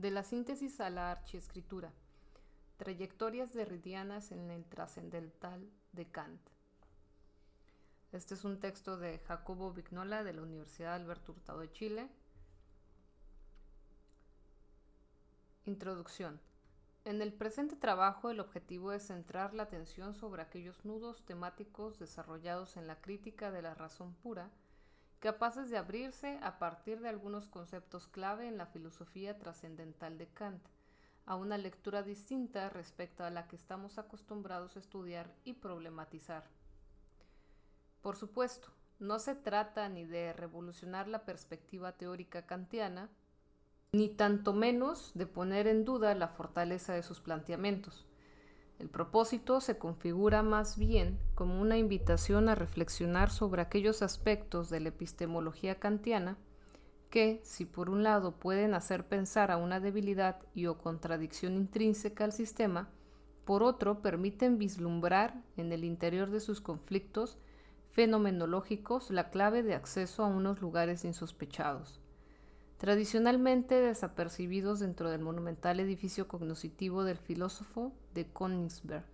De 0.00 0.10
la 0.10 0.22
síntesis 0.22 0.80
a 0.80 0.88
la 0.88 1.10
archiescritura. 1.10 1.92
Trayectorias 2.78 3.52
derridianas 3.52 4.32
en 4.32 4.50
el 4.50 4.64
trascendental 4.64 5.68
de 5.92 6.10
Kant. 6.10 6.40
Este 8.10 8.32
es 8.32 8.46
un 8.46 8.58
texto 8.60 8.96
de 8.96 9.18
Jacobo 9.18 9.74
Vignola 9.74 10.24
de 10.24 10.32
la 10.32 10.40
Universidad 10.40 10.94
Alberto 10.94 11.32
Hurtado 11.32 11.60
de 11.60 11.70
Chile. 11.70 12.08
Introducción. 15.66 16.40
En 17.04 17.20
el 17.20 17.34
presente 17.34 17.76
trabajo 17.76 18.30
el 18.30 18.40
objetivo 18.40 18.92
es 18.92 19.08
centrar 19.08 19.52
la 19.52 19.64
atención 19.64 20.14
sobre 20.14 20.40
aquellos 20.40 20.82
nudos 20.86 21.26
temáticos 21.26 21.98
desarrollados 21.98 22.78
en 22.78 22.86
la 22.86 23.02
crítica 23.02 23.50
de 23.50 23.60
la 23.60 23.74
razón 23.74 24.14
pura, 24.14 24.50
capaces 25.20 25.70
de 25.70 25.76
abrirse 25.76 26.38
a 26.42 26.58
partir 26.58 27.00
de 27.00 27.08
algunos 27.08 27.46
conceptos 27.46 28.08
clave 28.08 28.48
en 28.48 28.56
la 28.56 28.66
filosofía 28.66 29.38
trascendental 29.38 30.18
de 30.18 30.26
Kant, 30.28 30.62
a 31.26 31.36
una 31.36 31.58
lectura 31.58 32.02
distinta 32.02 32.70
respecto 32.70 33.22
a 33.22 33.30
la 33.30 33.46
que 33.46 33.54
estamos 33.54 33.98
acostumbrados 33.98 34.76
a 34.76 34.80
estudiar 34.80 35.32
y 35.44 35.52
problematizar. 35.52 36.44
Por 38.00 38.16
supuesto, 38.16 38.68
no 38.98 39.18
se 39.18 39.34
trata 39.34 39.88
ni 39.88 40.04
de 40.04 40.32
revolucionar 40.32 41.06
la 41.06 41.24
perspectiva 41.24 41.92
teórica 41.92 42.46
kantiana, 42.46 43.10
ni 43.92 44.08
tanto 44.08 44.54
menos 44.54 45.12
de 45.14 45.26
poner 45.26 45.66
en 45.66 45.84
duda 45.84 46.14
la 46.14 46.28
fortaleza 46.28 46.94
de 46.94 47.02
sus 47.02 47.20
planteamientos. 47.20 48.06
El 48.80 48.88
propósito 48.88 49.60
se 49.60 49.76
configura 49.76 50.42
más 50.42 50.78
bien 50.78 51.18
como 51.34 51.60
una 51.60 51.76
invitación 51.76 52.48
a 52.48 52.54
reflexionar 52.54 53.30
sobre 53.30 53.60
aquellos 53.60 54.00
aspectos 54.00 54.70
de 54.70 54.80
la 54.80 54.88
epistemología 54.88 55.74
kantiana 55.74 56.38
que, 57.10 57.42
si 57.44 57.66
por 57.66 57.90
un 57.90 58.02
lado 58.02 58.32
pueden 58.38 58.72
hacer 58.72 59.06
pensar 59.06 59.50
a 59.50 59.58
una 59.58 59.80
debilidad 59.80 60.38
y 60.54 60.64
o 60.64 60.78
contradicción 60.78 61.56
intrínseca 61.56 62.24
al 62.24 62.32
sistema, 62.32 62.88
por 63.44 63.62
otro 63.62 64.00
permiten 64.00 64.56
vislumbrar 64.56 65.42
en 65.58 65.72
el 65.72 65.84
interior 65.84 66.30
de 66.30 66.40
sus 66.40 66.62
conflictos 66.62 67.36
fenomenológicos 67.90 69.10
la 69.10 69.28
clave 69.28 69.62
de 69.62 69.74
acceso 69.74 70.24
a 70.24 70.28
unos 70.28 70.62
lugares 70.62 71.04
insospechados 71.04 72.00
tradicionalmente 72.80 73.78
desapercibidos 73.78 74.80
dentro 74.80 75.10
del 75.10 75.20
monumental 75.20 75.80
edificio 75.80 76.26
cognoscitivo 76.26 77.04
del 77.04 77.18
filósofo 77.18 77.92
de 78.14 78.26
Königsberg. 78.26 79.04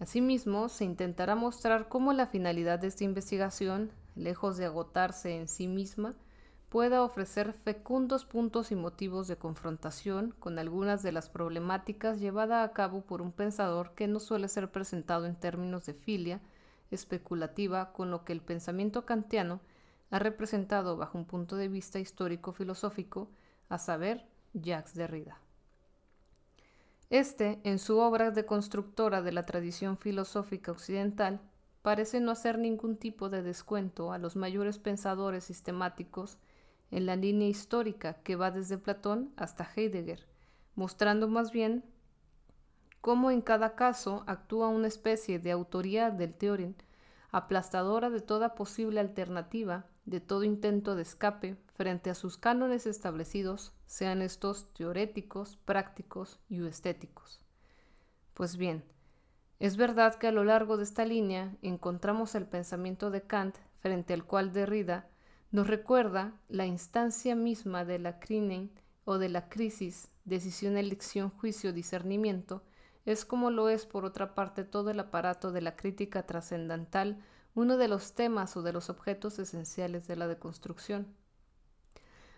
Asimismo, 0.00 0.68
se 0.68 0.84
intentará 0.84 1.36
mostrar 1.36 1.88
cómo 1.88 2.12
la 2.12 2.26
finalidad 2.26 2.80
de 2.80 2.88
esta 2.88 3.04
investigación, 3.04 3.92
lejos 4.16 4.56
de 4.56 4.64
agotarse 4.64 5.36
en 5.36 5.46
sí 5.46 5.68
misma, 5.68 6.16
pueda 6.68 7.04
ofrecer 7.04 7.52
fecundos 7.52 8.24
puntos 8.24 8.72
y 8.72 8.74
motivos 8.74 9.28
de 9.28 9.36
confrontación 9.36 10.34
con 10.40 10.58
algunas 10.58 11.04
de 11.04 11.12
las 11.12 11.28
problemáticas 11.28 12.18
llevadas 12.18 12.68
a 12.68 12.72
cabo 12.72 13.02
por 13.02 13.22
un 13.22 13.30
pensador 13.30 13.94
que 13.94 14.08
no 14.08 14.18
suele 14.18 14.48
ser 14.48 14.72
presentado 14.72 15.26
en 15.26 15.36
términos 15.36 15.86
de 15.86 15.94
filia 15.94 16.40
especulativa 16.90 17.92
con 17.92 18.10
lo 18.10 18.24
que 18.24 18.32
el 18.32 18.40
pensamiento 18.40 19.06
kantiano 19.06 19.60
ha 20.12 20.18
representado 20.18 20.98
bajo 20.98 21.16
un 21.16 21.24
punto 21.24 21.56
de 21.56 21.68
vista 21.68 21.98
histórico-filosófico, 21.98 23.30
a 23.70 23.78
saber, 23.78 24.26
Jacques 24.52 24.94
Derrida. 24.94 25.38
Este, 27.08 27.60
en 27.64 27.78
su 27.78 27.98
obra 27.98 28.30
de 28.30 28.44
constructora 28.44 29.22
de 29.22 29.32
la 29.32 29.44
tradición 29.44 29.96
filosófica 29.96 30.70
occidental, 30.70 31.40
parece 31.80 32.20
no 32.20 32.30
hacer 32.30 32.58
ningún 32.58 32.98
tipo 32.98 33.30
de 33.30 33.42
descuento 33.42 34.12
a 34.12 34.18
los 34.18 34.36
mayores 34.36 34.78
pensadores 34.78 35.44
sistemáticos 35.44 36.36
en 36.90 37.06
la 37.06 37.16
línea 37.16 37.48
histórica 37.48 38.22
que 38.22 38.36
va 38.36 38.50
desde 38.50 38.76
Platón 38.76 39.32
hasta 39.36 39.66
Heidegger, 39.74 40.26
mostrando 40.74 41.26
más 41.26 41.52
bien 41.52 41.84
cómo 43.00 43.30
en 43.30 43.40
cada 43.40 43.76
caso 43.76 44.24
actúa 44.26 44.68
una 44.68 44.88
especie 44.88 45.38
de 45.38 45.52
autoría 45.52 46.10
del 46.10 46.34
teoría 46.34 46.74
aplastadora 47.30 48.10
de 48.10 48.20
toda 48.20 48.54
posible 48.54 49.00
alternativa 49.00 49.86
de 50.04 50.20
todo 50.20 50.44
intento 50.44 50.94
de 50.94 51.02
escape 51.02 51.56
frente 51.74 52.10
a 52.10 52.14
sus 52.14 52.36
cánones 52.36 52.86
establecidos, 52.86 53.72
sean 53.86 54.22
estos 54.22 54.72
teoréticos, 54.74 55.56
prácticos 55.64 56.40
y 56.48 56.64
estéticos. 56.66 57.40
Pues 58.34 58.56
bien, 58.56 58.84
es 59.58 59.76
verdad 59.76 60.16
que 60.16 60.26
a 60.26 60.32
lo 60.32 60.44
largo 60.44 60.76
de 60.76 60.84
esta 60.84 61.04
línea 61.04 61.56
encontramos 61.62 62.34
el 62.34 62.46
pensamiento 62.46 63.10
de 63.10 63.22
Kant 63.22 63.56
frente 63.78 64.14
al 64.14 64.24
cual 64.24 64.52
Derrida 64.52 65.08
nos 65.50 65.66
recuerda 65.66 66.32
la 66.48 66.66
instancia 66.66 67.36
misma 67.36 67.84
de 67.84 67.98
la 67.98 68.18
crinen 68.18 68.70
o 69.04 69.18
de 69.18 69.28
la 69.28 69.48
crisis, 69.48 70.08
decisión, 70.24 70.76
elección, 70.76 71.30
juicio, 71.30 71.72
discernimiento, 71.72 72.62
es 73.04 73.24
como 73.24 73.50
lo 73.50 73.68
es 73.68 73.84
por 73.84 74.04
otra 74.04 74.34
parte 74.34 74.64
todo 74.64 74.90
el 74.90 75.00
aparato 75.00 75.52
de 75.52 75.60
la 75.60 75.76
crítica 75.76 76.24
trascendental 76.24 77.18
uno 77.54 77.76
de 77.76 77.88
los 77.88 78.14
temas 78.14 78.56
o 78.56 78.62
de 78.62 78.72
los 78.72 78.90
objetos 78.90 79.38
esenciales 79.38 80.06
de 80.06 80.16
la 80.16 80.26
deconstrucción. 80.26 81.14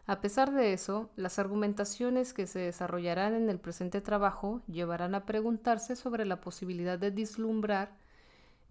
A 0.07 0.21
pesar 0.21 0.53
de 0.53 0.75
eso, 0.75 1.11
las 1.17 1.39
argumentaciones 1.39 2.35
que 2.35 2.47
se 2.47 2.59
desarrollarán 2.59 3.35
en 3.35 3.49
el 3.49 3.59
presente 3.59 4.03
trabajo 4.03 4.63
llevarán 4.67 5.15
a 5.15 5.25
preguntarse 5.25 5.97
sobre 5.97 6.27
la 6.27 6.41
posibilidad 6.41 6.99
de 6.99 7.11
dislumbrar 7.11 7.97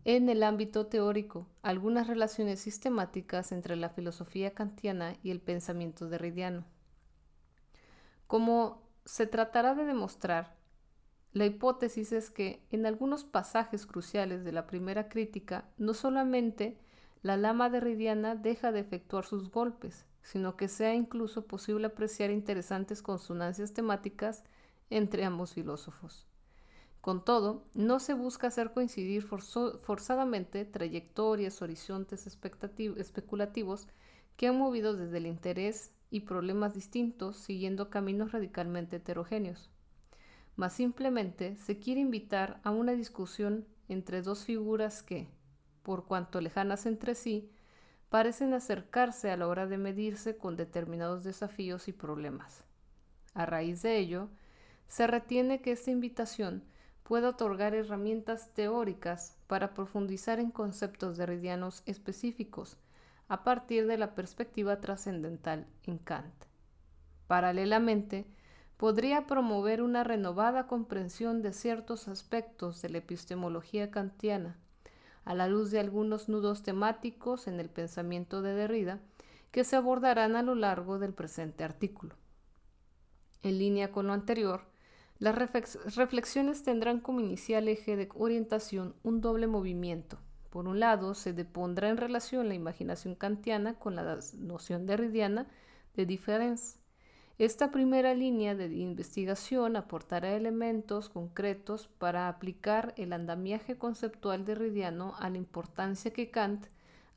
en 0.05 0.29
el 0.29 0.43
ámbito 0.43 0.87
teórico 0.87 1.47
algunas 1.61 2.07
relaciones 2.07 2.59
sistemáticas 2.59 3.51
entre 3.51 3.75
la 3.75 3.89
filosofía 3.89 4.53
kantiana 4.53 5.15
y 5.23 5.31
el 5.31 5.39
pensamiento 5.39 6.07
derridiano. 6.07 6.65
Como 8.27 8.83
se 9.05 9.25
tratará 9.25 9.75
de 9.75 9.85
demostrar, 9.85 10.55
la 11.33 11.47
hipótesis 11.47 12.11
es 12.11 12.29
que 12.29 12.63
en 12.69 12.85
algunos 12.85 13.23
pasajes 13.23 13.87
cruciales 13.87 14.43
de 14.43 14.51
la 14.51 14.67
primera 14.67 15.09
crítica 15.09 15.65
no 15.77 15.95
solamente 15.95 16.77
la 17.23 17.37
lama 17.37 17.71
derridiana 17.71 18.35
deja 18.35 18.71
de 18.71 18.81
efectuar 18.81 19.25
sus 19.25 19.49
golpes, 19.49 20.05
sino 20.21 20.55
que 20.55 20.67
sea 20.67 20.93
incluso 20.93 21.47
posible 21.47 21.87
apreciar 21.87 22.29
interesantes 22.29 23.01
consonancias 23.01 23.73
temáticas 23.73 24.43
entre 24.91 25.25
ambos 25.25 25.53
filósofos. 25.53 26.27
Con 27.01 27.25
todo, 27.25 27.65
no 27.73 27.99
se 27.99 28.13
busca 28.13 28.47
hacer 28.47 28.71
coincidir 28.71 29.23
forzadamente 29.23 30.65
trayectorias, 30.65 31.63
horizontes 31.63 32.27
especulativos 32.27 33.87
que 34.37 34.47
han 34.47 34.57
movido 34.59 34.95
desde 34.95 35.17
el 35.17 35.25
interés 35.25 35.91
y 36.11 36.21
problemas 36.21 36.75
distintos 36.75 37.37
siguiendo 37.37 37.89
caminos 37.89 38.31
radicalmente 38.31 38.97
heterogéneos 38.97 39.72
mas 40.55 40.73
simplemente 40.73 41.57
se 41.57 41.79
quiere 41.79 42.01
invitar 42.01 42.59
a 42.63 42.71
una 42.71 42.93
discusión 42.93 43.65
entre 43.87 44.21
dos 44.21 44.45
figuras 44.45 45.03
que, 45.03 45.27
por 45.81 46.05
cuanto 46.05 46.41
lejanas 46.41 46.85
entre 46.85 47.15
sí, 47.15 47.51
parecen 48.09 48.53
acercarse 48.53 49.31
a 49.31 49.37
la 49.37 49.47
hora 49.47 49.65
de 49.65 49.77
medirse 49.77 50.37
con 50.37 50.55
determinados 50.55 51.23
desafíos 51.23 51.87
y 51.87 51.93
problemas. 51.93 52.63
A 53.33 53.45
raíz 53.45 53.81
de 53.81 53.97
ello, 53.97 54.29
se 54.87 55.07
retiene 55.07 55.61
que 55.61 55.71
esta 55.71 55.89
invitación 55.89 56.63
puede 57.03 57.27
otorgar 57.27 57.73
herramientas 57.73 58.53
teóricas 58.53 59.37
para 59.47 59.73
profundizar 59.73 60.39
en 60.39 60.51
conceptos 60.51 61.17
derridianos 61.17 61.83
específicos 61.85 62.77
a 63.27 63.43
partir 63.43 63.87
de 63.87 63.97
la 63.97 64.15
perspectiva 64.15 64.79
trascendental 64.79 65.65
en 65.83 65.97
Kant. 65.97 66.33
Paralelamente, 67.27 68.25
podría 68.77 69.27
promover 69.27 69.81
una 69.81 70.03
renovada 70.03 70.67
comprensión 70.67 71.41
de 71.41 71.53
ciertos 71.53 72.07
aspectos 72.07 72.81
de 72.81 72.89
la 72.89 72.97
epistemología 72.99 73.91
kantiana, 73.91 74.57
a 75.25 75.33
la 75.33 75.47
luz 75.47 75.71
de 75.71 75.79
algunos 75.79 76.27
nudos 76.27 76.63
temáticos 76.63 77.47
en 77.47 77.59
el 77.59 77.69
pensamiento 77.69 78.41
de 78.41 78.53
Derrida 78.53 78.99
que 79.51 79.63
se 79.63 79.75
abordarán 79.75 80.35
a 80.35 80.43
lo 80.43 80.55
largo 80.55 80.99
del 80.99 81.13
presente 81.13 81.63
artículo. 81.63 82.15
En 83.43 83.59
línea 83.59 83.91
con 83.91 84.07
lo 84.07 84.13
anterior, 84.13 84.61
las 85.19 85.35
reflexiones 85.35 86.63
tendrán 86.63 86.99
como 86.99 87.19
inicial 87.19 87.67
eje 87.67 87.95
de 87.95 88.09
orientación 88.15 88.95
un 89.03 89.21
doble 89.21 89.47
movimiento. 89.47 90.17
Por 90.49 90.67
un 90.67 90.79
lado, 90.79 91.13
se 91.13 91.33
depondrá 91.33 91.89
en 91.89 91.97
relación 91.97 92.47
la 92.47 92.55
imaginación 92.55 93.15
kantiana 93.15 93.79
con 93.79 93.95
la 93.95 94.19
noción 94.37 94.85
derridiana 94.85 95.47
de 95.95 96.05
diferencia 96.05 96.82
esta 97.39 97.71
primera 97.71 98.13
línea 98.13 98.53
de 98.53 98.67
investigación 98.67 99.75
aportará 99.75 100.35
elementos 100.35 101.09
concretos 101.09 101.87
para 101.97 102.27
aplicar 102.27 102.93
el 102.95 103.11
andamiaje 103.11 103.75
conceptual 103.75 104.45
derridiano 104.45 105.15
a 105.17 105.31
la 105.31 105.37
importancia 105.37 106.13
que 106.13 106.29
Kant 106.29 106.67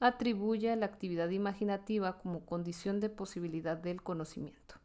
atribuye 0.00 0.72
a 0.72 0.76
la 0.76 0.86
actividad 0.86 1.28
imaginativa 1.28 2.18
como 2.18 2.46
condición 2.46 2.98
de 2.98 3.10
posibilidad 3.10 3.76
del 3.76 4.02
conocimiento. 4.02 4.76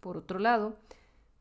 Por 0.00 0.16
otro 0.16 0.38
lado, 0.38 0.76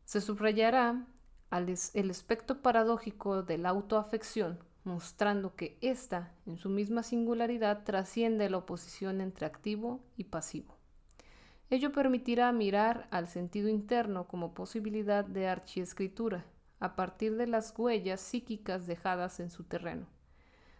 se 0.03 0.19
subrayará 0.19 1.05
el 1.51 2.09
aspecto 2.09 2.61
paradójico 2.61 3.43
de 3.43 3.57
la 3.57 3.69
autoafección, 3.69 4.59
mostrando 4.83 5.55
que 5.55 5.77
ésta, 5.81 6.33
en 6.45 6.57
su 6.57 6.69
misma 6.69 7.03
singularidad, 7.03 7.83
trasciende 7.83 8.49
la 8.49 8.57
oposición 8.57 9.21
entre 9.21 9.45
activo 9.45 10.01
y 10.17 10.25
pasivo. 10.25 10.78
Ello 11.71 11.91
permitirá 11.91 12.51
mirar 12.51 13.07
al 13.11 13.27
sentido 13.27 13.69
interno 13.69 14.27
como 14.27 14.55
posibilidad 14.55 15.23
de 15.23 15.47
archiescritura, 15.47 16.45
a 16.79 16.95
partir 16.95 17.35
de 17.35 17.45
las 17.45 17.77
huellas 17.77 18.21
psíquicas 18.21 18.87
dejadas 18.87 19.39
en 19.39 19.51
su 19.51 19.63
terreno. 19.65 20.07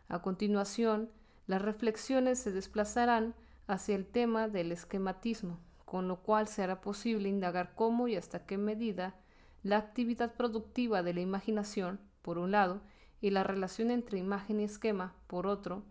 A 0.07 0.23
continuación, 0.23 1.11
las 1.45 1.61
reflexiones 1.61 2.39
se 2.39 2.51
desplazarán 2.51 3.35
hacia 3.67 3.95
el 3.95 4.07
tema 4.07 4.47
del 4.47 4.71
esquematismo, 4.71 5.59
con 5.85 6.07
lo 6.07 6.23
cual 6.23 6.47
se 6.47 6.63
hará 6.63 6.81
posible 6.81 7.29
indagar 7.29 7.75
cómo 7.75 8.07
y 8.07 8.15
hasta 8.15 8.47
qué 8.47 8.57
medida 8.57 9.15
la 9.61 9.77
actividad 9.77 10.33
productiva 10.33 11.03
de 11.03 11.13
la 11.13 11.21
imaginación, 11.21 11.99
por 12.23 12.39
un 12.39 12.51
lado, 12.51 12.81
y 13.21 13.29
la 13.29 13.43
relación 13.43 13.91
entre 13.91 14.17
imagen 14.17 14.59
y 14.59 14.63
esquema, 14.63 15.13
por 15.27 15.45
otro, 15.45 15.83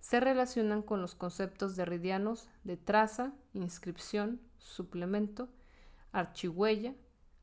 se 0.00 0.20
relacionan 0.20 0.82
con 0.82 1.02
los 1.02 1.14
conceptos 1.14 1.76
derridianos 1.76 2.48
de 2.64 2.76
traza, 2.76 3.32
inscripción, 3.54 4.40
suplemento, 4.58 5.48
archihuella, 6.12 6.94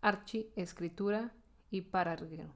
archiescritura 0.02 1.34
y 1.70 1.82
pararguero. 1.82 2.54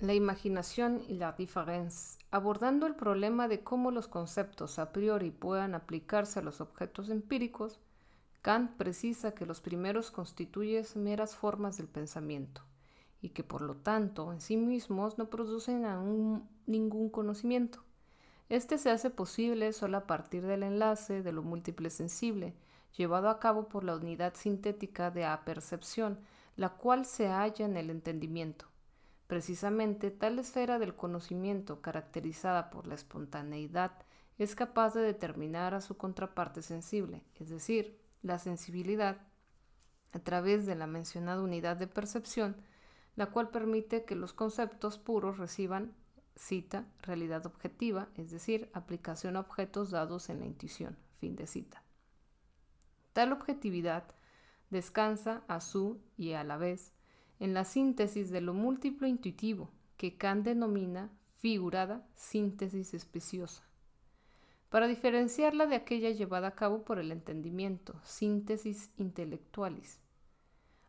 La 0.00 0.12
imaginación 0.12 1.02
y 1.08 1.14
la 1.14 1.32
diferencia, 1.32 2.24
abordando 2.30 2.86
el 2.86 2.96
problema 2.96 3.46
de 3.46 3.62
cómo 3.62 3.90
los 3.90 4.08
conceptos 4.08 4.78
a 4.78 4.92
priori 4.92 5.30
puedan 5.30 5.74
aplicarse 5.74 6.40
a 6.40 6.42
los 6.42 6.60
objetos 6.60 7.10
empíricos, 7.10 7.78
Kant 8.42 8.72
precisa 8.72 9.34
que 9.34 9.46
los 9.46 9.60
primeros 9.62 10.10
constituyen 10.10 10.84
meras 10.96 11.36
formas 11.36 11.78
del 11.78 11.86
pensamiento 11.86 12.60
y 13.22 13.30
que 13.30 13.44
por 13.44 13.62
lo 13.62 13.76
tanto 13.76 14.32
en 14.32 14.40
sí 14.42 14.58
mismos 14.58 15.16
no 15.16 15.30
producen 15.30 15.86
aún 15.86 16.46
ningún 16.66 17.08
conocimiento. 17.08 17.83
Este 18.48 18.78
se 18.78 18.90
hace 18.90 19.10
posible 19.10 19.72
solo 19.72 19.96
a 19.96 20.06
partir 20.06 20.46
del 20.46 20.62
enlace 20.62 21.22
de 21.22 21.32
lo 21.32 21.42
múltiple 21.42 21.90
sensible, 21.90 22.54
llevado 22.96 23.28
a 23.28 23.40
cabo 23.40 23.68
por 23.68 23.84
la 23.84 23.96
unidad 23.96 24.34
sintética 24.34 25.10
de 25.10 25.24
apercepción, 25.24 26.18
la 26.56 26.70
cual 26.70 27.06
se 27.06 27.28
halla 27.28 27.64
en 27.64 27.76
el 27.76 27.90
entendimiento. 27.90 28.66
Precisamente 29.26 30.10
tal 30.10 30.38
esfera 30.38 30.78
del 30.78 30.94
conocimiento 30.94 31.80
caracterizada 31.80 32.70
por 32.70 32.86
la 32.86 32.94
espontaneidad 32.94 33.92
es 34.38 34.54
capaz 34.54 34.94
de 34.94 35.00
determinar 35.00 35.74
a 35.74 35.80
su 35.80 35.96
contraparte 35.96 36.60
sensible, 36.60 37.22
es 37.36 37.48
decir, 37.48 37.98
la 38.22 38.38
sensibilidad, 38.38 39.18
a 40.12 40.18
través 40.18 40.66
de 40.66 40.74
la 40.74 40.86
mencionada 40.86 41.42
unidad 41.42 41.76
de 41.76 41.86
percepción, 41.86 42.56
la 43.16 43.26
cual 43.26 43.50
permite 43.50 44.04
que 44.04 44.14
los 44.14 44.32
conceptos 44.32 44.98
puros 44.98 45.38
reciban 45.38 45.94
cita, 46.36 46.86
realidad 47.02 47.46
objetiva, 47.46 48.08
es 48.16 48.30
decir, 48.30 48.70
aplicación 48.72 49.36
a 49.36 49.40
objetos 49.40 49.90
dados 49.90 50.28
en 50.28 50.40
la 50.40 50.46
intuición, 50.46 50.96
fin 51.18 51.36
de 51.36 51.46
cita. 51.46 51.82
Tal 53.12 53.32
objetividad 53.32 54.04
descansa 54.70 55.42
a 55.46 55.60
su 55.60 56.00
y 56.16 56.32
a 56.32 56.44
la 56.44 56.56
vez 56.56 56.92
en 57.38 57.54
la 57.54 57.64
síntesis 57.64 58.30
de 58.30 58.40
lo 58.40 58.54
múltiplo 58.54 59.06
intuitivo, 59.06 59.70
que 59.96 60.16
Kant 60.16 60.44
denomina 60.44 61.10
figurada 61.36 62.06
síntesis 62.14 62.94
especiosa 62.94 63.64
para 64.74 64.88
diferenciarla 64.88 65.66
de 65.66 65.76
aquella 65.76 66.10
llevada 66.10 66.48
a 66.48 66.54
cabo 66.56 66.82
por 66.82 66.98
el 66.98 67.12
entendimiento, 67.12 67.94
síntesis 68.02 68.90
intelectualis. 68.96 70.00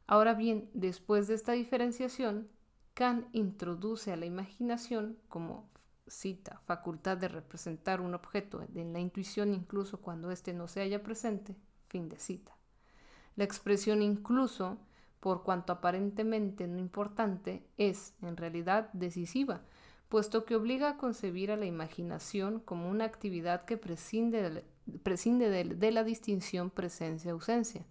Ahora 0.08 0.34
bien, 0.34 0.72
después 0.74 1.28
de 1.28 1.36
esta 1.36 1.52
diferenciación, 1.52 2.50
Kant 2.96 3.28
introduce 3.34 4.12
a 4.12 4.16
la 4.16 4.26
imaginación 4.26 5.18
como 5.28 5.70
cita, 6.08 6.62
facultad 6.66 7.18
de 7.18 7.28
representar 7.28 8.00
un 8.00 8.16
objeto 8.16 8.64
en 8.74 8.94
la 8.94 9.00
intuición 9.00 9.54
incluso 9.54 10.00
cuando 10.00 10.32
éste 10.32 10.54
no 10.54 10.68
se 10.68 10.80
haya 10.82 11.04
presente, 11.04 11.56
fin 11.90 12.10
de 12.10 12.18
cita. 12.18 12.56
La 13.36 13.44
expresión 13.44 14.02
incluso, 14.02 14.78
por 15.20 15.44
cuanto 15.44 15.74
aparentemente 15.74 16.68
no 16.68 16.80
importante, 16.80 17.68
es 17.78 18.14
en 18.22 18.38
realidad 18.38 18.90
decisiva, 18.94 19.62
puesto 20.08 20.46
que 20.46 20.56
obliga 20.56 20.92
a 20.92 20.98
concebir 20.98 21.52
a 21.52 21.58
la 21.58 21.66
imaginación 21.66 22.62
como 22.62 22.90
una 22.90 23.04
actividad 23.04 23.66
que 23.66 23.76
prescinde 23.76 24.64
de, 24.86 25.92
la 25.92 26.04
distinción 26.06 26.70
presencia-ausencia. 26.70 27.86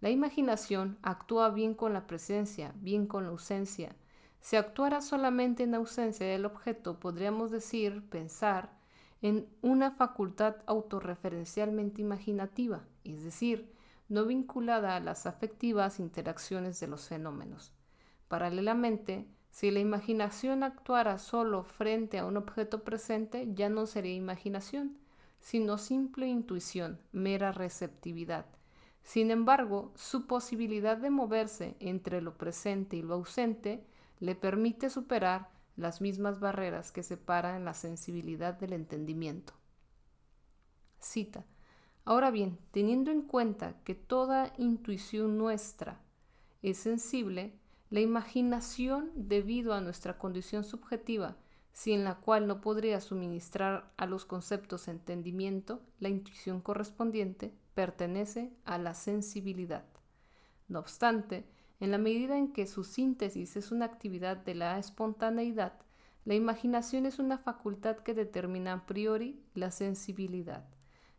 La 0.00 0.08
imaginación 0.08 0.96
actúa 1.02 1.50
bien 1.50 1.74
con 1.74 1.92
la 1.92 2.06
presencia, 2.06 2.72
bien 2.76 3.06
con 3.06 3.24
la 3.24 3.30
ausencia. 3.30 3.94
Si 4.40 4.56
actuara 4.56 5.00
solamente 5.00 5.64
en 5.64 5.74
ausencia 5.74 6.26
del 6.26 6.44
objeto, 6.44 6.98
podríamos 7.00 7.50
decir, 7.50 8.08
pensar, 8.08 8.78
en 9.20 9.48
una 9.62 9.90
facultad 9.90 10.56
autorreferencialmente 10.66 12.00
imaginativa, 12.00 12.84
es 13.04 13.24
decir, 13.24 13.72
no 14.08 14.24
vinculada 14.24 14.96
a 14.96 15.00
las 15.00 15.26
afectivas 15.26 15.98
interacciones 15.98 16.80
de 16.80 16.86
los 16.86 17.08
fenómenos. 17.08 17.72
Paralelamente, 18.28 19.26
si 19.50 19.70
la 19.70 19.80
imaginación 19.80 20.62
actuara 20.62 21.18
solo 21.18 21.62
frente 21.62 22.18
a 22.18 22.24
un 22.24 22.36
objeto 22.36 22.84
presente, 22.84 23.48
ya 23.54 23.68
no 23.68 23.86
sería 23.86 24.14
imaginación, 24.14 24.96
sino 25.40 25.78
simple 25.78 26.28
intuición, 26.28 27.00
mera 27.12 27.52
receptividad. 27.52 28.46
Sin 29.02 29.30
embargo, 29.30 29.92
su 29.94 30.26
posibilidad 30.26 30.96
de 30.96 31.10
moverse 31.10 31.76
entre 31.80 32.20
lo 32.20 32.36
presente 32.36 32.96
y 32.96 33.02
lo 33.02 33.14
ausente 33.14 33.84
le 34.20 34.34
permite 34.34 34.90
superar 34.90 35.50
las 35.76 36.00
mismas 36.00 36.40
barreras 36.40 36.90
que 36.90 37.02
separan 37.02 37.64
la 37.64 37.74
sensibilidad 37.74 38.54
del 38.54 38.72
entendimiento. 38.72 39.54
Cita. 40.98 41.44
Ahora 42.04 42.30
bien, 42.30 42.58
teniendo 42.72 43.10
en 43.10 43.22
cuenta 43.22 43.74
que 43.84 43.94
toda 43.94 44.52
intuición 44.58 45.38
nuestra 45.38 46.00
es 46.62 46.78
sensible, 46.78 47.58
la 47.90 48.00
imaginación, 48.00 49.10
debido 49.14 49.72
a 49.72 49.80
nuestra 49.80 50.18
condición 50.18 50.64
subjetiva, 50.64 51.36
sin 51.72 52.02
la 52.02 52.16
cual 52.16 52.46
no 52.48 52.60
podría 52.60 53.00
suministrar 53.00 53.92
a 53.96 54.06
los 54.06 54.24
conceptos 54.24 54.88
entendimiento, 54.88 55.80
la 56.00 56.08
intuición 56.08 56.60
correspondiente 56.60 57.54
pertenece 57.74 58.52
a 58.64 58.78
la 58.78 58.94
sensibilidad. 58.94 59.84
No 60.66 60.80
obstante, 60.80 61.48
en 61.80 61.90
la 61.90 61.98
medida 61.98 62.36
en 62.36 62.52
que 62.52 62.66
su 62.66 62.84
síntesis 62.84 63.56
es 63.56 63.70
una 63.70 63.84
actividad 63.84 64.36
de 64.36 64.54
la 64.54 64.78
espontaneidad, 64.78 65.74
la 66.24 66.34
imaginación 66.34 67.06
es 67.06 67.18
una 67.18 67.38
facultad 67.38 67.96
que 67.98 68.12
determina 68.12 68.74
a 68.74 68.86
priori 68.86 69.40
la 69.54 69.70
sensibilidad. 69.70 70.66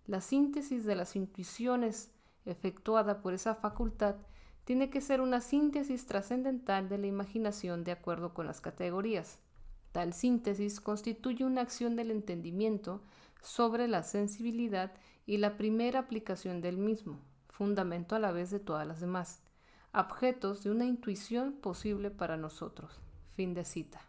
La 0.06 0.22
síntesis 0.22 0.86
de 0.86 0.96
las 0.96 1.16
intuiciones 1.16 2.12
efectuada 2.46 3.22
por 3.22 3.34
esa 3.34 3.56
facultad 3.56 4.18
tiene 4.66 4.92
que 4.92 5.02
ser 5.02 5.22
una 5.22 5.42
síntesis 5.42 6.06
trascendental 6.06 6.90
de 6.90 7.00
la 7.00 7.08
imaginación 7.08 7.84
de 7.84 7.92
acuerdo 7.92 8.34
con 8.36 8.46
las 8.46 8.62
categorías. 8.62 9.40
Tal 9.92 10.14
síntesis 10.14 10.80
constituye 10.80 11.44
una 11.44 11.62
acción 11.62 11.96
del 11.96 12.12
entendimiento 12.12 13.02
sobre 13.42 13.88
la 13.88 14.04
sensibilidad 14.04 14.94
y 15.26 15.38
la 15.38 15.58
primera 15.58 16.00
aplicación 16.00 16.62
del 16.62 16.78
mismo, 16.78 17.20
fundamento 17.48 18.16
a 18.16 18.20
la 18.20 18.32
vez 18.32 18.52
de 18.52 18.60
todas 18.60 18.86
las 18.86 19.00
demás, 19.00 19.42
objetos 19.94 20.64
de 20.64 20.72
una 20.72 20.86
intuición 20.86 21.54
posible 21.54 22.12
para 22.12 22.38
nosotros. 22.38 23.02
Fin 23.36 23.54
de 23.54 23.66
cita. 23.66 24.02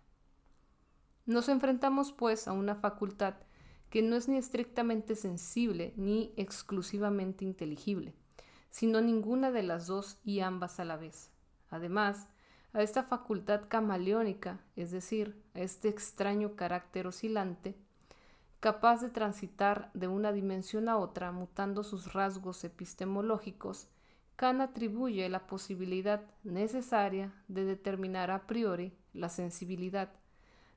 Nos 1.26 1.48
enfrentamos, 1.48 2.12
pues, 2.12 2.48
a 2.48 2.52
una 2.52 2.74
facultad 2.74 3.34
que 3.88 4.02
no 4.02 4.16
es 4.16 4.28
ni 4.28 4.36
estrictamente 4.36 5.16
sensible 5.16 5.92
ni 5.96 6.32
exclusivamente 6.36 7.44
inteligible, 7.44 8.14
sino 8.70 9.00
ninguna 9.00 9.50
de 9.50 9.62
las 9.62 9.86
dos 9.86 10.18
y 10.24 10.40
ambas 10.40 10.80
a 10.80 10.84
la 10.84 10.96
vez. 10.96 11.30
Además, 11.70 12.28
a 12.72 12.82
esta 12.82 13.02
facultad 13.02 13.62
camaleónica, 13.68 14.60
es 14.76 14.92
decir, 14.92 15.42
a 15.54 15.60
este 15.60 15.88
extraño 15.88 16.54
carácter 16.54 17.06
oscilante, 17.06 17.76
capaz 18.60 19.00
de 19.00 19.10
transitar 19.10 19.90
de 19.94 20.06
una 20.06 20.32
dimensión 20.32 20.88
a 20.88 20.96
otra 20.96 21.32
mutando 21.32 21.82
sus 21.82 22.12
rasgos 22.12 22.62
epistemológicos, 22.62 23.88
Kant 24.40 24.62
atribuye 24.62 25.28
la 25.28 25.46
posibilidad 25.46 26.22
necesaria 26.44 27.30
de 27.48 27.66
determinar 27.66 28.30
a 28.30 28.46
priori 28.46 28.90
la 29.12 29.28
sensibilidad. 29.28 30.08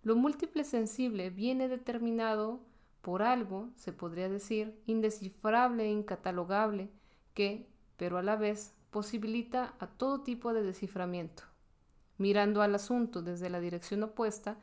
Lo 0.04 0.18
múltiple 0.18 0.66
sensible 0.66 1.30
viene 1.30 1.70
determinado 1.70 2.60
por 3.02 3.22
algo, 3.22 3.70
se 3.78 3.94
podría 3.94 4.28
decir, 4.28 4.78
indescifrable 4.86 5.86
e 5.86 5.92
incatalogable, 5.92 6.90
que, 7.34 7.66
pero 7.96 8.18
a 8.18 8.22
la 8.22 8.36
vez 8.36 8.74
posibilita 8.92 9.76
a 9.80 9.88
todo 9.88 10.24
tipo 10.24 10.54
de 10.54 10.62
desciframiento. 10.62 11.44
Mirando 12.18 12.64
al 12.64 12.76
asunto 12.76 13.22
desde 13.22 13.50
la 13.50 13.62
dirección 13.62 14.04
opuesta, 14.04 14.58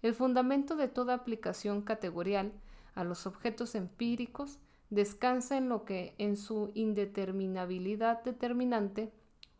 el 0.00 0.14
fundamento 0.14 0.76
de 0.76 0.88
toda 0.88 1.12
aplicación 1.12 1.82
categorial 1.82 2.52
a 2.94 3.04
los 3.04 3.26
objetos 3.26 3.74
empíricos 3.74 4.60
descansa 4.90 5.56
en 5.56 5.68
lo 5.68 5.84
que 5.84 6.14
en 6.18 6.36
su 6.36 6.70
indeterminabilidad 6.74 8.22
determinante, 8.24 9.12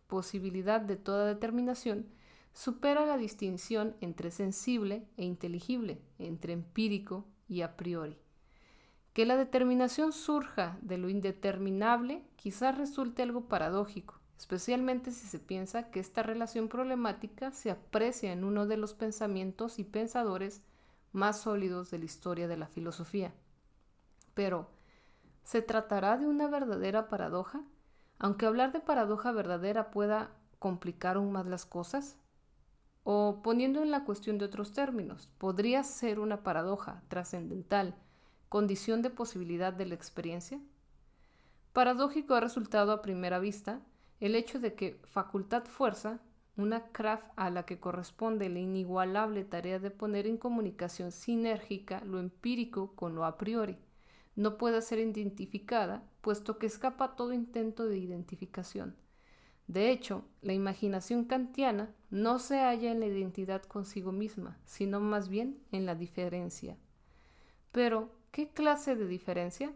posibilidad 0.07 0.81
de 0.81 0.97
toda 0.97 1.27
determinación, 1.27 2.07
supera 2.53 3.05
la 3.05 3.17
distinción 3.17 3.97
entre 4.01 4.31
sensible 4.31 5.07
e 5.17 5.25
inteligible, 5.25 6.01
entre 6.19 6.53
empírico 6.53 7.27
y 7.49 7.63
a 7.63 7.77
priori. 7.77 8.19
Que 9.13 9.27
la 9.27 9.37
determinación 9.37 10.13
surja 10.13 10.79
de 10.81 10.99
lo 10.99 11.09
indeterminable 11.09 12.23
quizás 12.37 12.77
resulte 12.77 13.23
algo 13.23 13.49
paradójico, 13.49 14.21
especialmente 14.39 15.11
si 15.11 15.27
se 15.27 15.39
piensa 15.39 15.91
que 15.91 16.01
esta 16.01 16.23
relación 16.23 16.69
problemática 16.69 17.51
se 17.51 17.71
aprecia 17.71 18.33
en 18.33 18.45
uno 18.45 18.67
de 18.67 18.77
los 18.77 18.95
pensamientos 18.95 19.79
y 19.79 19.85
pensadores 19.85 20.63
más 21.13 21.41
sólidos 21.41 21.91
de 21.91 21.99
la 21.99 22.05
historia 22.05 22.47
de 22.47 22.57
la 22.57 22.67
filosofía. 22.67 23.33
Pero, 24.35 24.69
¿se 25.47 25.63
tratará 25.63 26.19
de 26.19 26.27
una 26.27 26.49
verdadera 26.49 27.09
paradoja? 27.09 27.63
Aunque 28.19 28.47
hablar 28.47 28.73
de 28.73 28.81
paradoja 28.81 29.31
verdadera 29.31 29.93
pueda 29.93 30.33
complicar 30.59 31.17
aún 31.17 31.31
más 31.31 31.47
las 31.47 31.65
cosas. 31.65 32.17
O 33.05 33.43
poniendo 33.45 33.81
en 33.81 33.93
la 33.93 34.05
cuestión 34.05 34.39
de 34.39 34.45
otros 34.45 34.73
términos, 34.73 35.29
¿podría 35.39 35.85
ser 35.85 36.19
una 36.19 36.43
paradoja 36.43 37.05
trascendental 37.07 37.95
condición 38.49 39.03
de 39.03 39.11
posibilidad 39.11 39.73
de 39.73 39.87
la 39.87 39.95
experiencia? 39.95 40.59
Paradójico 41.73 42.35
ha 42.35 42.41
resultado 42.41 42.91
a 42.91 43.01
primera 43.01 43.39
vista 43.39 43.81
el 44.19 44.35
hecho 44.35 44.59
de 44.59 44.75
que 44.75 45.01
facultad-fuerza, 45.05 46.19
una 46.57 46.89
craft 46.89 47.27
a 47.37 47.51
la 47.51 47.65
que 47.67 47.79
corresponde 47.79 48.49
la 48.49 48.59
inigualable 48.59 49.45
tarea 49.45 49.79
de 49.79 49.93
poner 49.93 50.27
en 50.27 50.39
comunicación 50.39 51.13
sinérgica 51.13 52.03
lo 52.05 52.19
empírico 52.19 52.97
con 52.97 53.15
lo 53.15 53.25
a 53.25 53.37
priori, 53.37 53.79
no 54.37 54.59
pueda 54.59 54.81
ser 54.81 54.99
identificada, 54.99 56.05
puesto 56.21 56.59
que 56.59 56.67
escapa 56.67 57.17
todo 57.17 57.33
intento 57.33 57.87
de 57.87 57.99
identificación. 57.99 58.95
De 59.67 59.91
hecho, 59.91 60.25
la 60.43 60.53
imaginación 60.53 61.25
kantiana 61.25 61.93
no 62.11 62.39
se 62.39 62.61
halla 62.61 62.93
en 62.93 63.01
la 63.01 63.07
identidad 63.07 63.63
consigo 63.63 64.13
misma, 64.13 64.59
sino 64.65 65.01
más 65.01 65.29
bien 65.29 65.59
en 65.73 65.87
la 65.87 65.97
diferencia. 65.97 66.77
Pero, 67.73 68.11
¿qué 68.31 68.49
clase 68.49 68.95
de 68.95 69.09
diferencia? 69.09 69.73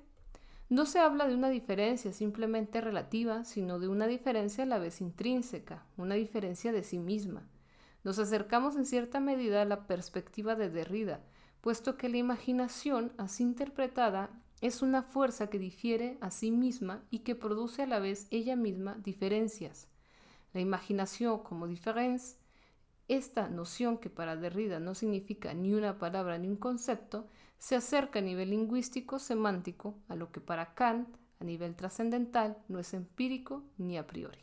No 0.69 0.87
se 0.87 1.00
habla 1.00 1.26
de 1.26 1.35
una 1.35 1.50
diferencia 1.50 2.12
simplemente 2.12 2.81
relativa, 2.81 3.45
sino 3.45 3.81
de 3.81 3.88
una 3.88 4.07
diferencia 4.07 4.62
a 4.62 4.67
la 4.69 4.79
vez 4.79 5.00
intrínseca, 5.00 5.85
una 5.97 6.14
diferencia 6.14 6.71
de 6.71 6.85
sí 6.85 7.00
misma. 7.00 7.49
Nos 8.05 8.21
acercamos 8.21 8.76
en 8.76 8.87
cierta 8.87 9.19
medida 9.19 9.62
a 9.62 9.64
la 9.64 9.88
perspectiva 9.88 10.55
de 10.55 10.71
Derrida, 10.71 11.21
puesto 11.61 11.97
que 11.97 12.09
la 12.09 12.19
imaginación, 12.19 13.12
así 13.19 13.43
interpretada, 13.43 14.31
es 14.61 14.83
una 14.83 15.02
fuerza 15.02 15.49
que 15.49 15.59
difiere 15.59 16.19
a 16.21 16.31
sí 16.31 16.50
misma 16.50 17.02
y 17.11 17.21
que 17.21 17.35
produce 17.35 17.83
a 17.83 17.87
la 17.87 17.99
vez 17.99 18.26
ella 18.31 18.57
misma 18.57 18.97
diferencias. 19.02 19.88
La 20.52 20.61
imaginación 20.61 21.38
como 21.43 21.67
diferencia, 21.67 22.38
esta 23.09 23.49
noción 23.49 23.99
que 23.99 24.11
para 24.11 24.37
Derrida 24.37 24.79
no 24.79 24.95
significa 24.95 25.55
ni 25.55 25.75
una 25.75 25.99
palabra 25.99 26.38
ni 26.38 26.49
un 26.49 26.57
concepto, 26.57 27.26
se 27.59 27.76
acerca 27.76 28.21
a 28.21 28.23
nivel 28.23 28.50
lingüístico 28.50 29.19
semántico 29.19 29.99
a 30.09 30.14
lo 30.14 30.31
que 30.31 30.40
para 30.40 30.75
Kant, 30.75 31.09
a 31.40 31.45
nivel 31.45 31.75
trascendental, 31.75 32.57
no 32.69 32.79
es 32.79 32.95
empírico 32.95 33.64
ni 33.79 33.99
a 33.99 34.07
priori. 34.07 34.38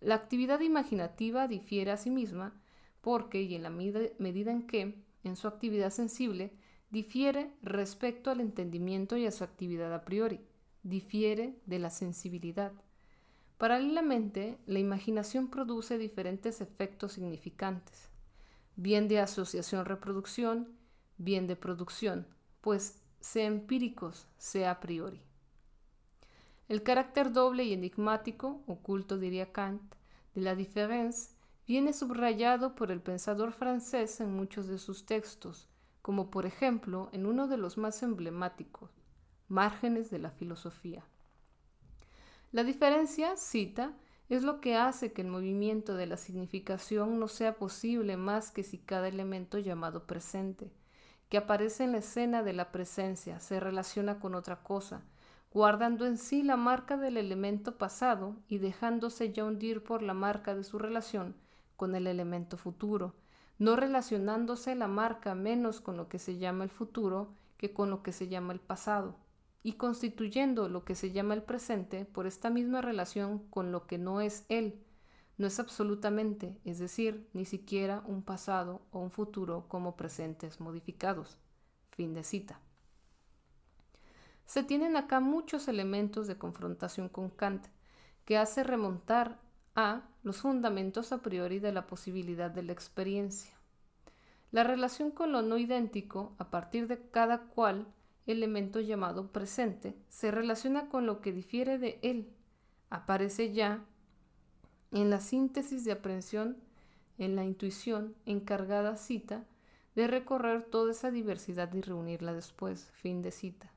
La 0.00 0.14
actividad 0.14 0.60
imaginativa 0.60 1.48
difiere 1.48 1.90
a 1.90 1.96
sí 1.96 2.10
misma 2.10 2.54
porque, 3.00 3.42
y 3.42 3.54
en 3.54 3.62
la 3.62 3.70
medida 3.70 4.52
en 4.52 4.66
que, 4.66 5.02
en 5.24 5.36
su 5.36 5.48
actividad 5.48 5.90
sensible, 5.90 6.52
difiere 6.90 7.52
respecto 7.62 8.30
al 8.30 8.40
entendimiento 8.40 9.16
y 9.16 9.26
a 9.26 9.32
su 9.32 9.44
actividad 9.44 9.94
a 9.94 10.04
priori, 10.04 10.40
difiere 10.82 11.58
de 11.66 11.78
la 11.78 11.90
sensibilidad. 11.90 12.72
Paralelamente, 13.58 14.58
la 14.66 14.78
imaginación 14.78 15.48
produce 15.48 15.98
diferentes 15.98 16.60
efectos 16.60 17.12
significantes, 17.12 18.08
bien 18.76 19.08
de 19.08 19.20
asociación-reproducción, 19.20 20.68
bien 21.18 21.46
de 21.46 21.56
producción, 21.56 22.26
pues 22.60 23.02
sea 23.20 23.46
empíricos, 23.46 24.28
sea 24.38 24.70
a 24.70 24.80
priori. 24.80 25.20
El 26.68 26.82
carácter 26.82 27.32
doble 27.32 27.64
y 27.64 27.72
enigmático, 27.72 28.62
oculto 28.66 29.18
diría 29.18 29.52
Kant, 29.52 29.82
de 30.34 30.42
la 30.42 30.54
diferencia 30.54 31.34
viene 31.66 31.92
subrayado 31.92 32.74
por 32.74 32.90
el 32.90 33.02
pensador 33.02 33.52
francés 33.52 34.20
en 34.20 34.34
muchos 34.34 34.68
de 34.68 34.78
sus 34.78 35.04
textos, 35.04 35.68
como 36.08 36.30
por 36.30 36.46
ejemplo 36.46 37.10
en 37.12 37.26
uno 37.26 37.48
de 37.48 37.58
los 37.58 37.76
más 37.76 38.02
emblemáticos, 38.02 38.88
Márgenes 39.46 40.08
de 40.08 40.18
la 40.18 40.30
Filosofía. 40.30 41.04
La 42.50 42.64
diferencia, 42.64 43.36
cita, 43.36 43.92
es 44.30 44.42
lo 44.42 44.62
que 44.62 44.74
hace 44.74 45.12
que 45.12 45.20
el 45.20 45.28
movimiento 45.28 45.96
de 45.96 46.06
la 46.06 46.16
significación 46.16 47.20
no 47.20 47.28
sea 47.28 47.56
posible 47.58 48.16
más 48.16 48.50
que 48.50 48.62
si 48.62 48.78
cada 48.78 49.06
elemento 49.06 49.58
llamado 49.58 50.06
presente 50.06 50.72
que 51.28 51.36
aparece 51.36 51.84
en 51.84 51.92
la 51.92 51.98
escena 51.98 52.42
de 52.42 52.54
la 52.54 52.72
presencia 52.72 53.38
se 53.38 53.60
relaciona 53.60 54.18
con 54.18 54.34
otra 54.34 54.62
cosa, 54.62 55.02
guardando 55.52 56.06
en 56.06 56.16
sí 56.16 56.42
la 56.42 56.56
marca 56.56 56.96
del 56.96 57.18
elemento 57.18 57.76
pasado 57.76 58.34
y 58.48 58.56
dejándose 58.56 59.30
ya 59.34 59.44
hundir 59.44 59.84
por 59.84 60.00
la 60.00 60.14
marca 60.14 60.54
de 60.54 60.64
su 60.64 60.78
relación 60.78 61.36
con 61.76 61.94
el 61.94 62.06
elemento 62.06 62.56
futuro, 62.56 63.14
no 63.58 63.76
relacionándose 63.76 64.74
la 64.74 64.88
marca 64.88 65.34
menos 65.34 65.80
con 65.80 65.96
lo 65.96 66.08
que 66.08 66.18
se 66.18 66.38
llama 66.38 66.64
el 66.64 66.70
futuro 66.70 67.34
que 67.56 67.72
con 67.72 67.90
lo 67.90 68.02
que 68.02 68.12
se 68.12 68.28
llama 68.28 68.52
el 68.52 68.60
pasado, 68.60 69.16
y 69.62 69.72
constituyendo 69.72 70.68
lo 70.68 70.84
que 70.84 70.94
se 70.94 71.10
llama 71.10 71.34
el 71.34 71.42
presente 71.42 72.04
por 72.04 72.26
esta 72.26 72.50
misma 72.50 72.80
relación 72.80 73.40
con 73.50 73.72
lo 73.72 73.86
que 73.86 73.98
no 73.98 74.20
es 74.20 74.44
él, 74.48 74.80
no 75.36 75.46
es 75.46 75.60
absolutamente, 75.60 76.58
es 76.64 76.78
decir, 76.78 77.28
ni 77.32 77.44
siquiera 77.44 78.02
un 78.06 78.22
pasado 78.22 78.82
o 78.90 79.00
un 79.00 79.10
futuro 79.10 79.66
como 79.68 79.96
presentes 79.96 80.60
modificados. 80.60 81.38
Fin 81.90 82.14
de 82.14 82.24
cita. 82.24 82.60
Se 84.46 84.62
tienen 84.62 84.96
acá 84.96 85.20
muchos 85.20 85.68
elementos 85.68 86.26
de 86.26 86.38
confrontación 86.38 87.08
con 87.08 87.28
Kant, 87.28 87.66
que 88.24 88.38
hace 88.38 88.64
remontar 88.64 89.40
a 89.78 90.02
los 90.24 90.38
fundamentos 90.38 91.12
a 91.12 91.22
priori 91.22 91.60
de 91.60 91.70
la 91.70 91.86
posibilidad 91.86 92.50
de 92.50 92.64
la 92.64 92.72
experiencia. 92.72 93.52
La 94.50 94.64
relación 94.64 95.12
con 95.12 95.30
lo 95.30 95.40
no 95.40 95.56
idéntico, 95.56 96.34
a 96.38 96.50
partir 96.50 96.88
de 96.88 97.00
cada 97.12 97.42
cual 97.42 97.86
elemento 98.26 98.80
llamado 98.80 99.30
presente, 99.30 99.94
se 100.08 100.32
relaciona 100.32 100.88
con 100.88 101.06
lo 101.06 101.20
que 101.20 101.30
difiere 101.30 101.78
de 101.78 102.00
él. 102.02 102.28
Aparece 102.90 103.52
ya 103.52 103.84
en 104.90 105.10
la 105.10 105.20
síntesis 105.20 105.84
de 105.84 105.92
aprehensión, 105.92 106.56
en 107.16 107.36
la 107.36 107.44
intuición 107.44 108.16
encargada 108.26 108.96
cita 108.96 109.44
de 109.94 110.08
recorrer 110.08 110.64
toda 110.64 110.90
esa 110.90 111.12
diversidad 111.12 111.72
y 111.72 111.82
reunirla 111.82 112.32
después, 112.32 112.90
fin 112.94 113.22
de 113.22 113.30
cita. 113.30 113.70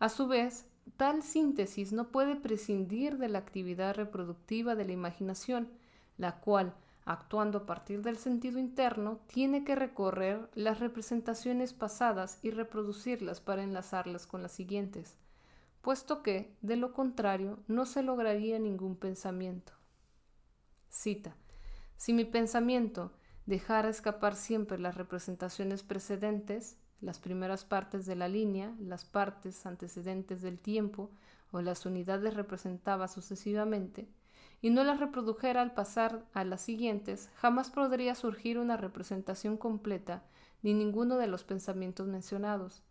A 0.00 0.10
su 0.10 0.26
vez, 0.26 0.66
tal 0.96 1.22
síntesis 1.22 1.92
no 1.92 2.08
puede 2.08 2.36
prescindir 2.36 3.18
de 3.18 3.28
la 3.28 3.38
actividad 3.38 3.94
reproductiva 3.94 4.74
de 4.74 4.84
la 4.84 4.92
imaginación, 4.92 5.68
la 6.16 6.40
cual, 6.40 6.74
actuando 7.04 7.58
a 7.58 7.66
partir 7.66 8.02
del 8.02 8.16
sentido 8.16 8.58
interno, 8.58 9.20
tiene 9.26 9.64
que 9.64 9.74
recorrer 9.74 10.48
las 10.54 10.80
representaciones 10.80 11.72
pasadas 11.72 12.38
y 12.42 12.50
reproducirlas 12.50 13.40
para 13.40 13.62
enlazarlas 13.62 14.26
con 14.26 14.42
las 14.42 14.52
siguientes, 14.52 15.18
puesto 15.82 16.22
que, 16.22 16.56
de 16.62 16.76
lo 16.76 16.92
contrario, 16.92 17.58
no 17.66 17.86
se 17.86 18.02
lograría 18.02 18.58
ningún 18.58 18.96
pensamiento. 18.96 19.72
Cita. 20.88 21.36
Si 21.96 22.12
mi 22.12 22.24
pensamiento 22.24 23.12
dejara 23.46 23.88
escapar 23.88 24.36
siempre 24.36 24.78
las 24.78 24.96
representaciones 24.96 25.82
precedentes, 25.82 26.78
las 27.04 27.18
primeras 27.18 27.64
partes 27.64 28.06
de 28.06 28.16
la 28.16 28.28
línea, 28.28 28.74
las 28.80 29.04
partes 29.04 29.66
antecedentes 29.66 30.42
del 30.42 30.58
tiempo 30.58 31.10
o 31.52 31.60
las 31.60 31.86
unidades 31.86 32.34
representaba 32.34 33.08
sucesivamente, 33.08 34.08
y 34.60 34.70
no 34.70 34.82
las 34.82 34.98
reprodujera 34.98 35.60
al 35.60 35.74
pasar 35.74 36.24
a 36.32 36.42
las 36.42 36.62
siguientes, 36.62 37.30
jamás 37.36 37.70
podría 37.70 38.14
surgir 38.14 38.58
una 38.58 38.76
representación 38.76 39.56
completa 39.56 40.24
ni 40.62 40.72
ninguno 40.72 41.18
de 41.18 41.26
los 41.26 41.44
pensamientos 41.44 42.06
mencionados. 42.06 42.82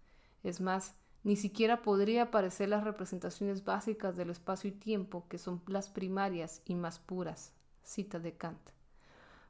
Es 0.43 0.62
más, 0.62 0.96
ni 1.24 1.36
siquiera 1.36 1.82
podría 1.82 2.24
aparecer 2.24 2.70
las 2.70 2.84
representaciones 2.84 3.63
básicas 3.63 4.15
del 4.15 4.29
espacio 4.29 4.70
y 4.70 4.74
tiempo, 4.74 5.25
que 5.27 5.39
son 5.39 5.62
las 5.67 5.89
primarias 5.89 6.62
y 6.65 6.75
más 6.75 7.00
puras 7.00 7.53
cita 7.84 8.20
de 8.20 8.34
Kant. 8.34 8.70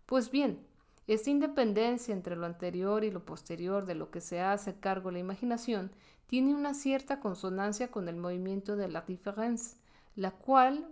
Pues 0.06 0.32
bien, 0.32 0.66
esta 1.08 1.30
independencia 1.30 2.14
entre 2.14 2.36
lo 2.36 2.46
anterior 2.46 3.04
y 3.04 3.12
lo 3.12 3.26
posterior 3.26 3.86
de 3.86 3.96
lo 3.96 4.10
que 4.10 4.22
se 4.22 4.42
hace 4.42 4.80
cargo 4.80 5.12
la 5.12 5.20
imaginación 5.20 5.92
tiene 6.28 6.56
una 6.56 6.74
cierta 6.74 7.20
consonancia 7.20 7.92
con 7.92 8.08
el 8.08 8.16
movimiento 8.16 8.76
de 8.76 8.88
la 8.88 9.02
différence, 9.02 9.76
la 10.16 10.32
cual, 10.32 10.88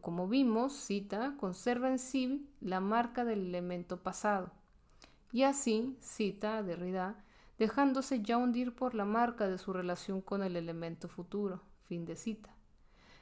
como 0.00 0.28
vimos, 0.28 0.72
cita, 0.72 1.34
conserva 1.38 1.90
en 1.90 1.98
sí 1.98 2.48
la 2.60 2.80
marca 2.80 3.24
del 3.24 3.46
elemento 3.46 3.98
pasado. 3.98 4.50
Y 5.32 5.42
así, 5.42 5.96
cita 6.00 6.62
Derrida, 6.62 7.22
dejándose 7.58 8.22
ya 8.22 8.38
hundir 8.38 8.74
por 8.74 8.94
la 8.94 9.04
marca 9.04 9.46
de 9.46 9.58
su 9.58 9.72
relación 9.72 10.22
con 10.22 10.42
el 10.42 10.56
elemento 10.56 11.08
futuro. 11.08 11.62
Fin 11.84 12.06
de 12.06 12.16
cita. 12.16 12.54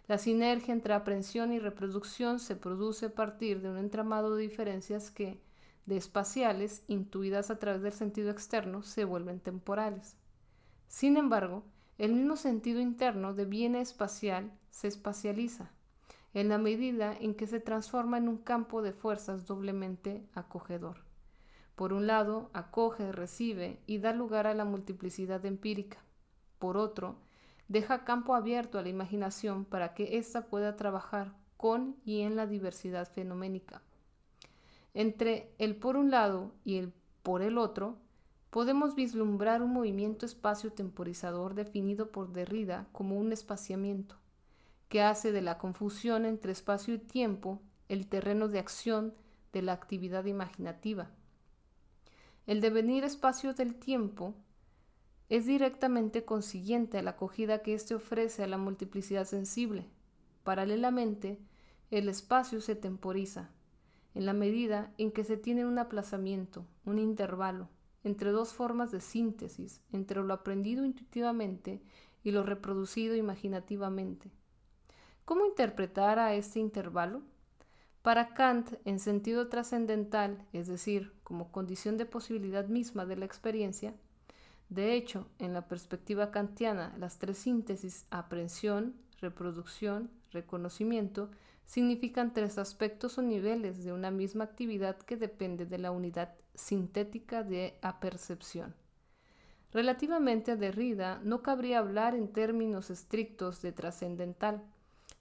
La 0.07 0.16
sinergia 0.16 0.73
entre 0.73 0.95
aprehensión 0.95 1.52
y 1.52 1.59
reproducción 1.59 2.38
se 2.38 2.57
produce 2.57 3.07
a 3.07 3.14
partir 3.14 3.61
de 3.61 3.68
un 3.68 3.76
entramado 3.76 4.37
de 4.37 4.42
diferencias 4.42 5.11
que, 5.11 5.42
de 5.88 5.97
espaciales, 5.97 6.85
intuidas 6.87 7.50
a 7.50 7.59
través 7.59 7.80
del 7.83 7.92
sentido 7.92 8.30
externo, 8.30 8.83
se 8.83 9.04
vuelven 9.04 9.40
temporales. 9.40 10.16
Sin 10.87 11.16
embargo, 11.16 11.64
el 11.97 12.12
mismo 12.12 12.37
sentido 12.37 12.80
interno 12.80 13.33
de 13.33 13.47
bien 13.47 13.75
espacial 13.75 14.52
se 14.71 14.87
espacializa, 14.87 15.71
en 16.35 16.50
la 16.50 16.59
medida 16.59 17.16
en 17.18 17.35
que 17.35 17.47
se 17.47 17.59
transforma 17.59 18.18
en 18.18 18.28
un 18.28 18.37
campo 18.37 18.83
de 18.83 18.92
fuerzas 18.92 19.47
doblemente 19.47 20.28
acogedor. 20.35 20.99
Por 21.75 21.95
un 21.95 22.07
lado, 22.07 22.50
acoge, 22.52 23.11
recibe 23.11 23.80
y 23.87 23.99
da 23.99 24.12
lugar 24.12 24.47
a 24.47 24.54
la 24.54 24.66
multiplicidad 24.66 25.45
empírica. 25.47 25.99
Por 26.59 26.76
otro, 26.76 27.16
deja 27.68 28.04
campo 28.04 28.35
abierto 28.35 28.78
a 28.78 28.83
la 28.83 28.88
imaginación 28.90 29.64
para 29.64 29.95
que 29.95 30.18
ésta 30.18 30.49
pueda 30.49 30.76
trabajar 30.76 31.33
con 31.57 31.97
y 32.04 32.21
en 32.21 32.37
la 32.37 32.47
diversidad 32.47 33.11
fenoménica. 33.11 33.83
Entre 34.95 35.54
el 35.59 35.76
por 35.76 35.97
un 35.97 36.11
lado 36.11 36.52
y 36.64 36.76
el 36.76 36.92
por 37.23 37.42
el 37.42 37.59
otro, 37.59 37.99
podemos 38.50 38.95
vislumbrar 38.95 39.62
un 39.62 39.73
movimiento 39.73 40.25
espacio-temporizador 40.25 41.54
definido 41.54 42.11
por 42.11 42.33
Derrida 42.33 42.88
como 42.92 43.18
un 43.18 43.33
espaciamiento, 43.33 44.16
que 44.88 45.02
hace 45.02 45.33
de 45.33 45.42
la 45.42 45.59
confusión 45.59 46.25
entre 46.25 46.52
espacio 46.52 46.95
y 46.95 46.99
tiempo 46.99 47.61
el 47.88 48.07
terreno 48.07 48.49
de 48.49 48.59
acción 48.59 49.14
de 49.52 49.62
la 49.62 49.73
actividad 49.73 50.25
imaginativa. 50.25 51.11
El 52.47 52.61
devenir 52.61 53.04
espacio 53.04 53.52
del 53.52 53.75
tiempo 53.75 54.35
es 55.28 55.45
directamente 55.45 56.25
consiguiente 56.25 56.99
a 56.99 57.02
la 57.02 57.11
acogida 57.11 57.62
que 57.62 57.75
éste 57.75 57.95
ofrece 57.95 58.42
a 58.42 58.47
la 58.47 58.57
multiplicidad 58.57 59.26
sensible. 59.26 59.87
Paralelamente, 60.45 61.38
el 61.90 62.09
espacio 62.09 62.62
se 62.62 62.75
temporiza, 62.75 63.50
en 64.18 64.26
la 64.26 64.32
medida 64.32 64.92
en 64.98 65.12
que 65.12 65.22
se 65.22 65.37
tiene 65.37 65.64
un 65.64 65.78
aplazamiento, 65.78 66.66
un 66.84 66.98
intervalo, 66.98 67.68
entre 68.02 68.32
dos 68.32 68.52
formas 68.52 68.90
de 68.90 69.00
síntesis, 69.00 69.80
entre 69.92 70.25
lo 70.25 70.34
aprendido 70.34 70.84
intuitivamente 70.84 71.80
y 72.25 72.32
lo 72.32 72.42
reproducido 72.42 73.14
imaginativamente. 73.14 74.32
¿Cómo 75.25 75.46
interpretar 75.46 76.18
a 76.18 76.34
este 76.34 76.58
intervalo? 76.58 77.22
Para 78.02 78.34
Kant, 78.34 78.72
en 78.84 78.98
sentido 78.98 79.46
trascendental, 79.46 80.44
es 80.52 80.66
decir, 80.66 81.12
como 81.22 81.52
condición 81.52 81.96
de 81.96 82.04
posibilidad 82.04 82.66
misma 82.66 83.06
de 83.06 83.14
la 83.14 83.25
experiencia, 83.25 83.94
de 84.68 84.94
hecho, 84.94 85.28
en 85.38 85.52
la 85.52 85.68
perspectiva 85.68 86.32
kantiana, 86.32 86.92
las 86.98 87.20
tres 87.20 87.38
síntesis, 87.38 88.04
aprehensión, 88.10 88.96
reproducción, 89.20 90.10
reconocimiento, 90.32 91.30
significan 91.68 92.32
tres 92.32 92.56
aspectos 92.56 93.18
o 93.18 93.22
niveles 93.22 93.84
de 93.84 93.92
una 93.92 94.10
misma 94.10 94.44
actividad 94.44 94.96
que 94.96 95.18
depende 95.18 95.66
de 95.66 95.76
la 95.76 95.90
unidad 95.90 96.34
sintética 96.54 97.44
de 97.44 97.78
apercepción. 97.82 98.75
Relativamente 99.70 100.50
a 100.50 100.56
Derrida, 100.56 101.20
no 101.22 101.42
cabría 101.42 101.80
hablar 101.80 102.14
en 102.14 102.32
términos 102.32 102.88
estrictos 102.88 103.60
de 103.60 103.72
trascendental, 103.72 104.62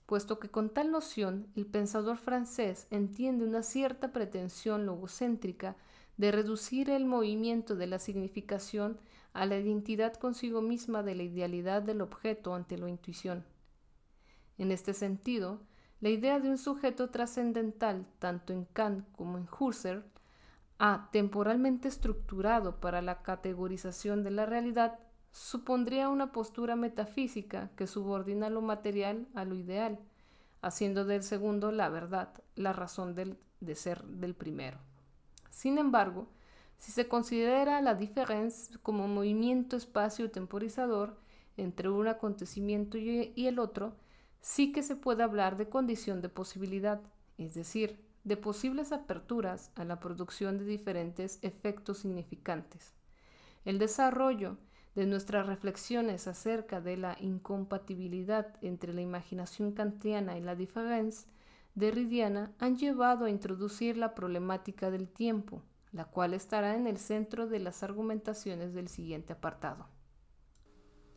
puesto 0.06 0.38
que 0.38 0.48
con 0.48 0.70
tal 0.70 0.90
noción 0.90 1.48
el 1.54 1.66
pensador 1.66 2.16
francés 2.16 2.86
entiende 2.90 3.44
una 3.44 3.62
cierta 3.62 4.10
pretensión 4.14 4.86
logocéntrica 4.86 5.76
de 6.16 6.32
reducir 6.32 6.88
el 6.88 7.04
movimiento 7.04 7.76
de 7.76 7.88
la 7.88 7.98
significación 7.98 8.98
a 9.34 9.44
la 9.44 9.58
identidad 9.58 10.14
consigo 10.14 10.62
misma 10.62 11.02
de 11.02 11.14
la 11.14 11.24
idealidad 11.24 11.82
del 11.82 12.00
objeto 12.00 12.54
ante 12.54 12.78
la 12.78 12.88
intuición. 12.88 13.44
En 14.56 14.72
este 14.72 14.94
sentido, 14.94 15.60
la 16.00 16.10
idea 16.10 16.38
de 16.38 16.48
un 16.48 16.58
sujeto 16.58 17.10
trascendental, 17.10 18.06
tanto 18.18 18.52
en 18.52 18.64
Kant 18.66 19.04
como 19.16 19.38
en 19.38 19.48
Husserl, 19.58 20.04
a 20.78 21.08
temporalmente 21.10 21.88
estructurado 21.88 22.80
para 22.80 23.02
la 23.02 23.22
categorización 23.22 24.22
de 24.22 24.30
la 24.30 24.46
realidad, 24.46 24.98
supondría 25.32 26.08
una 26.08 26.30
postura 26.30 26.76
metafísica 26.76 27.70
que 27.76 27.86
subordina 27.86 28.48
lo 28.48 28.62
material 28.62 29.26
a 29.34 29.44
lo 29.44 29.56
ideal, 29.56 29.98
haciendo 30.62 31.04
del 31.04 31.22
segundo 31.22 31.72
la 31.72 31.88
verdad, 31.88 32.32
la 32.54 32.72
razón 32.72 33.14
de 33.14 33.74
ser 33.74 34.04
del 34.04 34.34
primero. 34.34 34.78
Sin 35.50 35.78
embargo, 35.78 36.28
si 36.78 36.92
se 36.92 37.08
considera 37.08 37.80
la 37.82 37.94
diferencia 37.94 38.78
como 38.82 39.08
movimiento 39.08 39.76
espacio-temporizador 39.76 41.18
entre 41.56 41.88
un 41.88 42.06
acontecimiento 42.06 42.98
y 42.98 43.46
el 43.48 43.58
otro, 43.58 43.96
sí 44.40 44.72
que 44.72 44.82
se 44.82 44.96
puede 44.96 45.22
hablar 45.22 45.56
de 45.56 45.68
condición 45.68 46.20
de 46.20 46.28
posibilidad, 46.28 47.00
es 47.36 47.54
decir, 47.54 47.98
de 48.24 48.36
posibles 48.36 48.92
aperturas 48.92 49.70
a 49.74 49.84
la 49.84 50.00
producción 50.00 50.58
de 50.58 50.64
diferentes 50.64 51.38
efectos 51.42 51.98
significantes. 51.98 52.94
El 53.64 53.78
desarrollo 53.78 54.56
de 54.94 55.06
nuestras 55.06 55.46
reflexiones 55.46 56.26
acerca 56.26 56.80
de 56.80 56.96
la 56.96 57.16
incompatibilidad 57.20 58.56
entre 58.62 58.92
la 58.92 59.00
imaginación 59.00 59.72
kantiana 59.72 60.36
y 60.36 60.40
la 60.40 60.56
diferencia 60.56 61.30
derridiana 61.74 62.52
han 62.58 62.76
llevado 62.76 63.26
a 63.26 63.30
introducir 63.30 63.96
la 63.96 64.14
problemática 64.14 64.90
del 64.90 65.08
tiempo, 65.08 65.62
la 65.92 66.04
cual 66.04 66.34
estará 66.34 66.74
en 66.74 66.86
el 66.86 66.98
centro 66.98 67.46
de 67.46 67.60
las 67.60 67.82
argumentaciones 67.82 68.74
del 68.74 68.88
siguiente 68.88 69.32
apartado. 69.32 69.86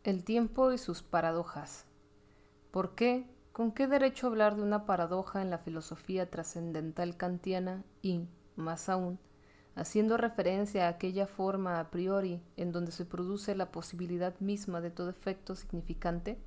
El 0.04 0.24
tiempo 0.24 0.72
y 0.72 0.78
sus 0.78 1.02
paradojas. 1.02 1.86
¿Por 2.72 2.96
qué? 2.96 3.26
¿Con 3.52 3.74
qué 3.74 3.86
derecho 3.86 4.28
hablar 4.28 4.56
de 4.56 4.64
una 4.64 4.86
paradoja 4.86 5.42
en 5.42 5.50
la 5.50 5.58
filosofía 5.58 6.30
trascendental 6.30 7.18
kantiana 7.18 7.84
y, 8.02 8.30
más 8.56 8.88
aún, 8.88 9.20
haciendo 9.76 10.16
referencia 10.16 10.86
a 10.86 10.92
aquella 10.92 11.28
forma 11.28 11.82
a 11.82 11.92
priori 11.92 12.42
en 12.56 12.72
donde 12.72 12.94
se 12.94 13.06
produce 13.06 13.56
la 13.56 13.72
posibilidad 13.72 14.40
misma 14.40 14.80
de 14.80 14.90
todo 14.90 15.10
efecto 15.10 15.56
significante, 15.56 16.38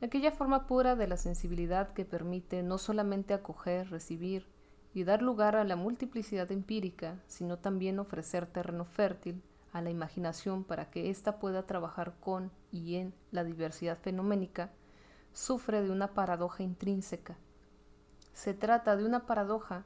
aquella 0.00 0.30
forma 0.30 0.66
pura 0.66 0.96
de 0.96 1.06
la 1.06 1.18
sensibilidad 1.18 1.92
que 1.92 2.06
permite 2.06 2.62
no 2.62 2.78
solamente 2.78 3.34
acoger, 3.34 3.90
recibir 3.90 4.46
y 4.94 5.04
dar 5.04 5.20
lugar 5.20 5.54
a 5.54 5.64
la 5.64 5.76
multiplicidad 5.76 6.50
empírica, 6.50 7.22
sino 7.26 7.58
también 7.58 7.98
ofrecer 7.98 8.46
terreno 8.46 8.86
fértil 8.86 9.42
a 9.72 9.82
la 9.82 9.90
imaginación 9.90 10.64
para 10.64 10.90
que 10.90 11.10
ésta 11.10 11.38
pueda 11.38 11.66
trabajar 11.66 12.14
con 12.20 12.50
y 12.72 12.96
en 12.96 13.14
la 13.30 13.44
diversidad 13.44 13.98
fenoménica, 13.98 14.72
sufre 15.32 15.82
de 15.82 15.90
una 15.90 16.14
paradoja 16.14 16.62
intrínseca. 16.62 17.36
Se 18.32 18.54
trata 18.54 18.96
de 18.96 19.04
una 19.04 19.26
paradoja 19.26 19.84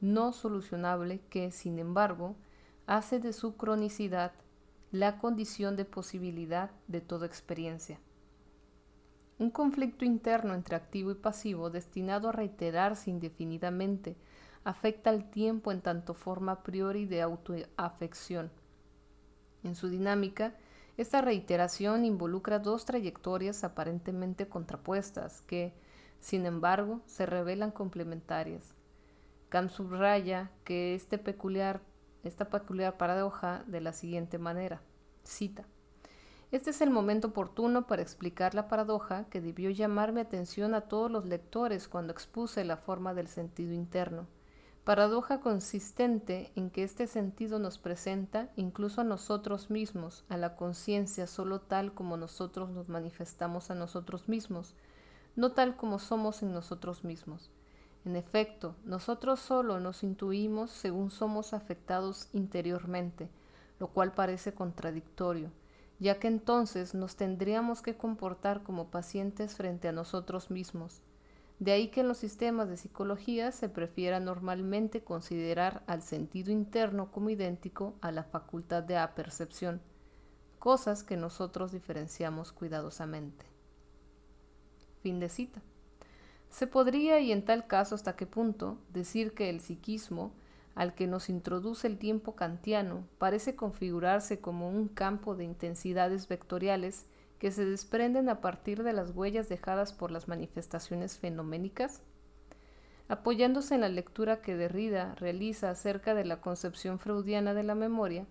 no 0.00 0.32
solucionable 0.32 1.20
que, 1.28 1.50
sin 1.50 1.78
embargo, 1.78 2.36
hace 2.86 3.20
de 3.20 3.32
su 3.32 3.56
cronicidad 3.56 4.32
la 4.90 5.18
condición 5.18 5.76
de 5.76 5.84
posibilidad 5.84 6.70
de 6.88 7.00
toda 7.00 7.26
experiencia. 7.26 8.00
Un 9.38 9.50
conflicto 9.50 10.04
interno 10.04 10.54
entre 10.54 10.76
activo 10.76 11.10
y 11.10 11.14
pasivo 11.14 11.70
destinado 11.70 12.28
a 12.28 12.32
reiterarse 12.32 13.10
indefinidamente 13.10 14.16
afecta 14.64 15.10
al 15.10 15.30
tiempo 15.30 15.72
en 15.72 15.80
tanto 15.80 16.14
forma 16.14 16.52
a 16.52 16.62
priori 16.62 17.06
de 17.06 17.22
autoafección. 17.22 18.50
En 19.62 19.74
su 19.74 19.88
dinámica, 19.88 20.54
esta 21.00 21.22
reiteración 21.22 22.04
involucra 22.04 22.58
dos 22.58 22.84
trayectorias 22.84 23.64
aparentemente 23.64 24.48
contrapuestas 24.48 25.40
que, 25.40 25.72
sin 26.18 26.44
embargo, 26.44 27.00
se 27.06 27.24
revelan 27.24 27.70
complementarias. 27.70 28.74
Kant 29.48 29.70
subraya 29.70 30.50
que 30.62 30.94
este 30.94 31.16
esta 32.22 32.50
peculiar 32.50 32.98
paradoja 32.98 33.64
de 33.66 33.80
la 33.80 33.94
siguiente 33.94 34.36
manera. 34.36 34.82
Cita. 35.24 35.64
Este 36.50 36.68
es 36.68 36.82
el 36.82 36.90
momento 36.90 37.28
oportuno 37.28 37.86
para 37.86 38.02
explicar 38.02 38.54
la 38.54 38.68
paradoja 38.68 39.24
que 39.30 39.40
debió 39.40 39.70
llamar 39.70 40.12
mi 40.12 40.20
atención 40.20 40.74
a 40.74 40.82
todos 40.82 41.10
los 41.10 41.24
lectores 41.24 41.88
cuando 41.88 42.12
expuse 42.12 42.62
la 42.62 42.76
forma 42.76 43.14
del 43.14 43.28
sentido 43.28 43.72
interno. 43.72 44.26
Paradoja 44.84 45.40
consistente 45.40 46.52
en 46.56 46.70
que 46.70 46.84
este 46.84 47.06
sentido 47.06 47.58
nos 47.58 47.76
presenta 47.76 48.50
incluso 48.56 49.02
a 49.02 49.04
nosotros 49.04 49.68
mismos, 49.68 50.24
a 50.30 50.38
la 50.38 50.56
conciencia 50.56 51.26
solo 51.26 51.60
tal 51.60 51.92
como 51.92 52.16
nosotros 52.16 52.70
nos 52.70 52.88
manifestamos 52.88 53.70
a 53.70 53.74
nosotros 53.74 54.28
mismos, 54.28 54.74
no 55.36 55.52
tal 55.52 55.76
como 55.76 55.98
somos 55.98 56.42
en 56.42 56.52
nosotros 56.52 57.04
mismos. 57.04 57.50
En 58.06 58.16
efecto, 58.16 58.74
nosotros 58.84 59.40
solo 59.40 59.78
nos 59.80 60.02
intuimos 60.02 60.70
según 60.70 61.10
somos 61.10 61.52
afectados 61.52 62.28
interiormente, 62.32 63.28
lo 63.78 63.88
cual 63.88 64.12
parece 64.12 64.54
contradictorio, 64.54 65.50
ya 65.98 66.18
que 66.18 66.28
entonces 66.28 66.94
nos 66.94 67.16
tendríamos 67.16 67.82
que 67.82 67.98
comportar 67.98 68.62
como 68.62 68.90
pacientes 68.90 69.56
frente 69.56 69.88
a 69.88 69.92
nosotros 69.92 70.50
mismos. 70.50 71.02
De 71.60 71.72
ahí 71.72 71.88
que 71.88 72.00
en 72.00 72.08
los 72.08 72.16
sistemas 72.16 72.70
de 72.70 72.78
psicología 72.78 73.52
se 73.52 73.68
prefiera 73.68 74.18
normalmente 74.18 75.04
considerar 75.04 75.84
al 75.86 76.00
sentido 76.00 76.50
interno 76.50 77.12
como 77.12 77.28
idéntico 77.28 77.94
a 78.00 78.10
la 78.12 78.24
facultad 78.24 78.82
de 78.82 78.96
apercepción, 78.96 79.82
cosas 80.58 81.02
que 81.02 81.18
nosotros 81.18 81.70
diferenciamos 81.70 82.52
cuidadosamente. 82.52 83.44
Fin 85.02 85.20
de 85.20 85.28
cita. 85.28 85.60
Se 86.48 86.66
podría, 86.66 87.20
y 87.20 87.30
en 87.30 87.44
tal 87.44 87.66
caso 87.66 87.94
hasta 87.94 88.16
qué 88.16 88.24
punto, 88.24 88.78
decir 88.88 89.34
que 89.34 89.50
el 89.50 89.60
psiquismo, 89.60 90.32
al 90.74 90.94
que 90.94 91.06
nos 91.06 91.28
introduce 91.28 91.86
el 91.86 91.98
tiempo 91.98 92.36
kantiano, 92.36 93.04
parece 93.18 93.54
configurarse 93.54 94.40
como 94.40 94.70
un 94.70 94.88
campo 94.88 95.36
de 95.36 95.44
intensidades 95.44 96.26
vectoriales 96.26 97.04
que 97.40 97.50
se 97.50 97.64
desprenden 97.64 98.28
a 98.28 98.40
partir 98.40 98.84
de 98.84 98.92
las 98.92 99.10
huellas 99.16 99.48
dejadas 99.48 99.94
por 99.94 100.12
las 100.12 100.28
manifestaciones 100.28 101.18
fenoménicas? 101.18 102.02
Apoyándose 103.08 103.74
en 103.74 103.80
la 103.80 103.88
lectura 103.88 104.42
que 104.42 104.56
Derrida 104.56 105.14
realiza 105.16 105.70
acerca 105.70 106.14
de 106.14 106.26
la 106.26 106.42
concepción 106.42 106.98
freudiana 106.98 107.54
de 107.54 107.64
la 107.64 107.74
memoria, 107.74 108.26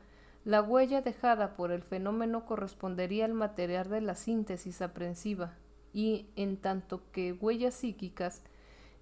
la 0.45 0.61
huella 0.61 1.01
dejada 1.01 1.55
por 1.55 1.71
el 1.71 1.81
fenómeno 1.81 2.45
correspondería 2.45 3.25
al 3.25 3.33
material 3.33 3.89
de 3.89 3.99
la 3.99 4.15
síntesis 4.15 4.81
aprensiva 4.81 5.57
y, 5.91 6.27
en 6.35 6.55
tanto 6.55 7.01
que 7.11 7.33
huellas 7.33 7.73
psíquicas, 7.73 8.43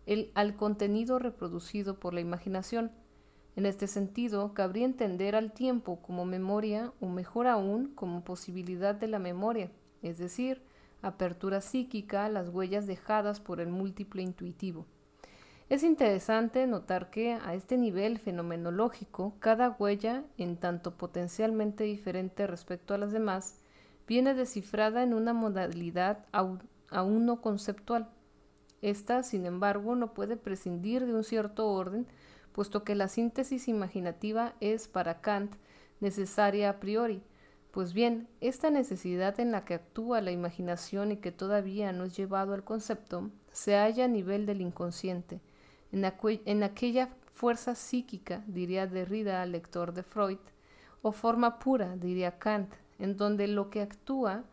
el, 0.05 0.31
al 0.35 0.55
contenido 0.55 1.19
reproducido 1.19 1.99
por 1.99 2.13
la 2.13 2.21
imaginación. 2.21 2.91
En 3.57 3.65
este 3.65 3.87
sentido, 3.87 4.53
cabría 4.53 4.85
entender 4.85 5.35
al 5.35 5.51
tiempo 5.51 6.01
como 6.01 6.23
memoria 6.25 6.93
o 7.01 7.07
mejor 7.07 7.45
aún 7.45 7.93
como 7.93 8.23
posibilidad 8.23 8.95
de 8.95 9.07
la 9.07 9.19
memoria, 9.19 9.69
es 10.01 10.17
decir, 10.17 10.61
apertura 11.01 11.61
psíquica 11.61 12.29
las 12.29 12.49
huellas 12.49 12.87
dejadas 12.87 13.39
por 13.39 13.59
el 13.59 13.69
múltiple 13.69 14.21
intuitivo. 14.21 14.85
Es 15.69 15.83
interesante 15.83 16.65
notar 16.65 17.09
que 17.09 17.33
a 17.33 17.53
este 17.53 17.77
nivel 17.77 18.19
fenomenológico, 18.19 19.33
cada 19.39 19.75
huella, 19.77 20.23
en 20.37 20.55
tanto 20.55 20.91
potencialmente 20.95 21.83
diferente 21.83 22.47
respecto 22.47 22.93
a 22.93 22.97
las 22.97 23.11
demás, 23.11 23.59
viene 24.07 24.33
descifrada 24.33 25.03
en 25.03 25.13
una 25.13 25.33
modalidad 25.33 26.25
aún 26.31 27.25
no 27.25 27.41
conceptual. 27.41 28.09
Esta, 28.81 29.23
sin 29.23 29.45
embargo, 29.45 29.95
no 29.95 30.13
puede 30.13 30.37
prescindir 30.37 31.05
de 31.05 31.13
un 31.13 31.25
cierto 31.25 31.67
orden, 31.67 32.07
puesto 32.53 32.85
que 32.85 32.95
la 32.95 33.09
síntesis 33.09 33.67
imaginativa 33.67 34.53
es 34.61 34.87
para 34.87 35.19
Kant 35.19 35.53
necesaria 35.99 36.69
a 36.69 36.79
priori, 36.79 37.21
pues 37.71 37.93
bien, 37.93 38.27
esta 38.41 38.69
necesidad 38.69 39.39
en 39.39 39.51
la 39.51 39.65
que 39.65 39.75
actúa 39.75 40.21
la 40.21 40.31
imaginación 40.31 41.11
y 41.11 41.17
que 41.17 41.31
todavía 41.31 41.91
no 41.91 42.05
es 42.05 42.15
llevado 42.15 42.53
al 42.53 42.63
concepto, 42.63 43.29
se 43.51 43.75
halla 43.75 44.05
a 44.05 44.07
nivel 44.09 44.45
del 44.45 44.61
inconsciente, 44.61 45.41
en, 45.91 46.05
en 46.45 46.63
aquella 46.63 47.09
fuerza 47.33 47.75
psíquica, 47.75 48.43
diría 48.47 48.87
Derrida 48.87 49.41
al 49.41 49.51
lector 49.51 49.93
de 49.93 50.03
Freud, 50.03 50.39
o 51.01 51.11
forma 51.11 51.59
pura, 51.59 51.95
diría 51.97 52.39
Kant, 52.39 52.73
en 52.99 53.15
donde 53.17 53.47
lo 53.47 53.69
que 53.69 53.81
actúa 53.81 54.43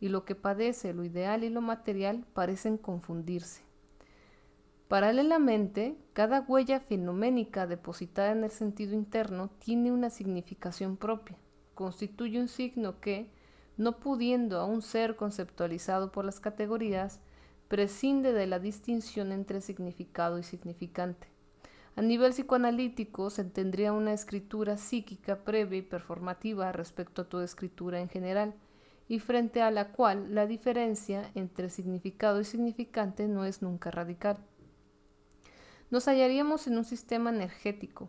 y 0.00 0.08
lo 0.08 0.24
que 0.24 0.34
padece, 0.34 0.92
lo 0.92 1.04
ideal 1.04 1.44
y 1.44 1.48
lo 1.48 1.62
material, 1.62 2.26
parecen 2.34 2.76
confundirse. 2.76 3.62
Paralelamente, 4.88 5.96
cada 6.12 6.42
huella 6.42 6.80
fenoménica 6.80 7.66
depositada 7.66 8.32
en 8.32 8.44
el 8.44 8.50
sentido 8.50 8.94
interno 8.94 9.48
tiene 9.58 9.90
una 9.90 10.10
significación 10.10 10.98
propia 10.98 11.38
constituye 11.74 12.40
un 12.40 12.48
signo 12.48 13.00
que, 13.00 13.30
no 13.76 13.98
pudiendo 13.98 14.58
aún 14.60 14.82
ser 14.82 15.16
conceptualizado 15.16 16.12
por 16.12 16.24
las 16.24 16.40
categorías, 16.40 17.20
prescinde 17.68 18.32
de 18.32 18.46
la 18.46 18.58
distinción 18.58 19.32
entre 19.32 19.60
significado 19.60 20.38
y 20.38 20.42
significante. 20.42 21.28
A 21.96 22.02
nivel 22.02 22.32
psicoanalítico 22.32 23.30
se 23.30 23.44
tendría 23.44 23.92
una 23.92 24.12
escritura 24.12 24.76
psíquica 24.76 25.44
previa 25.44 25.78
y 25.78 25.82
performativa 25.82 26.72
respecto 26.72 27.22
a 27.22 27.28
toda 27.28 27.44
escritura 27.44 28.00
en 28.00 28.08
general, 28.08 28.54
y 29.06 29.18
frente 29.18 29.60
a 29.60 29.70
la 29.70 29.92
cual 29.92 30.34
la 30.34 30.46
diferencia 30.46 31.30
entre 31.34 31.68
significado 31.68 32.40
y 32.40 32.44
significante 32.44 33.28
no 33.28 33.44
es 33.44 33.62
nunca 33.62 33.90
radical. 33.90 34.38
Nos 35.90 36.06
hallaríamos 36.06 36.66
en 36.66 36.78
un 36.78 36.84
sistema 36.84 37.30
energético 37.30 38.08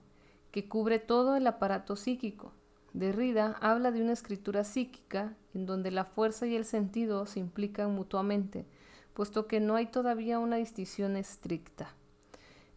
que 0.51 0.69
cubre 0.69 0.99
todo 0.99 1.35
el 1.35 1.45
aparato 1.47 1.95
psíquico, 1.95 2.53
Derrida 2.95 3.57
habla 3.59 3.91
de 3.91 4.01
una 4.01 4.13
escritura 4.13 4.63
psíquica 4.63 5.35
en 5.53 5.65
donde 5.65 5.91
la 5.91 6.05
fuerza 6.05 6.47
y 6.47 6.55
el 6.55 6.63
sentido 6.63 7.25
se 7.25 7.41
implican 7.41 7.93
mutuamente, 7.93 8.65
puesto 9.13 9.47
que 9.47 9.59
no 9.59 9.75
hay 9.75 9.87
todavía 9.87 10.39
una 10.39 10.55
distinción 10.55 11.17
estricta 11.17 11.93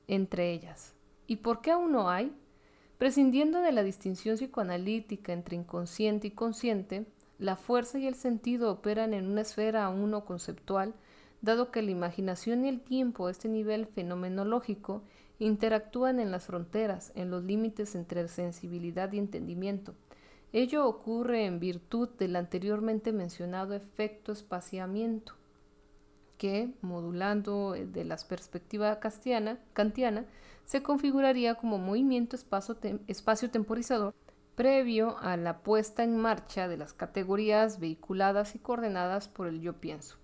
entre 0.08 0.50
ellas. 0.50 0.94
¿Y 1.28 1.36
por 1.36 1.60
qué 1.60 1.70
aún 1.70 1.92
no 1.92 2.10
hay? 2.10 2.32
Prescindiendo 2.98 3.60
de 3.60 3.70
la 3.70 3.84
distinción 3.84 4.36
psicoanalítica 4.36 5.32
entre 5.32 5.54
inconsciente 5.54 6.26
y 6.26 6.30
consciente, 6.32 7.06
la 7.38 7.54
fuerza 7.54 8.00
y 8.00 8.08
el 8.08 8.16
sentido 8.16 8.72
operan 8.72 9.14
en 9.14 9.30
una 9.30 9.42
esfera 9.42 9.84
aún 9.84 10.10
no 10.10 10.24
conceptual, 10.24 10.94
dado 11.42 11.70
que 11.70 11.80
la 11.80 11.92
imaginación 11.92 12.64
y 12.64 12.68
el 12.68 12.80
tiempo 12.80 13.28
este 13.28 13.48
nivel 13.48 13.86
fenomenológico 13.86 15.04
interactúan 15.38 16.18
en 16.18 16.32
las 16.32 16.46
fronteras, 16.46 17.12
en 17.14 17.30
los 17.30 17.44
límites 17.44 17.94
entre 17.94 18.26
sensibilidad 18.26 19.12
y 19.12 19.18
entendimiento, 19.18 19.94
Ello 20.52 20.86
ocurre 20.86 21.44
en 21.44 21.60
virtud 21.60 22.08
del 22.18 22.34
anteriormente 22.36 23.12
mencionado 23.12 23.74
efecto 23.74 24.32
espaciamiento, 24.32 25.34
que, 26.38 26.72
modulando 26.80 27.72
de 27.72 28.04
la 28.04 28.16
perspectiva 28.16 28.98
kantiana, 29.00 30.24
se 30.64 30.82
configuraría 30.82 31.56
como 31.56 31.78
movimiento 31.78 32.36
espacio-temporizador 32.36 34.14
previo 34.54 35.18
a 35.20 35.36
la 35.36 35.58
puesta 35.58 36.02
en 36.02 36.16
marcha 36.16 36.66
de 36.66 36.76
las 36.76 36.92
categorías 36.92 37.78
vehiculadas 37.78 38.54
y 38.54 38.58
coordenadas 38.58 39.28
por 39.28 39.46
el 39.46 39.60
yo 39.60 39.74
pienso. 39.74 40.16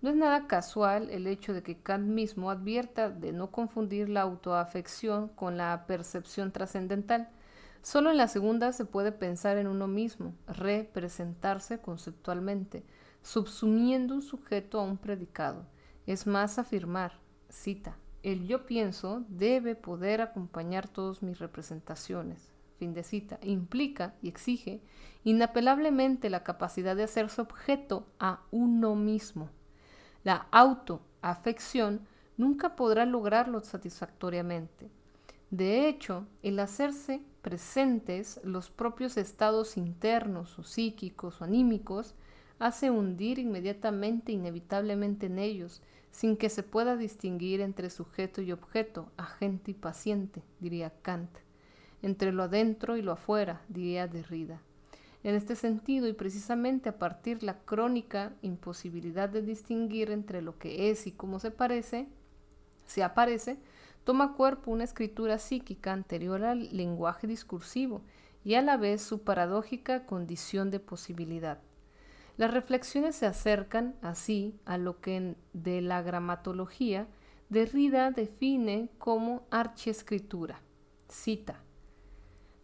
No 0.00 0.10
es 0.10 0.16
nada 0.16 0.46
casual 0.46 1.10
el 1.10 1.26
hecho 1.26 1.54
de 1.54 1.62
que 1.62 1.78
Kant 1.78 2.06
mismo 2.06 2.50
advierta 2.50 3.08
de 3.10 3.32
no 3.32 3.50
confundir 3.50 4.08
la 4.10 4.20
autoafección 4.20 5.28
con 5.28 5.56
la 5.56 5.86
percepción 5.86 6.52
trascendental, 6.52 7.30
Solo 7.84 8.10
en 8.10 8.16
la 8.16 8.28
segunda 8.28 8.72
se 8.72 8.86
puede 8.86 9.12
pensar 9.12 9.58
en 9.58 9.66
uno 9.66 9.86
mismo, 9.86 10.34
representarse 10.46 11.82
conceptualmente, 11.82 12.82
subsumiendo 13.20 14.14
un 14.14 14.22
sujeto 14.22 14.80
a 14.80 14.84
un 14.84 14.96
predicado. 14.96 15.66
Es 16.06 16.26
más 16.26 16.58
afirmar, 16.58 17.20
cita, 17.50 17.98
el 18.22 18.46
yo 18.46 18.64
pienso 18.64 19.22
debe 19.28 19.74
poder 19.74 20.22
acompañar 20.22 20.88
todas 20.88 21.22
mis 21.22 21.38
representaciones. 21.38 22.54
Fin 22.78 22.94
de 22.94 23.02
cita. 23.02 23.38
Implica 23.42 24.14
y 24.22 24.28
exige 24.28 24.80
inapelablemente 25.22 26.30
la 26.30 26.42
capacidad 26.42 26.96
de 26.96 27.02
hacerse 27.02 27.42
objeto 27.42 28.06
a 28.18 28.44
uno 28.50 28.94
mismo. 28.94 29.50
La 30.22 30.46
autoafección 30.52 32.06
nunca 32.38 32.76
podrá 32.76 33.04
lograrlo 33.04 33.60
satisfactoriamente. 33.60 34.90
De 35.50 35.86
hecho, 35.86 36.26
el 36.42 36.58
hacerse 36.60 37.22
presentes 37.44 38.40
los 38.42 38.70
propios 38.70 39.18
estados 39.18 39.76
internos 39.76 40.58
o 40.58 40.64
psíquicos 40.64 41.40
o 41.40 41.44
anímicos, 41.44 42.14
hace 42.58 42.90
hundir 42.90 43.38
inmediatamente 43.38 44.32
inevitablemente 44.32 45.26
en 45.26 45.38
ellos, 45.38 45.82
sin 46.10 46.38
que 46.38 46.48
se 46.48 46.62
pueda 46.62 46.96
distinguir 46.96 47.60
entre 47.60 47.90
sujeto 47.90 48.40
y 48.40 48.50
objeto, 48.50 49.12
agente 49.18 49.72
y 49.72 49.74
paciente, 49.74 50.42
diría 50.58 50.94
Kant, 51.02 51.28
entre 52.00 52.32
lo 52.32 52.44
adentro 52.44 52.96
y 52.96 53.02
lo 53.02 53.12
afuera, 53.12 53.60
diría 53.68 54.08
Derrida. 54.08 54.62
En 55.22 55.34
este 55.34 55.54
sentido, 55.54 56.08
y 56.08 56.14
precisamente 56.14 56.88
a 56.88 56.98
partir 56.98 57.42
la 57.42 57.58
crónica 57.58 58.32
imposibilidad 58.40 59.28
de 59.28 59.42
distinguir 59.42 60.10
entre 60.10 60.40
lo 60.40 60.58
que 60.58 60.90
es 60.90 61.06
y 61.06 61.12
cómo 61.12 61.38
se 61.40 61.50
parece, 61.50 62.08
se 62.86 63.02
aparece, 63.02 63.58
toma 64.04 64.34
cuerpo 64.34 64.70
una 64.70 64.84
escritura 64.84 65.38
psíquica 65.38 65.92
anterior 65.92 66.44
al 66.44 66.76
lenguaje 66.76 67.26
discursivo 67.26 68.02
y 68.44 68.54
a 68.54 68.62
la 68.62 68.76
vez 68.76 69.02
su 69.02 69.22
paradójica 69.22 70.06
condición 70.06 70.70
de 70.70 70.80
posibilidad. 70.80 71.58
Las 72.36 72.52
reflexiones 72.52 73.16
se 73.16 73.26
acercan 73.26 73.94
así 74.02 74.58
a 74.64 74.76
lo 74.76 75.00
que 75.00 75.36
de 75.52 75.80
la 75.80 76.02
gramatología 76.02 77.06
Derrida 77.48 78.10
define 78.10 78.88
como 78.98 79.46
archiescritura. 79.50 80.60
Cita. 81.08 81.60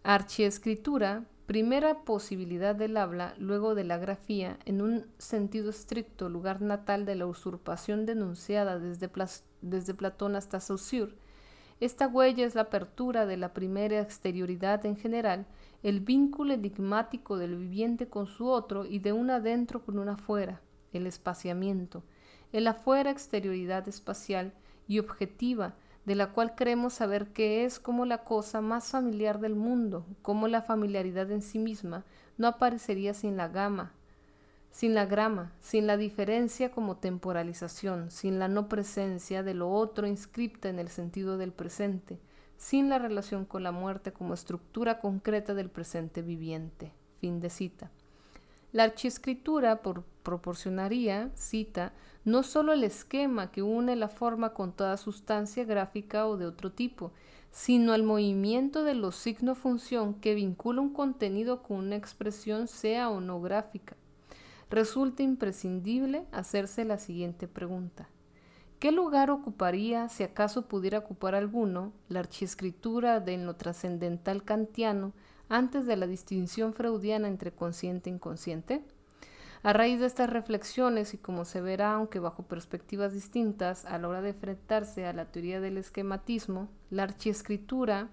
Archiescritura, 0.03 1.27
primera 1.47 2.03
posibilidad 2.05 2.75
del 2.75 2.97
habla 2.97 3.35
luego 3.39 3.75
de 3.75 3.85
la 3.85 3.99
grafía, 3.99 4.59
en 4.65 4.83
un 4.83 5.07
sentido 5.19 5.71
estricto, 5.71 6.29
lugar 6.29 6.63
natal 6.63 7.05
de 7.05 7.15
la 7.15 7.27
usurpación 7.27 8.07
denunciada 8.07 8.79
desde, 8.79 9.11
desde 9.61 9.95
Platón 9.95 10.35
hasta 10.35 10.59
Saussure, 10.59 11.15
esta 11.81 12.07
huella 12.07 12.45
es 12.45 12.55
la 12.55 12.63
apertura 12.63 13.27
de 13.27 13.37
la 13.37 13.55
primera 13.55 14.01
exterioridad 14.01 14.85
en 14.85 14.97
general, 14.97 15.47
el 15.83 16.01
vínculo 16.01 16.53
enigmático 16.53 17.39
del 17.39 17.57
viviente 17.57 18.09
con 18.09 18.27
su 18.27 18.49
otro 18.49 18.85
y 18.85 18.99
de 18.99 19.13
un 19.15 19.31
adentro 19.31 19.83
con 19.83 19.99
un 19.99 20.11
afuera, 20.11 20.61
el 20.93 21.07
espaciamiento, 21.07 22.03
el 22.53 22.67
afuera 22.67 23.11
exterioridad 23.11 23.89
espacial 23.89 24.53
y 24.87 24.99
objetiva, 24.99 25.75
de 26.05 26.15
la 26.15 26.33
cual 26.33 26.55
creemos 26.55 26.95
saber 26.95 27.33
que 27.33 27.65
es 27.65 27.79
como 27.79 28.05
la 28.05 28.25
cosa 28.25 28.61
más 28.61 28.91
familiar 28.91 29.41
del 29.41 29.55
mundo, 29.55 30.07
como 30.23 30.49
la 30.49 30.63
familiaridad 30.63 31.31
en 31.31 31.43
sí 31.43 31.59
misma 31.59 32.05
no 32.37 32.49
aparecería 32.49 33.15
sin 33.15 33.37
la 33.37 33.49
gama, 33.49 33.93
sin 34.71 34.95
la 34.95 35.07
grama, 35.07 35.53
sin 35.61 35.87
la 35.87 35.97
diferencia 35.97 36.71
como 36.71 36.97
temporalización, 36.97 38.11
sin 38.11 38.39
la 38.39 38.49
no 38.49 38.69
presencia 38.69 39.43
de 39.43 39.55
lo 39.55 39.71
otro 39.71 40.07
inscripta 40.07 40.69
en 40.69 40.79
el 40.79 40.89
sentido 40.89 41.39
del 41.39 41.53
presente, 41.53 42.19
sin 42.57 42.89
la 42.89 42.99
relación 42.99 43.45
con 43.45 43.63
la 43.63 43.73
muerte 43.73 44.13
como 44.13 44.35
estructura 44.35 45.01
concreta 45.01 45.55
del 45.55 45.71
presente 45.71 46.23
viviente. 46.23 46.93
Fin 47.21 47.41
de 47.41 47.51
cita. 47.51 47.91
La 48.73 48.85
archiescritura 48.85 49.83
proporcionaría, 50.23 51.31
cita, 51.35 51.93
no 52.25 52.43
solo 52.43 52.73
el 52.73 52.85
esquema 52.85 53.51
que 53.51 53.63
une 53.63 53.97
la 53.97 54.09
forma 54.09 54.55
con 54.55 54.73
toda 54.73 54.97
sustancia 54.97 55.65
gráfica 55.65 56.27
o 56.27 56.37
de 56.37 56.47
otro 56.47 56.71
tipo, 56.71 57.13
sino 57.51 57.95
el 57.95 58.05
movimiento 58.05 58.85
de 58.85 58.95
los 58.95 59.17
signo-función 59.17 60.15
que 60.15 60.35
vincula 60.35 60.81
un 60.81 60.93
contenido 60.93 61.63
con 61.63 61.79
una 61.79 61.97
expresión 61.97 62.69
sea 62.69 63.11
o 63.11 63.21
no 63.21 63.41
gráfica. 63.41 63.97
Resulta 64.71 65.25
imprescindible 65.25 66.27
hacerse 66.31 66.85
la 66.85 66.97
siguiente 66.99 67.49
pregunta. 67.49 68.09
¿Qué 68.79 68.93
lugar 68.93 69.31
ocuparía, 69.31 70.09
si 70.09 70.23
acaso 70.23 70.69
pudiera 70.69 70.99
ocupar 70.99 71.35
alguno, 71.35 71.93
la 72.09 72.21
archiescritura 72.21 73.19
de 73.19 73.37
lo 73.37 73.57
trascendental 73.57 74.45
kantiano 74.45 75.13
antes 75.49 75.87
de 75.87 75.97
la 75.97 76.07
distinción 76.07 76.73
freudiana 76.73 77.27
entre 77.27 77.53
consciente 77.53 78.11
e 78.11 78.13
inconsciente? 78.13 78.85
A 79.65 79.73
raíz 79.73 79.99
de 79.99 80.07
estas 80.07 80.31
reflexiones, 80.31 81.15
y 81.15 81.19
como 81.19 81.45
se 81.45 81.61
verá, 81.61 81.93
aunque 81.95 82.21
bajo 82.21 82.45
perspectivas 82.45 83.13
distintas, 83.13 83.85
a 83.85 83.99
la 83.99 84.09
hora 84.09 84.23
de 84.23 84.31
enfrentarse 84.31 85.05
a 85.05 85.13
la 85.13 85.27
teoría 85.27 85.61
del 85.61 85.77
esquematismo, 85.79 86.69
la 86.91 87.03
archiescritura, 87.03 88.09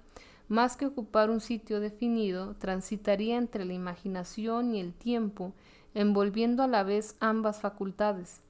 más 0.50 0.76
que 0.76 0.88
ocupar 0.88 1.30
un 1.30 1.39
sitio 1.39 1.80
definido, 1.80 2.56
transitaría 2.56 3.38
entre 3.38 3.63
la 3.63 3.74
imaginación 3.74 4.74
y 4.74 4.82
el 4.82 4.93
tiempo, 4.93 5.54
envolviendo 5.98 6.62
a 6.62 6.68
la 6.68 6.84
vez 6.84 7.16
ambas 7.20 7.60
facultades. 7.60 8.42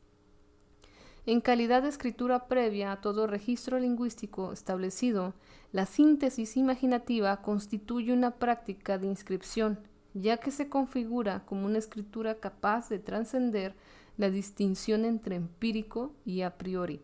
En 1.26 1.40
calidad 1.40 1.84
de 1.84 1.90
escritura 1.90 2.48
previa 2.48 2.92
a 2.92 3.00
todo 3.00 3.26
registro 3.26 3.80
lingüístico 3.80 4.52
establecido, 4.52 5.34
la 5.72 5.86
síntesis 5.86 6.58
imaginativa 6.58 7.42
constituye 7.42 8.12
una 8.12 8.32
práctica 8.32 8.98
de 8.98 9.08
inscripción, 9.08 9.80
ya 10.14 10.38
que 10.38 10.52
se 10.52 10.68
configura 10.68 11.46
como 11.46 11.66
una 11.66 11.78
escritura 11.78 12.36
capaz 12.36 12.90
de 12.90 13.00
trascender 13.00 13.76
la 14.18 14.30
distinción 14.30 15.06
entre 15.06 15.38
empírico 15.38 16.14
y 16.26 16.42
a 16.42 16.58
priori. 16.58 17.00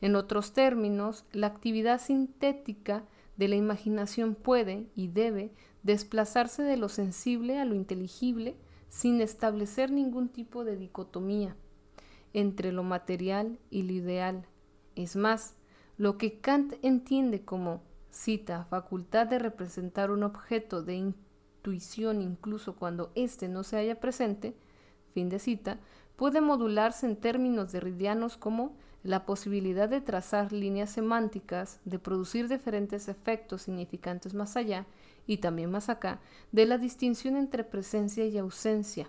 En 0.00 0.16
otros 0.16 0.52
términos, 0.52 1.24
la 1.30 1.46
actividad 1.46 2.00
sintética 2.00 3.04
de 3.36 3.46
la 3.46 3.54
imaginación 3.54 4.34
puede 4.34 4.88
y 4.96 5.08
debe 5.08 5.52
desplazarse 5.84 6.64
de 6.64 6.76
lo 6.76 6.88
sensible 6.88 7.60
a 7.60 7.64
lo 7.64 7.76
inteligible 7.76 8.56
sin 8.90 9.22
establecer 9.22 9.90
ningún 9.90 10.28
tipo 10.28 10.64
de 10.64 10.76
dicotomía 10.76 11.56
entre 12.34 12.72
lo 12.72 12.82
material 12.82 13.58
y 13.70 13.84
lo 13.84 13.92
ideal. 13.92 14.44
Es 14.96 15.16
más, 15.16 15.54
lo 15.96 16.18
que 16.18 16.40
Kant 16.40 16.74
entiende 16.82 17.44
como, 17.44 17.82
cita, 18.10 18.64
facultad 18.64 19.28
de 19.28 19.38
representar 19.38 20.10
un 20.10 20.24
objeto 20.24 20.82
de 20.82 20.96
intuición 20.96 22.20
incluso 22.20 22.76
cuando 22.76 23.12
éste 23.14 23.48
no 23.48 23.62
se 23.62 23.76
haya 23.76 24.00
presente, 24.00 24.56
fin 25.14 25.28
de 25.28 25.38
cita, 25.38 25.78
puede 26.16 26.40
modularse 26.40 27.06
en 27.06 27.16
términos 27.16 27.72
derridianos 27.72 28.36
como 28.36 28.76
la 29.02 29.24
posibilidad 29.24 29.88
de 29.88 30.00
trazar 30.00 30.52
líneas 30.52 30.90
semánticas, 30.90 31.80
de 31.84 31.98
producir 31.98 32.48
diferentes 32.48 33.08
efectos 33.08 33.62
significantes 33.62 34.34
más 34.34 34.56
allá 34.56 34.86
y 35.30 35.36
también 35.36 35.70
más 35.70 35.88
acá, 35.88 36.18
de 36.50 36.66
la 36.66 36.76
distinción 36.76 37.36
entre 37.36 37.62
presencia 37.62 38.26
y 38.26 38.36
ausencia. 38.36 39.08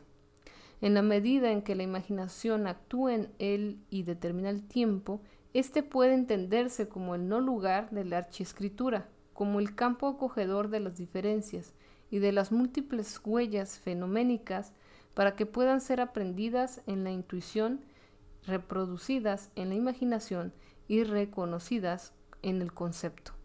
En 0.80 0.94
la 0.94 1.02
medida 1.02 1.52
en 1.52 1.64
que 1.64 1.74
la 1.74 1.82
imaginación 1.82 2.68
actúa 2.68 3.16
en 3.16 3.32
él 3.40 3.80
y 3.90 4.04
determina 4.04 4.52
el 4.52 4.62
tiempo, 4.62 5.20
éste 5.56 5.82
puede 5.82 6.14
entenderse 6.14 6.88
como 6.88 7.16
el 7.16 7.28
no 7.28 7.40
lugar 7.40 7.90
de 7.90 8.06
la 8.06 8.20
archiescritura, 8.20 9.10
como 9.34 9.60
el 9.60 9.74
campo 9.74 10.08
acogedor 10.08 10.70
de 10.70 10.82
las 10.82 10.96
diferencias, 10.96 11.74
y 12.12 12.20
de 12.20 12.32
las 12.32 12.52
múltiples 12.52 13.20
huellas 13.26 13.80
fenoménicas 13.80 14.74
para 15.16 15.36
que 15.36 15.48
puedan 15.48 15.82
ser 15.82 16.02
aprendidas 16.02 16.84
en 16.86 17.04
la 17.04 17.10
intuición, 17.10 17.82
reproducidas 18.46 19.50
en 19.56 19.70
la 19.70 19.76
imaginación 19.76 20.54
y 20.88 21.04
reconocidas 21.04 22.14
en 22.44 22.62
el 22.62 22.74
concepto. 22.74 23.41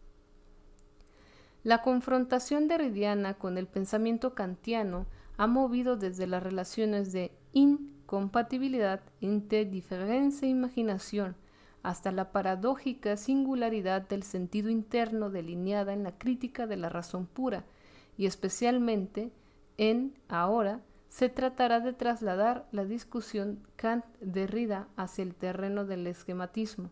La 1.66 1.82
confrontación 1.82 2.68
derridiana 2.68 3.34
con 3.34 3.58
el 3.58 3.66
pensamiento 3.66 4.36
kantiano 4.36 5.04
ha 5.36 5.48
movido 5.48 5.96
desde 5.96 6.28
las 6.28 6.40
relaciones 6.40 7.10
de 7.10 7.32
incompatibilidad 7.54 9.00
entre 9.20 9.64
diferencia 9.64 10.46
e 10.46 10.52
imaginación 10.52 11.34
hasta 11.82 12.12
la 12.12 12.30
paradójica 12.30 13.16
singularidad 13.16 14.02
del 14.02 14.22
sentido 14.22 14.70
interno 14.70 15.28
delineada 15.28 15.92
en 15.92 16.04
la 16.04 16.16
crítica 16.16 16.68
de 16.68 16.76
la 16.76 16.88
razón 16.88 17.26
pura, 17.26 17.64
y 18.16 18.26
especialmente 18.26 19.32
en 19.76 20.14
ahora 20.28 20.82
se 21.08 21.28
tratará 21.28 21.80
de 21.80 21.92
trasladar 21.92 22.68
la 22.70 22.84
discusión 22.84 23.58
Kant-Derrida 23.74 24.86
hacia 24.96 25.24
el 25.24 25.34
terreno 25.34 25.84
del 25.84 26.06
esquematismo, 26.06 26.90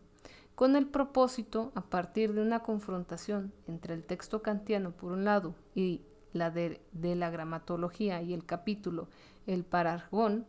con 0.55 0.77
el 0.77 0.87
propósito, 0.87 1.71
a 1.75 1.81
partir 1.81 2.33
de 2.33 2.41
una 2.41 2.61
confrontación 2.61 3.51
entre 3.67 3.93
el 3.93 4.05
texto 4.05 4.41
kantiano 4.41 4.91
por 4.91 5.11
un 5.11 5.25
lado 5.25 5.53
y 5.75 6.01
la 6.31 6.49
de, 6.49 6.81
la 6.93 7.29
gramatología 7.29 8.21
y 8.21 8.33
el 8.33 8.45
capítulo 8.45 9.07
El 9.47 9.63
Parargón, 9.63 10.45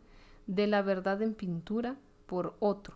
de 0.47 0.67
la 0.67 0.81
verdad 0.81 1.21
en 1.21 1.33
pintura 1.33 1.97
por 2.25 2.55
otro. 2.59 2.95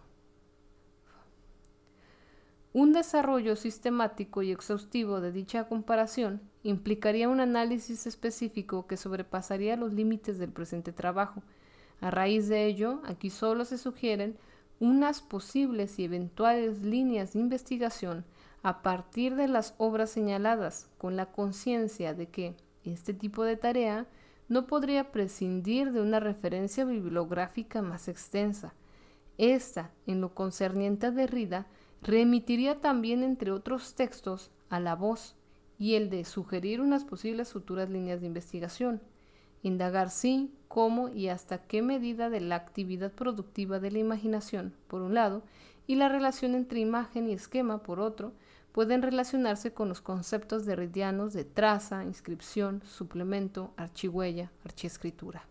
Un 2.73 2.93
desarrollo 2.93 3.57
sistemático 3.57 4.41
y 4.41 4.51
exhaustivo 4.51 5.19
de 5.19 5.33
dicha 5.33 5.67
comparación 5.67 6.41
implicaría 6.63 7.27
un 7.27 7.41
análisis 7.41 8.07
específico 8.07 8.87
que 8.87 8.95
sobrepasaría 8.95 9.75
los 9.75 9.91
límites 9.91 10.39
del 10.39 10.51
presente 10.53 10.93
trabajo. 10.93 11.43
A 11.99 12.09
raíz 12.09 12.47
de 12.47 12.65
ello, 12.67 13.01
aquí 13.03 13.29
solo 13.29 13.65
se 13.65 13.77
sugieren 13.77 14.37
unas 14.81 15.21
posibles 15.21 15.99
y 15.99 16.05
eventuales 16.05 16.81
líneas 16.81 17.33
de 17.33 17.39
investigación 17.39 18.25
a 18.63 18.81
partir 18.81 19.35
de 19.35 19.47
las 19.47 19.75
obras 19.77 20.09
señaladas, 20.09 20.89
con 20.97 21.15
la 21.15 21.27
conciencia 21.27 22.15
de 22.15 22.27
que 22.29 22.55
este 22.83 23.13
tipo 23.13 23.43
de 23.43 23.57
tarea 23.57 24.07
no 24.49 24.65
podría 24.65 25.11
prescindir 25.11 25.91
de 25.91 26.01
una 26.01 26.19
referencia 26.19 26.83
bibliográfica 26.83 27.83
más 27.83 28.07
extensa. 28.07 28.73
Esta, 29.37 29.91
en 30.07 30.19
lo 30.19 30.33
concerniente 30.33 31.05
a 31.05 31.11
Derrida, 31.11 31.67
remitiría 32.01 32.81
también, 32.81 33.23
entre 33.23 33.51
otros 33.51 33.93
textos, 33.93 34.49
a 34.69 34.79
la 34.79 34.95
voz 34.95 35.35
y 35.77 35.93
el 35.93 36.09
de 36.09 36.25
sugerir 36.25 36.81
unas 36.81 37.05
posibles 37.05 37.51
futuras 37.53 37.89
líneas 37.89 38.19
de 38.19 38.27
investigación, 38.27 38.99
indagar 39.61 40.09
sí, 40.09 40.53
cómo 40.67 41.09
y 41.09 41.27
hasta 41.27 41.59
qué 41.67 41.81
medida 41.81 42.29
de 42.29 42.41
la 42.41 42.55
actividad 42.55 43.11
productiva 43.11 43.79
de 43.79 43.91
la 43.91 43.99
imaginación, 43.99 44.73
por 44.87 45.01
un 45.01 45.13
lado, 45.13 45.43
y 45.87 45.95
la 45.95 46.09
relación 46.09 46.55
entre 46.55 46.79
imagen 46.79 47.29
y 47.29 47.33
esquema, 47.33 47.83
por 47.83 47.99
otro, 47.99 48.33
pueden 48.71 49.01
relacionarse 49.01 49.73
con 49.73 49.89
los 49.89 50.01
conceptos 50.01 50.65
derridianos 50.65 51.33
de 51.33 51.43
traza, 51.43 52.05
inscripción, 52.05 52.81
suplemento, 52.85 53.73
archihuella, 53.75 54.51
archiescritura. 54.63 55.45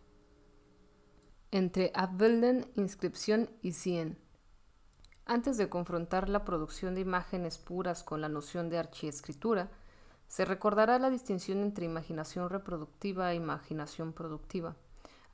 Entre 1.51 1.91
Abbilden, 1.95 2.67
inscripción 2.77 3.51
y 3.61 3.73
cien. 3.73 4.17
Antes 5.27 5.57
de 5.59 5.69
confrontar 5.69 6.29
la 6.29 6.45
producción 6.45 6.95
de 6.95 7.03
imágenes 7.03 7.59
puras 7.59 8.03
con 8.03 8.21
la 8.21 8.29
noción 8.29 8.71
de 8.71 8.79
archiescritura, 8.79 9.71
se 10.31 10.45
recordará 10.45 11.01
la 11.01 11.11
distinción 11.11 11.59
entre 11.59 11.87
imaginación 11.87 12.51
reproductiva 12.51 13.33
e 13.33 13.35
imaginación 13.35 14.13
productiva, 14.13 14.77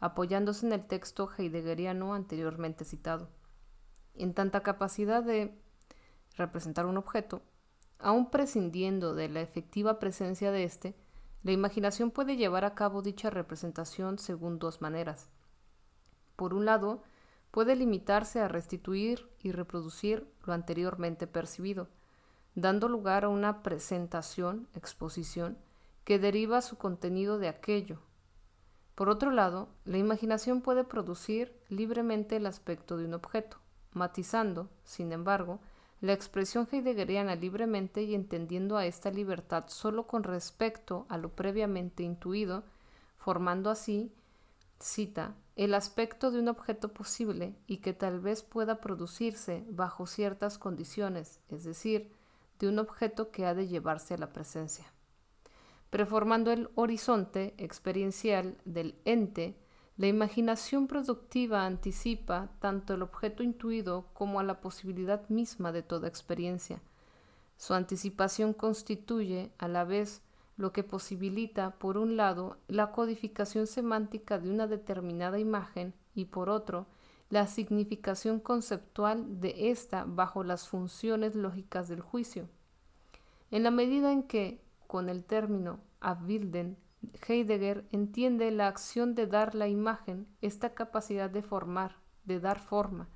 apoyándose 0.01 0.65
en 0.65 0.73
el 0.73 0.87
texto 0.87 1.29
heideggeriano 1.37 2.15
anteriormente 2.15 2.87
citado. 2.87 3.29
En 4.15 4.33
tanta 4.33 4.63
capacidad 4.63 5.23
de 5.23 5.55
representar 6.39 6.87
un 6.87 6.97
objeto, 6.97 7.43
aun 7.99 8.31
prescindiendo 8.31 9.15
de 9.15 9.29
la 9.29 9.43
efectiva 9.43 9.99
presencia 9.99 10.51
de 10.51 10.65
éste, 10.65 10.95
la 11.43 11.53
imaginación 11.53 12.11
puede 12.11 12.39
llevar 12.39 12.65
a 12.65 12.75
cabo 12.75 13.03
dicha 13.03 13.29
representación 13.29 14.19
según 14.19 14.59
dos 14.59 14.81
maneras. 14.81 15.29
Por 16.37 16.55
un 16.55 16.65
lado, 16.65 17.03
puede 17.51 17.77
limitarse 17.77 18.41
a 18.41 18.49
restituir 18.49 19.29
y 19.43 19.53
reproducir 19.53 20.27
lo 20.47 20.55
anteriormente 20.55 21.27
percibido, 21.27 21.89
dando 22.57 22.89
lugar 22.89 23.25
a 23.25 23.29
una 23.29 23.63
presentación, 23.63 24.67
exposición, 24.75 25.59
que 26.05 26.19
deriva 26.19 26.63
su 26.63 26.77
contenido 26.77 27.39
de 27.39 27.49
aquello. 27.49 27.99
Por 28.95 29.11
otro 29.11 29.31
lado, 29.31 29.69
la 29.85 29.99
imaginación 29.99 30.63
puede 30.63 30.83
producir 30.83 31.53
libremente 31.69 32.37
el 32.37 32.47
aspecto 32.47 32.97
de 32.97 33.05
un 33.05 33.15
objeto, 33.15 33.59
matizando, 33.93 34.71
sin 34.85 35.13
embargo, 35.13 35.61
la 36.01 36.15
expresión 36.15 36.67
heideggeriana 36.71 37.35
libremente 37.35 38.03
y 38.03 38.15
entendiendo 38.15 38.79
a 38.79 38.87
esta 38.87 39.11
libertad 39.11 39.65
sólo 39.69 40.07
con 40.07 40.23
respecto 40.23 41.05
a 41.11 41.19
lo 41.19 41.31
previamente 41.31 42.03
intuido, 42.03 42.65
formando 43.19 43.69
así, 43.69 44.13
cita, 44.81 45.35
el 45.57 45.75
aspecto 45.75 46.31
de 46.31 46.39
un 46.39 46.49
objeto 46.49 46.89
posible 46.89 47.55
y 47.67 47.79
que 47.79 47.93
tal 47.93 48.21
vez 48.21 48.43
pueda 48.43 48.81
producirse 48.81 49.65
bajo 49.69 50.07
ciertas 50.07 50.59
condiciones, 50.59 51.41
es 51.49 51.65
decir, 51.65 52.13
de 52.59 52.69
un 52.69 52.79
objeto 52.79 53.31
que 53.31 53.47
ha 53.47 53.55
de 53.55 53.69
llevarse 53.69 54.15
a 54.15 54.19
la 54.19 54.33
presencia. 54.33 54.87
Preformando 55.91 56.51
el 56.53 56.69
horizonte 56.75 57.55
experiencial 57.59 58.59
del 58.65 58.97
ente, 59.05 59.57
La 59.99 60.09
imaginación 60.09 60.89
productiva 60.89 61.65
anticipa 61.65 62.51
tanto 62.59 62.93
el 62.93 63.03
objeto 63.03 63.43
intuido 63.43 64.05
como 64.13 64.41
a 64.41 64.45
la 64.45 64.61
posibilidad 64.61 65.27
misma 65.31 65.73
de 65.73 65.83
toda 65.83 66.07
experiencia. 66.07 66.83
Su 67.57 67.73
anticipación 67.73 68.53
constituye, 68.53 69.53
a 69.57 69.69
la 69.69 69.85
vez, 69.85 70.21
lo 70.59 70.73
que 70.73 70.85
posibilita, 70.85 71.79
por 71.79 71.97
un 71.97 72.19
lado, 72.19 72.59
la 72.69 72.93
codificación 72.93 73.67
semántica 73.67 74.39
de 74.39 74.51
una 74.51 74.67
determinada 74.67 75.39
imagen 75.39 75.95
y, 76.15 76.27
por 76.27 76.51
otro, 76.51 76.87
la 77.29 77.47
significación 77.47 78.41
conceptual 78.41 79.41
de 79.41 79.71
ésta 79.71 80.05
bajo 80.07 80.45
las 80.45 80.69
funciones 80.69 81.35
lógicas 81.35 81.89
del 81.89 82.01
juicio. 82.01 82.49
En 83.51 83.63
la 83.63 83.71
medida 83.71 84.13
en 84.13 84.23
que, 84.23 84.61
con 84.87 85.09
el 85.09 85.25
término 85.25 85.81
abbilden, 86.01 86.77
Heidegger 87.27 87.87
entiende 87.91 88.51
la 88.51 88.69
acción 88.69 89.15
de 89.15 89.27
dar 89.27 89.55
la 89.55 89.69
imagen, 89.69 90.27
esta 90.41 90.75
capacidad 90.75 91.31
de 91.31 91.43
formar, 91.43 91.97
de 92.25 92.41
dar 92.41 92.61
forma, 92.61 93.09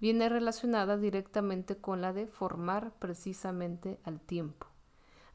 viene 0.00 0.28
relacionada 0.28 0.96
directamente 0.96 1.76
con 1.76 2.00
la 2.00 2.12
de 2.12 2.26
formar 2.26 2.92
precisamente 2.98 4.00
al 4.04 4.20
tiempo. 4.20 4.66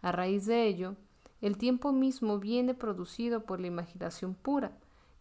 A 0.02 0.12
raíz 0.12 0.46
de 0.46 0.68
ello, 0.68 0.96
el 1.42 1.58
tiempo 1.58 1.92
mismo 1.92 2.40
viene 2.40 2.74
producido 2.74 3.46
por 3.46 3.60
la 3.60 3.68
imaginación 3.68 4.36
pura, 4.36 4.78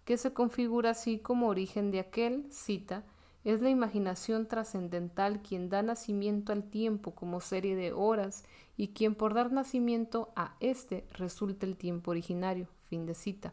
que 0.07 0.17
se 0.17 0.33
configura 0.33 0.91
así 0.91 1.19
como 1.19 1.49
origen 1.49 1.91
de 1.91 1.99
aquel, 1.99 2.47
cita, 2.51 3.05
es 3.45 3.61
la 3.61 3.71
imaginación 3.71 4.47
trascendental 4.47 5.43
quien 5.43 5.69
da 5.69 5.83
nacimiento 5.83 6.53
al 6.53 6.63
tiempo 6.63 7.15
como 7.15 7.41
serie 7.41 7.75
de 7.75 7.93
horas 7.93 8.45
y 8.77 8.89
quien 8.89 9.17
por 9.17 9.35
dar 9.35 9.51
nacimiento 9.51 10.33
a 10.37 10.55
éste 10.61 11.07
resulta 11.13 11.67
el 11.67 11.77
tiempo 11.77 12.13
originario. 12.13 12.69
Fin 12.89 13.05
de 13.05 13.15
cita. 13.15 13.53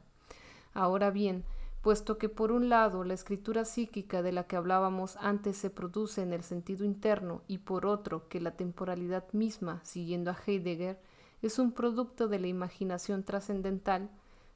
Ahora 0.75 1.09
bien, 1.09 1.43
puesto 1.81 2.19
que 2.19 2.29
por 2.29 2.51
un 2.51 2.69
lado 2.69 3.03
la 3.03 3.15
escritura 3.15 3.65
psíquica 3.65 4.21
de 4.21 4.31
la 4.31 4.45
que 4.45 4.55
hablábamos 4.55 5.17
antes 5.17 5.57
se 5.57 5.71
produce 5.71 6.21
en 6.21 6.33
el 6.33 6.43
sentido 6.43 6.85
interno 6.85 7.41
y 7.47 7.59
por 7.59 7.87
otro 7.87 8.27
que 8.29 8.39
la 8.39 8.51
temporalidad 8.51 9.25
misma, 9.31 9.79
siguiendo 9.83 10.29
a 10.29 10.37
Heidegger, 10.45 10.99
es 11.41 11.57
un 11.57 11.71
producto 11.71 12.27
de 12.27 12.37
la 12.37 12.47
imaginación 12.47 13.23
trascendental, 13.23 14.11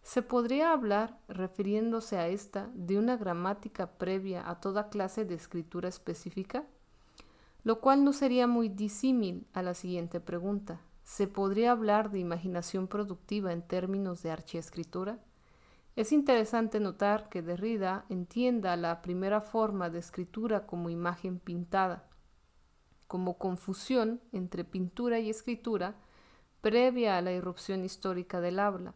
se 0.08 0.22
podría 0.22 0.72
hablar, 0.72 1.20
refiriéndose 1.28 2.18
a 2.18 2.30
esta, 2.30 2.70
de 2.74 2.98
una 2.98 3.18
gramática 3.18 3.98
previa 3.98 4.50
a 4.50 4.62
toda 4.62 4.90
clase 4.90 5.26
de 5.26 5.36
escritura 5.36 5.90
específica, 5.90 6.64
lo 7.64 7.82
cual 7.82 8.06
no 8.06 8.14
sería 8.14 8.48
muy 8.48 8.70
disímil 8.70 9.46
a 9.52 9.62
la 9.62 9.74
siguiente 9.74 10.22
pregunta. 10.22 10.80
¿Se 11.04 11.28
podría 11.28 11.72
hablar 11.72 12.10
de 12.10 12.20
imaginación 12.20 12.88
productiva 12.88 13.52
en 13.52 13.62
términos 13.62 14.24
de 14.24 14.32
archiescritura? 14.32 15.20
Es 15.98 16.14
interesante 16.14 16.80
notar 16.80 17.28
que 17.28 17.42
Derrida 17.42 18.06
entienda 18.08 18.78
la 18.78 19.02
primera 19.02 19.42
forma 19.42 19.90
de 19.90 20.00
escritura 20.00 20.66
como 20.66 20.90
imagen 20.90 21.40
pintada, 21.40 22.08
como 23.08 23.38
confusión 23.38 24.22
entre 24.32 24.64
pintura 24.64 25.20
y 25.20 25.30
escritura 25.30 25.96
previa 26.62 27.18
a 27.18 27.22
la 27.22 27.34
irrupción 27.34 27.84
histórica 27.84 28.40
del 28.40 28.60
habla 28.60 28.94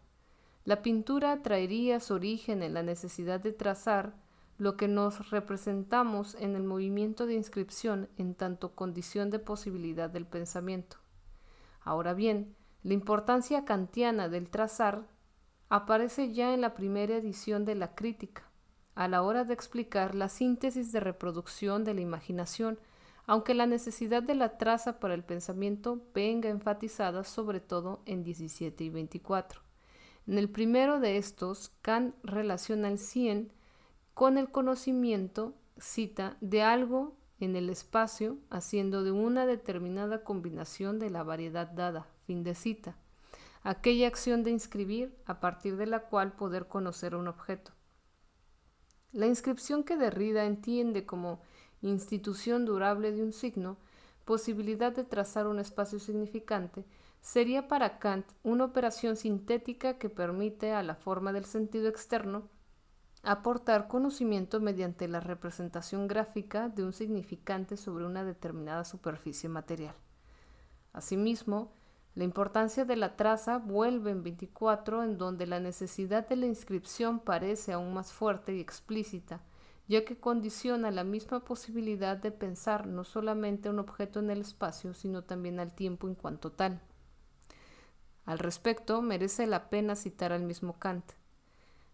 la 0.63 0.81
pintura 0.83 1.41
traería 1.41 1.99
su 1.99 2.13
origen 2.13 2.61
en 2.61 2.73
la 2.73 2.83
necesidad 2.83 3.39
de 3.39 3.51
trazar 3.51 4.13
lo 4.59 4.77
que 4.77 4.87
nos 4.87 5.31
representamos 5.31 6.35
en 6.35 6.55
el 6.55 6.63
movimiento 6.63 7.25
de 7.25 7.33
inscripción 7.33 8.09
en 8.17 8.35
tanto 8.35 8.75
condición 8.75 9.31
de 9.31 9.39
posibilidad 9.39 10.07
del 10.07 10.27
pensamiento. 10.27 10.97
Ahora 11.81 12.13
bien, 12.13 12.55
la 12.83 12.93
importancia 12.93 13.65
kantiana 13.65 14.29
del 14.29 14.49
trazar 14.51 15.07
aparece 15.69 16.31
ya 16.31 16.53
en 16.53 16.61
la 16.61 16.75
primera 16.75 17.15
edición 17.15 17.65
de 17.65 17.73
la 17.73 17.95
crítica, 17.95 18.51
a 18.93 19.07
la 19.07 19.23
hora 19.23 19.45
de 19.45 19.55
explicar 19.55 20.13
la 20.13 20.29
síntesis 20.29 20.91
de 20.91 20.99
reproducción 20.99 21.83
de 21.83 21.95
la 21.95 22.01
imaginación, 22.01 22.79
aunque 23.25 23.55
la 23.55 23.65
necesidad 23.65 24.21
de 24.21 24.35
la 24.35 24.59
traza 24.59 24.99
para 24.99 25.15
el 25.15 25.23
pensamiento 25.23 26.03
venga 26.13 26.49
enfatizada 26.49 27.23
sobre 27.23 27.61
todo 27.61 28.03
en 28.05 28.23
17 28.23 28.83
y 28.83 28.89
24. 28.91 29.70
En 30.27 30.37
el 30.37 30.49
primero 30.49 30.99
de 30.99 31.17
estos, 31.17 31.69
Kant 31.81 32.15
relaciona 32.23 32.89
el 32.89 32.99
100 32.99 33.51
con 34.13 34.37
el 34.37 34.51
conocimiento, 34.51 35.55
cita, 35.77 36.37
de 36.41 36.61
algo 36.61 37.15
en 37.39 37.55
el 37.55 37.69
espacio, 37.69 38.37
haciendo 38.49 39.03
de 39.03 39.11
una 39.11 39.45
determinada 39.45 40.23
combinación 40.23 40.99
de 40.99 41.09
la 41.09 41.23
variedad 41.23 41.67
dada, 41.71 42.07
fin 42.27 42.43
de 42.43 42.53
cita, 42.53 42.95
aquella 43.63 44.07
acción 44.07 44.43
de 44.43 44.51
inscribir 44.51 45.15
a 45.25 45.39
partir 45.39 45.75
de 45.75 45.87
la 45.87 46.01
cual 46.01 46.33
poder 46.33 46.67
conocer 46.67 47.15
un 47.15 47.27
objeto. 47.27 47.71
La 49.11 49.25
inscripción 49.25 49.83
que 49.83 49.97
Derrida 49.97 50.45
entiende 50.45 51.05
como 51.05 51.41
institución 51.81 52.63
durable 52.65 53.11
de 53.11 53.23
un 53.23 53.33
signo, 53.33 53.77
posibilidad 54.23 54.93
de 54.95 55.03
trazar 55.03 55.47
un 55.47 55.59
espacio 55.59 55.99
significante, 55.99 56.85
sería 57.21 57.67
para 57.67 57.99
Kant 57.99 58.25
una 58.43 58.65
operación 58.65 59.15
sintética 59.15 59.97
que 59.97 60.09
permite 60.09 60.73
a 60.73 60.83
la 60.83 60.95
forma 60.95 61.31
del 61.31 61.45
sentido 61.45 61.87
externo 61.87 62.49
aportar 63.23 63.87
conocimiento 63.87 64.59
mediante 64.59 65.07
la 65.07 65.19
representación 65.19 66.07
gráfica 66.07 66.69
de 66.69 66.83
un 66.83 66.91
significante 66.91 67.77
sobre 67.77 68.05
una 68.05 68.23
determinada 68.23 68.83
superficie 68.83 69.47
material. 69.47 69.95
Asimismo, 70.91 71.73
la 72.15 72.23
importancia 72.23 72.83
de 72.83 72.95
la 72.97 73.15
traza 73.15 73.59
vuelve 73.59 74.11
en 74.11 74.23
24 74.23 75.03
en 75.03 75.17
donde 75.17 75.45
la 75.45 75.59
necesidad 75.59 76.27
de 76.27 76.35
la 76.35 76.47
inscripción 76.47 77.19
parece 77.19 77.71
aún 77.71 77.93
más 77.93 78.11
fuerte 78.11 78.55
y 78.55 78.59
explícita, 78.59 79.41
ya 79.87 80.03
que 80.03 80.19
condiciona 80.19 80.91
la 80.91 81.03
misma 81.03 81.41
posibilidad 81.45 82.17
de 82.17 82.31
pensar 82.31 82.87
no 82.87 83.03
solamente 83.03 83.69
un 83.69 83.79
objeto 83.79 84.19
en 84.19 84.31
el 84.31 84.41
espacio, 84.41 84.93
sino 84.93 85.23
también 85.23 85.59
al 85.59 85.73
tiempo 85.73 86.07
en 86.07 86.15
cuanto 86.15 86.51
tal. 86.51 86.81
Al 88.25 88.39
respecto, 88.39 89.01
merece 89.01 89.47
la 89.47 89.69
pena 89.69 89.95
citar 89.95 90.31
al 90.31 90.43
mismo 90.43 90.73
Kant. 90.79 91.03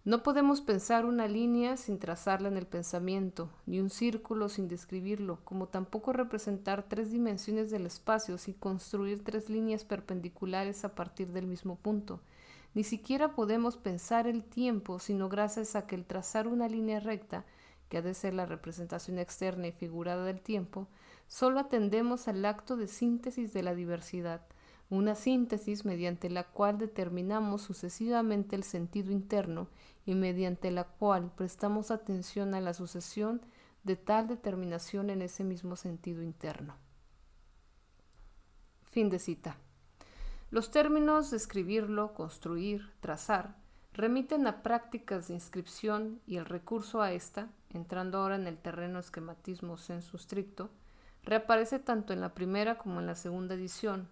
No 0.08 0.24
podemos 0.24 0.62
pensar 0.62 1.06
una 1.06 1.28
línea 1.28 1.76
sin 1.76 2.00
trazarla 2.00 2.48
en 2.48 2.56
el 2.56 2.66
pensamiento, 2.66 3.50
ni 3.66 3.82
un 3.82 3.90
círculo 3.90 4.48
sin 4.48 4.70
describirlo, 4.70 5.40
como 5.44 5.68
tampoco 5.68 6.14
representar 6.14 6.84
tres 6.88 7.12
dimensiones 7.12 7.72
del 7.72 7.86
espacio 7.86 8.38
sin 8.38 8.54
construir 8.54 9.26
tres 9.26 9.50
líneas 9.50 9.84
perpendiculares 9.84 10.86
a 10.86 10.96
partir 10.96 11.34
del 11.34 11.46
mismo 11.46 11.76
punto. 11.76 12.22
Ni 12.74 12.86
siquiera 12.86 13.36
podemos 13.36 13.76
pensar 13.76 14.28
el 14.28 14.44
tiempo, 14.44 15.00
sino 15.00 15.28
gracias 15.28 15.76
a 15.76 15.88
que 15.88 15.96
el 15.96 16.06
trazar 16.06 16.48
una 16.48 16.70
línea 16.70 17.02
recta, 17.02 17.44
que 17.90 17.98
ha 17.98 18.02
de 18.02 18.14
ser 18.14 18.34
la 18.34 18.46
representación 18.46 19.20
externa 19.20 19.68
y 19.68 19.74
figurada 19.74 20.24
del 20.24 20.40
tiempo, 20.40 20.88
solo 21.28 21.60
atendemos 21.60 22.30
al 22.30 22.46
acto 22.46 22.78
de 22.78 22.88
síntesis 22.88 23.52
de 23.52 23.64
la 23.64 23.76
diversidad, 23.76 24.42
una 24.90 25.16
síntesis 25.16 25.84
mediante 25.84 26.30
la 26.30 26.44
cual 26.44 26.78
determinamos 26.78 27.62
sucesivamente 27.62 28.56
el 28.56 28.64
sentido 28.64 29.12
interno 29.12 29.68
y 30.06 30.16
mediante 30.16 30.72
la 30.72 30.86
cual 30.86 31.32
prestamos 31.36 31.92
atención 31.92 32.54
a 32.54 32.62
la 32.62 32.74
sucesión 32.74 33.42
de 33.84 33.98
tal 33.98 34.28
determinación 34.28 35.10
en 35.10 35.22
ese 35.22 35.44
mismo 35.44 35.76
sentido 35.76 36.22
interno. 36.22 36.76
Fin 38.84 39.10
de 39.10 39.20
cita. 39.20 39.58
Los 40.50 40.72
términos 40.72 41.34
escribirlo, 41.34 42.14
construir, 42.14 42.90
trazar, 43.02 43.58
remiten 43.94 44.48
a 44.48 44.64
prácticas 44.64 45.28
de 45.28 45.34
inscripción 45.34 46.22
y 46.26 46.38
el 46.38 46.46
recurso 46.46 47.02
a 47.02 47.12
esta, 47.12 47.50
entrando 47.74 48.20
ahora 48.20 48.36
en 48.36 48.48
el 48.48 48.58
terreno 48.58 49.00
esquematismo 49.00 49.78
sensu 49.78 50.18
stricto, 50.18 50.70
reaparece 51.24 51.80
tanto 51.80 52.14
en 52.14 52.22
la 52.22 52.34
primera 52.34 52.78
como 52.78 53.02
en 53.02 53.08
la 53.08 53.16
segunda 53.16 53.56
edición, 53.56 54.08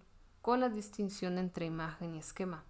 con 0.46 0.60
la 0.60 0.70
distinción 0.70 1.40
entre 1.40 1.66
imagen 1.66 2.14
y 2.14 2.20
esquema. 2.20 2.64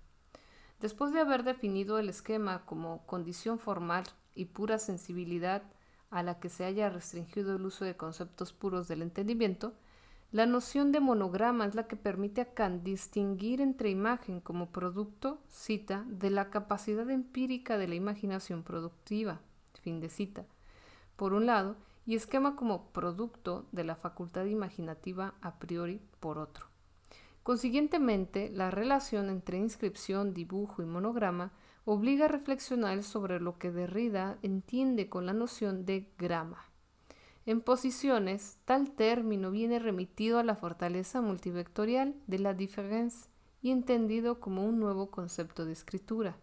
Después 0.79 1.11
de 1.11 1.19
haber 1.19 1.43
definido 1.43 1.99
el 1.99 2.07
esquema 2.07 2.65
como 2.65 3.05
condición 3.05 3.59
formal 3.59 4.05
y 4.33 4.45
pura 4.45 4.79
sensibilidad 4.79 5.61
a 6.09 6.23
la 6.23 6.39
que 6.39 6.47
se 6.47 6.63
haya 6.63 6.89
restringido 6.89 7.53
el 7.53 7.65
uso 7.65 7.83
de 7.83 7.97
conceptos 7.97 8.53
puros 8.53 8.87
del 8.87 9.01
entendimiento, 9.01 9.73
la 10.31 10.45
noción 10.45 10.93
de 10.93 11.01
monograma 11.01 11.65
es 11.65 11.75
la 11.75 11.85
que 11.85 11.97
permite 11.97 12.39
a 12.39 12.53
Kant 12.53 12.81
distinguir 12.81 13.59
entre 13.59 13.89
imagen 13.89 14.39
como 14.39 14.71
producto, 14.71 15.41
cita, 15.49 16.05
de 16.07 16.29
la 16.29 16.51
capacidad 16.51 17.09
empírica 17.09 17.77
de 17.77 17.89
la 17.89 17.95
imaginación 17.95 18.63
productiva, 18.63 19.41
fin 19.81 19.99
de 19.99 20.07
cita, 20.07 20.45
por 21.17 21.33
un 21.33 21.45
lado, 21.45 21.75
y 22.05 22.15
esquema 22.15 22.55
como 22.55 22.87
producto 22.91 23.65
de 23.73 23.83
la 23.83 23.97
facultad 23.97 24.45
imaginativa 24.45 25.33
a 25.41 25.59
priori, 25.59 25.99
por 26.21 26.37
otro. 26.37 26.73
Consiguientemente, 27.45 28.49
la 28.49 28.71
relación 28.71 29.29
entre 29.29 29.59
inscripción, 29.59 30.33
dibujo 30.33 30.81
y 30.81 30.87
monograma 30.87 31.51
obliga 31.85 32.25
a 32.25 32.27
reflexionar 32.27 33.03
sobre 33.03 33.39
lo 33.39 33.59
que 33.59 33.69
Derrida 33.69 34.39
entiende 34.41 35.09
con 35.09 35.27
la 35.27 35.33
noción 35.33 35.85
de 35.85 36.11
grama. 36.17 36.65
En 37.45 37.61
posiciones, 37.61 38.57
tal 38.65 38.89
término 38.95 39.51
viene 39.51 39.77
remitido 39.77 40.39
a 40.39 40.43
la 40.43 40.55
fortaleza 40.55 41.21
multivectorial 41.21 42.15
de 42.25 42.39
la 42.39 42.55
diferencia 42.55 43.29
y 43.61 43.69
entendido 43.69 44.39
como 44.39 44.65
un 44.65 44.79
nuevo 44.79 45.11
concepto 45.11 45.65
de 45.65 45.73
escritura. 45.73 46.37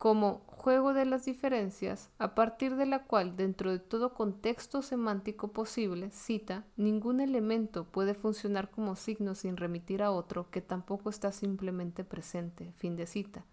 Como 0.00 0.40
juego 0.46 0.94
de 0.94 1.04
las 1.04 1.26
diferencias, 1.26 2.08
a 2.18 2.34
partir 2.34 2.76
de 2.76 2.86
la 2.86 3.04
cual 3.04 3.36
dentro 3.36 3.70
de 3.70 3.78
todo 3.78 4.14
contexto 4.14 4.80
semántico 4.80 5.48
posible, 5.48 6.10
cita, 6.10 6.64
ningún 6.78 7.20
elemento 7.20 7.84
puede 7.84 8.14
funcionar 8.14 8.70
como 8.70 8.96
signo 8.96 9.34
sin 9.34 9.58
remitir 9.58 10.02
a 10.02 10.10
otro 10.10 10.50
que 10.50 10.62
tampoco 10.62 11.10
está 11.10 11.32
simplemente 11.32 12.02
presente, 12.02 12.72
fin 12.78 12.96
de 12.96 13.06
cita. 13.06 13.44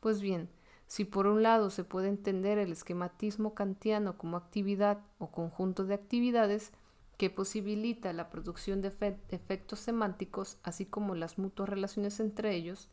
Pues 0.00 0.22
bien, 0.22 0.48
si 0.86 1.04
por 1.04 1.26
un 1.26 1.42
lado 1.42 1.68
se 1.68 1.84
puede 1.84 2.08
entender 2.08 2.56
el 2.56 2.72
esquematismo 2.72 3.52
kantiano 3.52 4.16
como 4.16 4.38
actividad 4.38 5.00
o 5.18 5.30
conjunto 5.30 5.84
de 5.84 5.92
actividades 5.92 6.72
que 7.18 7.28
posibilita 7.28 8.10
la 8.14 8.30
producción 8.30 8.80
de 8.80 8.88
efectos 9.28 9.80
semánticos, 9.80 10.56
así 10.62 10.86
como 10.86 11.14
las 11.14 11.36
mutuas 11.36 11.68
relaciones 11.68 12.20
entre 12.20 12.54
ellos, 12.54 12.88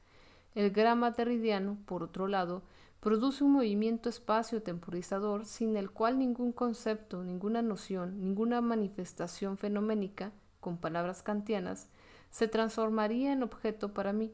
el 0.55 0.71
grama 0.71 1.11
derridiano, 1.11 1.77
por 1.85 2.03
otro 2.03 2.27
lado, 2.27 2.63
produce 2.99 3.43
un 3.43 3.53
movimiento 3.53 4.09
espacio-temporizador 4.09 5.45
sin 5.45 5.75
el 5.75 5.89
cual 5.89 6.19
ningún 6.19 6.51
concepto, 6.51 7.23
ninguna 7.23 7.61
noción, 7.61 8.19
ninguna 8.19 8.61
manifestación 8.61 9.57
fenoménica, 9.57 10.31
con 10.59 10.77
palabras 10.77 11.23
kantianas, 11.23 11.87
se 12.29 12.47
transformaría 12.47 13.33
en 13.33 13.43
objeto 13.43 13.93
para 13.93 14.13
mí. 14.13 14.33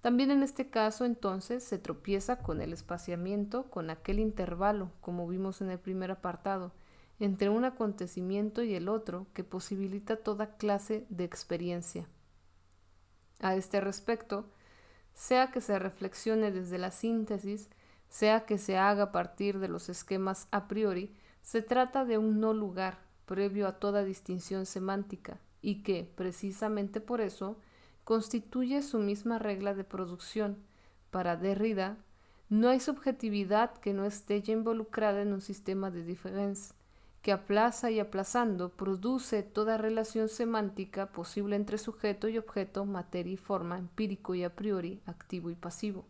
También 0.00 0.30
en 0.30 0.42
este 0.42 0.68
caso 0.68 1.04
entonces 1.04 1.62
se 1.62 1.78
tropieza 1.78 2.38
con 2.38 2.60
el 2.60 2.72
espaciamiento, 2.72 3.70
con 3.70 3.90
aquel 3.90 4.18
intervalo, 4.18 4.90
como 5.00 5.28
vimos 5.28 5.60
en 5.60 5.70
el 5.70 5.78
primer 5.78 6.10
apartado, 6.10 6.72
entre 7.20 7.48
un 7.50 7.64
acontecimiento 7.64 8.62
y 8.62 8.74
el 8.74 8.88
otro 8.88 9.26
que 9.32 9.44
posibilita 9.44 10.16
toda 10.16 10.56
clase 10.56 11.06
de 11.08 11.24
experiencia. 11.24 12.08
A 13.40 13.54
este 13.54 13.80
respecto, 13.80 14.46
sea 15.14 15.50
que 15.50 15.60
se 15.60 15.78
reflexione 15.78 16.50
desde 16.50 16.78
la 16.78 16.90
síntesis, 16.90 17.68
sea 18.08 18.44
que 18.44 18.58
se 18.58 18.76
haga 18.76 19.04
a 19.04 19.12
partir 19.12 19.58
de 19.58 19.68
los 19.68 19.88
esquemas 19.88 20.48
a 20.50 20.68
priori, 20.68 21.14
se 21.42 21.62
trata 21.62 22.04
de 22.04 22.18
un 22.18 22.40
no 22.40 22.52
lugar 22.52 22.98
previo 23.26 23.66
a 23.66 23.78
toda 23.78 24.04
distinción 24.04 24.66
semántica 24.66 25.38
y 25.60 25.82
que, 25.82 26.10
precisamente 26.14 27.00
por 27.00 27.20
eso, 27.20 27.56
constituye 28.04 28.82
su 28.82 28.98
misma 28.98 29.38
regla 29.38 29.74
de 29.74 29.84
producción. 29.84 30.58
Para 31.10 31.36
Derrida, 31.36 31.96
no 32.48 32.68
hay 32.68 32.80
subjetividad 32.80 33.72
que 33.78 33.92
no 33.92 34.04
esté 34.04 34.42
ya 34.42 34.52
involucrada 34.52 35.22
en 35.22 35.32
un 35.32 35.40
sistema 35.40 35.90
de 35.90 36.04
diferencia 36.04 36.74
que 37.22 37.32
aplaza 37.32 37.90
y 37.90 38.00
aplazando 38.00 38.70
produce 38.70 39.44
toda 39.44 39.78
relación 39.78 40.28
semántica 40.28 41.12
posible 41.12 41.54
entre 41.54 41.78
sujeto 41.78 42.28
y 42.28 42.36
objeto, 42.36 42.84
materia 42.84 43.32
y 43.32 43.36
forma, 43.36 43.78
empírico 43.78 44.34
y 44.34 44.42
a 44.42 44.54
priori, 44.54 45.00
activo 45.06 45.48
y 45.48 45.54
pasivo. 45.54 46.04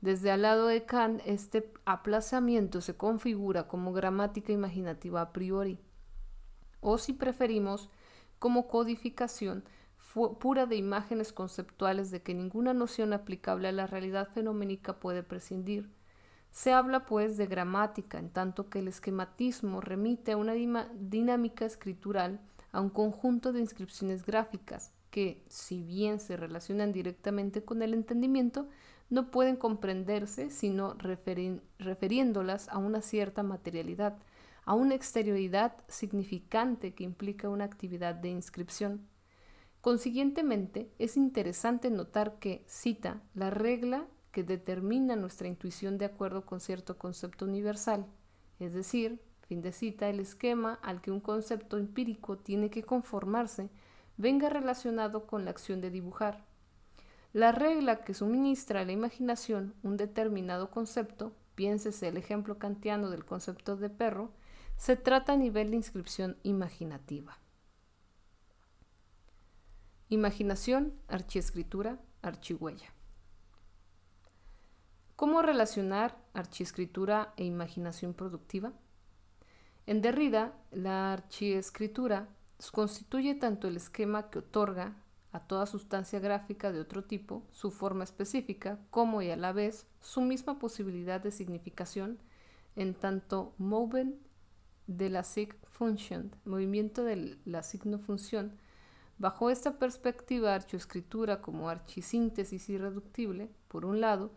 Desde 0.00 0.30
al 0.30 0.42
lado 0.42 0.68
de 0.68 0.84
Kant, 0.84 1.20
este 1.26 1.72
aplazamiento 1.84 2.80
se 2.80 2.96
configura 2.96 3.66
como 3.66 3.92
gramática 3.92 4.52
imaginativa 4.52 5.20
a 5.20 5.32
priori, 5.32 5.80
o 6.80 6.98
si 6.98 7.12
preferimos, 7.12 7.90
como 8.38 8.68
codificación 8.68 9.64
pura 10.38 10.66
de 10.66 10.76
imágenes 10.76 11.32
conceptuales 11.32 12.10
de 12.10 12.22
que 12.22 12.34
ninguna 12.34 12.74
noción 12.74 13.12
aplicable 13.12 13.68
a 13.68 13.72
la 13.72 13.86
realidad 13.86 14.28
fenoménica 14.28 15.00
puede 15.00 15.24
prescindir, 15.24 15.90
se 16.50 16.72
habla 16.72 17.06
pues 17.06 17.36
de 17.36 17.46
gramática, 17.46 18.18
en 18.18 18.30
tanto 18.30 18.68
que 18.68 18.80
el 18.80 18.88
esquematismo 18.88 19.80
remite 19.80 20.32
a 20.32 20.36
una 20.36 20.54
dinámica 20.54 21.64
escritural, 21.64 22.40
a 22.72 22.80
un 22.80 22.90
conjunto 22.90 23.52
de 23.52 23.60
inscripciones 23.60 24.24
gráficas 24.24 24.92
que, 25.10 25.42
si 25.48 25.82
bien 25.82 26.20
se 26.20 26.36
relacionan 26.36 26.92
directamente 26.92 27.64
con 27.64 27.82
el 27.82 27.94
entendimiento, 27.94 28.68
no 29.10 29.30
pueden 29.30 29.56
comprenderse 29.56 30.50
sino 30.50 30.94
refiriéndolas 31.78 32.68
a 32.68 32.78
una 32.78 33.00
cierta 33.00 33.42
materialidad, 33.42 34.18
a 34.64 34.74
una 34.74 34.94
exterioridad 34.94 35.76
significante 35.88 36.94
que 36.94 37.04
implica 37.04 37.48
una 37.48 37.64
actividad 37.64 38.14
de 38.14 38.28
inscripción. 38.28 39.08
Consiguientemente, 39.80 40.90
es 40.98 41.16
interesante 41.16 41.88
notar 41.90 42.38
que, 42.38 42.64
cita, 42.66 43.22
la 43.34 43.48
regla 43.48 44.06
que 44.32 44.42
determina 44.42 45.16
nuestra 45.16 45.48
intuición 45.48 45.98
de 45.98 46.04
acuerdo 46.04 46.44
con 46.44 46.60
cierto 46.60 46.98
concepto 46.98 47.44
universal, 47.44 48.06
es 48.58 48.72
decir, 48.74 49.20
fin 49.46 49.62
de 49.62 49.72
cita, 49.72 50.08
el 50.08 50.20
esquema 50.20 50.78
al 50.82 51.00
que 51.00 51.10
un 51.10 51.20
concepto 51.20 51.78
empírico 51.78 52.36
tiene 52.38 52.70
que 52.70 52.82
conformarse 52.82 53.70
venga 54.18 54.50
relacionado 54.50 55.26
con 55.26 55.44
la 55.44 55.52
acción 55.52 55.80
de 55.80 55.90
dibujar. 55.90 56.44
La 57.32 57.52
regla 57.52 58.04
que 58.04 58.14
suministra 58.14 58.80
a 58.80 58.84
la 58.84 58.92
imaginación 58.92 59.74
un 59.82 59.96
determinado 59.96 60.70
concepto, 60.70 61.32
piénsese 61.54 62.08
el 62.08 62.16
ejemplo 62.16 62.58
kantiano 62.58 63.10
del 63.10 63.24
concepto 63.24 63.76
de 63.76 63.90
perro, 63.90 64.32
se 64.76 64.96
trata 64.96 65.32
a 65.32 65.36
nivel 65.36 65.70
de 65.70 65.76
inscripción 65.76 66.36
imaginativa. 66.42 67.38
Imaginación, 70.08 70.94
archiescritura, 71.06 72.00
archihuella. 72.22 72.92
¿Cómo 75.18 75.42
relacionar 75.42 76.16
archiescritura 76.32 77.34
e 77.36 77.44
imaginación 77.44 78.14
productiva? 78.14 78.72
En 79.84 80.00
Derrida, 80.00 80.54
la 80.70 81.12
archiescritura 81.12 82.28
constituye 82.70 83.34
tanto 83.34 83.66
el 83.66 83.76
esquema 83.76 84.30
que 84.30 84.38
otorga 84.38 84.94
a 85.32 85.40
toda 85.40 85.66
sustancia 85.66 86.20
gráfica 86.20 86.70
de 86.70 86.78
otro 86.78 87.02
tipo 87.02 87.42
su 87.50 87.72
forma 87.72 88.04
específica, 88.04 88.78
como 88.90 89.20
y 89.20 89.30
a 89.30 89.36
la 89.36 89.52
vez 89.52 89.88
su 90.00 90.20
misma 90.20 90.60
posibilidad 90.60 91.20
de 91.20 91.32
significación, 91.32 92.20
en 92.76 92.94
tanto 92.94 93.54
movement 93.58 94.14
de 94.86 95.10
la 95.10 95.24
sig 95.24 95.52
function, 95.66 96.30
movimiento 96.44 97.02
de 97.02 97.40
la 97.44 97.64
signo 97.64 97.98
función, 97.98 98.56
bajo 99.18 99.50
esta 99.50 99.80
perspectiva 99.80 100.54
archiescritura 100.54 101.42
como 101.42 101.68
archisíntesis 101.68 102.68
irreductible, 102.68 103.50
por 103.66 103.84
un 103.84 104.00
lado, 104.00 104.30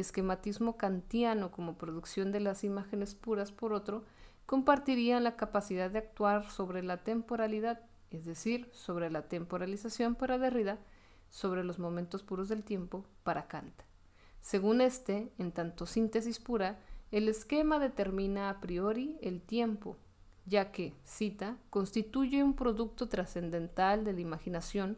esquematismo 0.00 0.76
kantiano 0.76 1.50
como 1.50 1.78
producción 1.78 2.32
de 2.32 2.40
las 2.40 2.64
imágenes 2.64 3.14
puras 3.14 3.52
por 3.52 3.72
otro, 3.72 4.04
compartirían 4.46 5.24
la 5.24 5.36
capacidad 5.36 5.90
de 5.90 5.98
actuar 5.98 6.48
sobre 6.50 6.82
la 6.82 6.98
temporalidad, 6.98 7.80
es 8.10 8.24
decir, 8.24 8.68
sobre 8.72 9.10
la 9.10 9.28
temporalización 9.28 10.14
para 10.14 10.38
Derrida, 10.38 10.78
sobre 11.30 11.64
los 11.64 11.78
momentos 11.78 12.22
puros 12.22 12.48
del 12.48 12.64
tiempo 12.64 13.04
para 13.22 13.46
Kant. 13.48 13.82
Según 14.40 14.80
este, 14.80 15.30
en 15.38 15.52
tanto 15.52 15.84
síntesis 15.84 16.38
pura, 16.38 16.78
el 17.10 17.28
esquema 17.28 17.78
determina 17.78 18.50
a 18.50 18.60
priori 18.60 19.18
el 19.22 19.42
tiempo, 19.42 19.96
ya 20.46 20.72
que, 20.72 20.94
cita, 21.04 21.58
constituye 21.70 22.42
un 22.42 22.54
producto 22.54 23.08
trascendental 23.08 24.04
de 24.04 24.14
la 24.14 24.20
imaginación, 24.20 24.96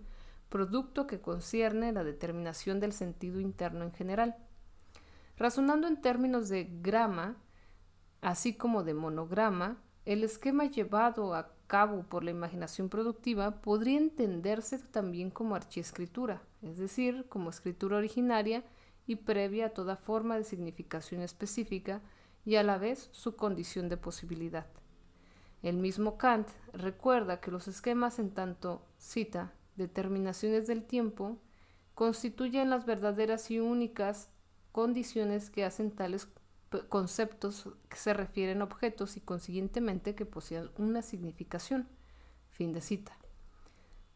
producto 0.49 1.07
que 1.07 1.21
concierne 1.21 1.93
la 1.93 2.05
determinación 2.05 2.81
del 2.81 2.93
sentido 2.93 3.41
interno 3.41 3.85
en 3.85 3.93
general. 3.93 4.37
Razonando 5.41 5.89
en 5.89 5.99
términos 5.99 6.51
de 6.51 6.69
grama, 6.83 7.35
así 8.21 8.53
como 8.53 8.85
de 8.85 8.93
monograma, 8.93 9.83
el 10.05 10.23
esquema 10.23 10.67
llevado 10.67 11.35
a 11.35 11.55
cabo 11.67 12.03
por 12.03 12.25
la 12.25 12.31
imaginación 12.31 12.91
productiva 12.91 13.63
podría 13.63 13.97
entenderse 13.97 14.79
también 14.79 15.31
como 15.31 15.55
archiescritura, 15.55 16.43
es 16.61 16.77
decir, 16.77 17.25
como 17.31 17.49
escritura 17.49 17.97
originaria 17.97 18.65
y 19.07 19.17
previa 19.17 19.69
a 19.69 19.71
toda 19.71 19.97
forma 19.97 20.37
de 20.37 20.45
significación 20.45 21.23
específica 21.23 22.03
y 22.45 22.57
a 22.57 22.63
la 22.63 22.77
vez 22.77 23.09
su 23.13 23.35
condición 23.35 23.89
de 23.89 23.97
posibilidad. 23.97 24.67
El 25.63 25.79
mismo 25.79 26.19
Kant 26.19 26.49
recuerda 26.75 27.41
que 27.41 27.51
los 27.51 27.67
esquemas 27.67 28.19
en 28.19 28.35
tanto, 28.35 28.83
cita, 28.99 29.55
determinaciones 29.77 30.67
del 30.67 30.85
tiempo, 30.85 31.39
constituyen 31.95 32.69
las 32.69 32.85
verdaderas 32.85 33.51
y 33.51 33.59
únicas 33.59 34.30
condiciones 34.73 35.51
que 35.51 35.65
hacen 35.65 35.91
tales 35.91 36.29
conceptos 36.89 37.69
que 37.89 37.97
se 37.97 38.15
refieren 38.15 38.61
a 38.61 38.65
objetos 38.65 39.17
y 39.17 39.21
consiguientemente 39.21 40.15
que 40.15 40.27
poseen 40.27 40.71
una 40.79 41.03
significación. 41.03 41.89
Fin 42.51 42.73
de 42.73 42.81
cita. 42.81 43.17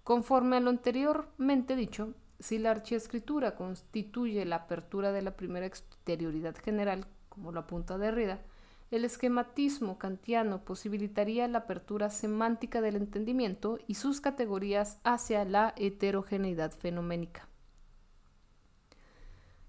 Conforme 0.04 0.56
a 0.56 0.60
lo 0.60 0.70
anteriormente 0.70 1.76
dicho, 1.76 2.14
si 2.38 2.58
la 2.58 2.72
archiescritura 2.72 3.54
constituye 3.54 4.44
la 4.44 4.56
apertura 4.56 5.12
de 5.12 5.22
la 5.22 5.36
primera 5.36 5.66
exterioridad 5.66 6.54
general, 6.56 7.06
como 7.28 7.52
lo 7.52 7.60
apunta 7.60 7.96
Derrida, 7.96 8.42
el 8.90 9.04
esquematismo 9.04 9.98
kantiano 9.98 10.64
posibilitaría 10.64 11.48
la 11.48 11.58
apertura 11.58 12.10
semántica 12.10 12.80
del 12.80 12.96
entendimiento 12.96 13.78
y 13.86 13.94
sus 13.94 14.20
categorías 14.20 14.98
hacia 15.04 15.44
la 15.44 15.74
heterogeneidad 15.76 16.70
fenoménica. 16.70 17.48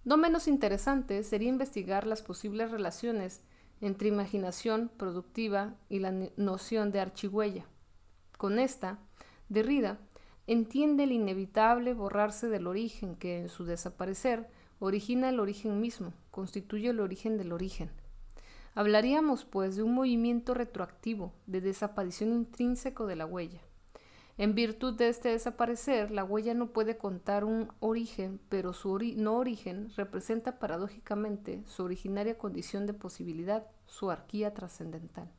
No 0.06 0.18
menos 0.18 0.48
interesante 0.48 1.24
sería 1.24 1.50
investigar 1.50 2.06
las 2.06 2.22
posibles 2.22 2.70
relaciones 2.70 3.42
entre 3.82 4.08
imaginación 4.08 4.92
productiva 4.98 5.74
y 5.90 5.98
la 5.98 6.14
noción 6.38 6.92
de 6.92 7.00
archihuella. 7.00 7.66
Con 8.38 8.60
esta, 8.60 9.00
Derrida 9.50 9.98
entiende 10.46 11.06
el 11.06 11.12
inevitable 11.12 11.96
borrarse 11.96 12.50
del 12.50 12.68
origen 12.68 13.16
que 13.16 13.40
en 13.40 13.50
su 13.50 13.66
desaparecer 13.66 14.48
origina 14.78 15.30
el 15.30 15.40
origen 15.40 15.82
mismo, 15.82 16.14
constituye 16.30 16.90
el 16.90 17.00
origen 17.00 17.40
del 17.40 17.52
origen. 17.52 17.90
Hablaríamos, 18.76 19.44
pues, 19.44 19.76
de 19.76 19.82
un 19.82 19.96
movimiento 19.96 20.54
retroactivo, 20.54 21.34
de 21.48 21.62
desaparición 21.62 22.32
intrínseco 22.32 23.08
de 23.08 23.16
la 23.16 23.26
huella. 23.26 23.62
En 24.38 24.54
virtud 24.54 24.96
de 24.96 25.08
este 25.08 25.30
desaparecer, 25.30 26.12
la 26.12 26.26
huella 26.26 26.54
no 26.54 26.68
puede 26.74 26.98
contar 26.98 27.46
un 27.46 27.70
origen, 27.80 28.42
pero 28.50 28.74
su 28.74 29.00
no 29.16 29.38
origen 29.38 29.90
representa 29.96 30.60
paradójicamente 30.60 31.64
su 31.68 31.84
originaria 31.84 32.38
condición 32.38 32.86
de 32.86 32.94
posibilidad, 32.94 33.66
su 33.86 34.12
arquía 34.12 34.54
trascendental. 34.54 35.32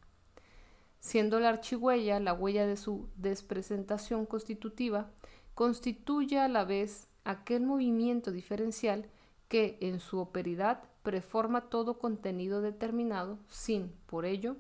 Siendo 0.99 1.41
la 1.41 1.51
archihuella 1.51 2.19
la 2.21 2.33
huella 2.33 2.67
de 2.67 2.79
su 2.79 3.11
despresentación 3.17 4.25
constitutiva, 4.25 5.11
constituye 5.55 6.39
a 6.39 6.49
la 6.49 6.65
vez 6.65 7.09
aquel 7.25 7.63
movimiento 7.63 8.31
diferencial 8.31 9.11
que 9.49 9.77
en 9.83 10.01
su 10.01 10.19
operidad 10.19 10.85
preforma 11.03 11.69
todo 11.69 11.99
contenido 11.99 12.63
determinado 12.63 13.39
sin, 13.49 13.93
por 14.07 14.25
ello, 14.25 14.57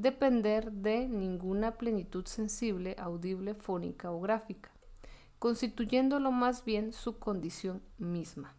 depender 0.00 0.72
de 0.72 1.08
ninguna 1.08 1.76
plenitud 1.76 2.26
sensible, 2.26 2.96
audible, 2.98 3.54
fónica 3.54 4.10
o 4.10 4.20
gráfica, 4.20 4.70
constituyéndolo 5.38 6.32
más 6.32 6.64
bien 6.64 6.92
su 6.92 7.18
condición 7.18 7.82
misma. 7.98 8.56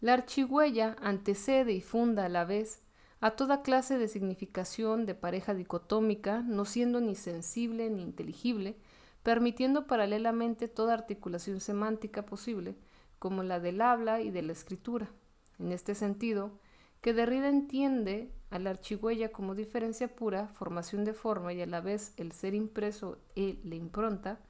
La 0.00 0.14
archigüeya 0.14 0.96
antecede 1.00 1.72
y 1.72 1.80
funda 1.80 2.24
a 2.24 2.28
la 2.28 2.44
vez 2.44 2.82
a 3.20 3.32
toda 3.32 3.62
clase 3.62 3.98
de 3.98 4.08
significación 4.08 5.06
de 5.06 5.14
pareja 5.14 5.54
dicotómica, 5.54 6.42
no 6.42 6.64
siendo 6.64 7.00
ni 7.00 7.14
sensible 7.14 7.90
ni 7.90 8.02
inteligible, 8.02 8.76
permitiendo 9.22 9.86
paralelamente 9.86 10.68
toda 10.68 10.94
articulación 10.94 11.60
semántica 11.60 12.24
posible, 12.24 12.76
como 13.18 13.42
la 13.42 13.58
del 13.58 13.80
habla 13.80 14.20
y 14.20 14.30
de 14.30 14.42
la 14.42 14.52
escritura. 14.52 15.10
En 15.58 15.72
este 15.72 15.96
sentido, 15.96 16.58
que 17.00 17.12
Derrida 17.12 17.48
entiende 17.48 18.32
a 18.50 18.58
la 18.58 18.70
archigüeya 18.70 19.30
como 19.30 19.54
diferencia 19.54 20.08
pura, 20.08 20.48
formación 20.48 21.04
de 21.04 21.12
forma 21.12 21.52
y 21.52 21.60
a 21.60 21.66
la 21.66 21.80
vez 21.80 22.14
el 22.16 22.32
ser 22.32 22.54
impreso 22.54 23.18
y 23.34 23.60
la 23.64 23.74
impronta, 23.74 24.40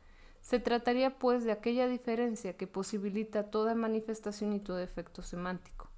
se 0.40 0.60
trataría 0.60 1.18
pues 1.18 1.44
de 1.44 1.52
aquella 1.52 1.88
diferencia 1.88 2.56
que 2.56 2.66
posibilita 2.66 3.50
toda 3.50 3.74
manifestación 3.74 4.52
y 4.52 4.60
todo 4.60 4.78
efecto 4.78 5.22
semántico. 5.22 5.90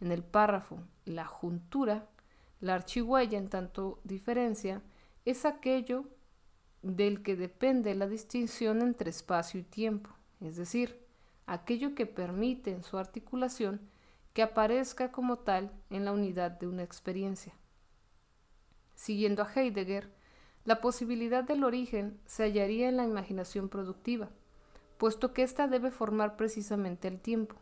En 0.00 0.12
el 0.12 0.22
párrafo, 0.22 0.78
la 1.04 1.24
juntura, 1.24 2.08
la 2.60 2.74
archigüeya 2.74 3.38
en 3.38 3.48
tanto 3.48 4.00
diferencia, 4.04 4.82
es 5.24 5.44
aquello 5.44 6.04
del 6.82 7.22
que 7.22 7.36
depende 7.36 7.94
la 7.94 8.06
distinción 8.06 8.82
entre 8.82 9.10
espacio 9.10 9.60
y 9.60 9.62
tiempo, 9.62 10.10
es 10.40 10.56
decir, 10.56 11.00
aquello 11.46 11.94
que 11.94 12.06
permite 12.06 12.72
en 12.72 12.82
su 12.82 12.98
articulación 12.98 13.80
que 14.36 14.42
aparezca 14.42 15.12
como 15.12 15.38
tal 15.38 15.72
en 15.88 16.04
la 16.04 16.12
unidad 16.12 16.50
de 16.50 16.66
una 16.66 16.82
experiencia. 16.82 17.54
Siguiendo 18.94 19.42
a 19.42 19.50
Heidegger, 19.50 20.12
la 20.66 20.82
posibilidad 20.82 21.42
del 21.42 21.64
origen 21.64 22.20
se 22.26 22.42
hallaría 22.42 22.90
en 22.90 22.98
la 22.98 23.04
imaginación 23.04 23.70
productiva, 23.70 24.28
puesto 24.98 25.32
que 25.32 25.42
ésta 25.42 25.68
debe 25.68 25.90
formar 25.90 26.36
precisamente 26.36 27.08
el 27.08 27.18
tiempo, 27.18 27.56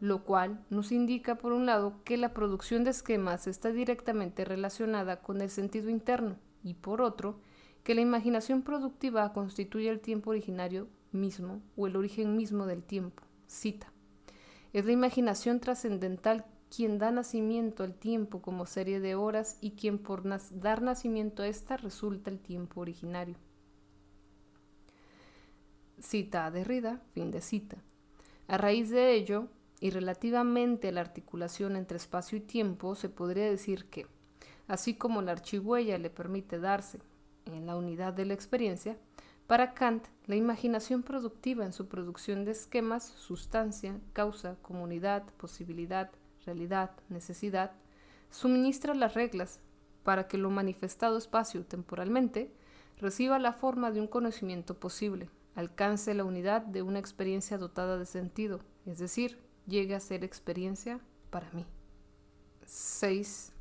lo 0.00 0.24
cual 0.24 0.66
nos 0.68 0.90
indica, 0.90 1.36
por 1.36 1.52
un 1.52 1.64
lado, 1.66 2.02
que 2.02 2.16
la 2.16 2.34
producción 2.34 2.82
de 2.82 2.90
esquemas 2.90 3.46
está 3.46 3.70
directamente 3.70 4.44
relacionada 4.44 5.22
con 5.22 5.40
el 5.40 5.48
sentido 5.48 5.90
interno 5.90 6.40
y, 6.64 6.74
por 6.74 7.00
otro, 7.00 7.38
que 7.84 7.94
la 7.94 8.00
imaginación 8.00 8.62
productiva 8.62 9.32
constituye 9.32 9.90
el 9.90 10.00
tiempo 10.00 10.30
originario 10.30 10.88
mismo 11.12 11.62
o 11.76 11.86
el 11.86 11.94
origen 11.94 12.36
mismo 12.36 12.66
del 12.66 12.82
tiempo. 12.82 13.22
Cita. 13.46 13.92
Es 14.72 14.84
la 14.84 14.92
imaginación 14.92 15.60
trascendental 15.60 16.44
quien 16.74 16.98
da 16.98 17.10
nacimiento 17.10 17.82
al 17.82 17.94
tiempo 17.94 18.42
como 18.42 18.66
serie 18.66 19.00
de 19.00 19.14
horas 19.14 19.56
y 19.60 19.72
quien 19.72 19.98
por 19.98 20.22
dar 20.60 20.82
nacimiento 20.82 21.42
a 21.42 21.48
ésta 21.48 21.76
resulta 21.76 22.30
el 22.30 22.38
tiempo 22.38 22.80
originario. 22.80 23.36
Cita 25.98 26.46
a 26.46 26.50
Derrida, 26.50 27.02
fin 27.12 27.30
de 27.30 27.40
cita. 27.40 27.78
A 28.46 28.58
raíz 28.58 28.90
de 28.90 29.14
ello, 29.14 29.48
y 29.80 29.90
relativamente 29.90 30.88
a 30.88 30.92
la 30.92 31.00
articulación 31.00 31.76
entre 31.76 31.96
espacio 31.96 32.38
y 32.38 32.40
tiempo, 32.40 32.94
se 32.94 33.08
podría 33.08 33.44
decir 33.44 33.86
que, 33.86 34.06
así 34.66 34.94
como 34.94 35.22
la 35.22 35.32
archigüeya 35.32 35.98
le 35.98 36.10
permite 36.10 36.58
darse 36.58 36.98
en 37.46 37.66
la 37.66 37.76
unidad 37.76 38.12
de 38.12 38.26
la 38.26 38.34
experiencia, 38.34 38.98
para 39.48 39.72
Kant, 39.72 40.06
la 40.26 40.36
imaginación 40.36 41.02
productiva 41.02 41.64
en 41.64 41.72
su 41.72 41.88
producción 41.88 42.44
de 42.44 42.50
esquemas, 42.50 43.02
sustancia, 43.02 43.98
causa, 44.12 44.56
comunidad, 44.60 45.24
posibilidad, 45.38 46.10
realidad, 46.44 46.90
necesidad, 47.08 47.72
suministra 48.30 48.94
las 48.94 49.14
reglas 49.14 49.60
para 50.04 50.28
que 50.28 50.36
lo 50.36 50.50
manifestado 50.50 51.16
espacio-temporalmente 51.16 52.52
reciba 52.98 53.38
la 53.38 53.54
forma 53.54 53.90
de 53.90 54.02
un 54.02 54.06
conocimiento 54.06 54.78
posible, 54.78 55.30
alcance 55.54 56.12
la 56.12 56.24
unidad 56.24 56.60
de 56.60 56.82
una 56.82 56.98
experiencia 56.98 57.56
dotada 57.56 57.96
de 57.96 58.04
sentido, 58.04 58.60
es 58.84 58.98
decir, 58.98 59.38
llegue 59.66 59.94
a 59.94 60.00
ser 60.00 60.24
experiencia 60.24 61.00
para 61.30 61.50
mí. 61.52 61.64
6. 62.66 63.54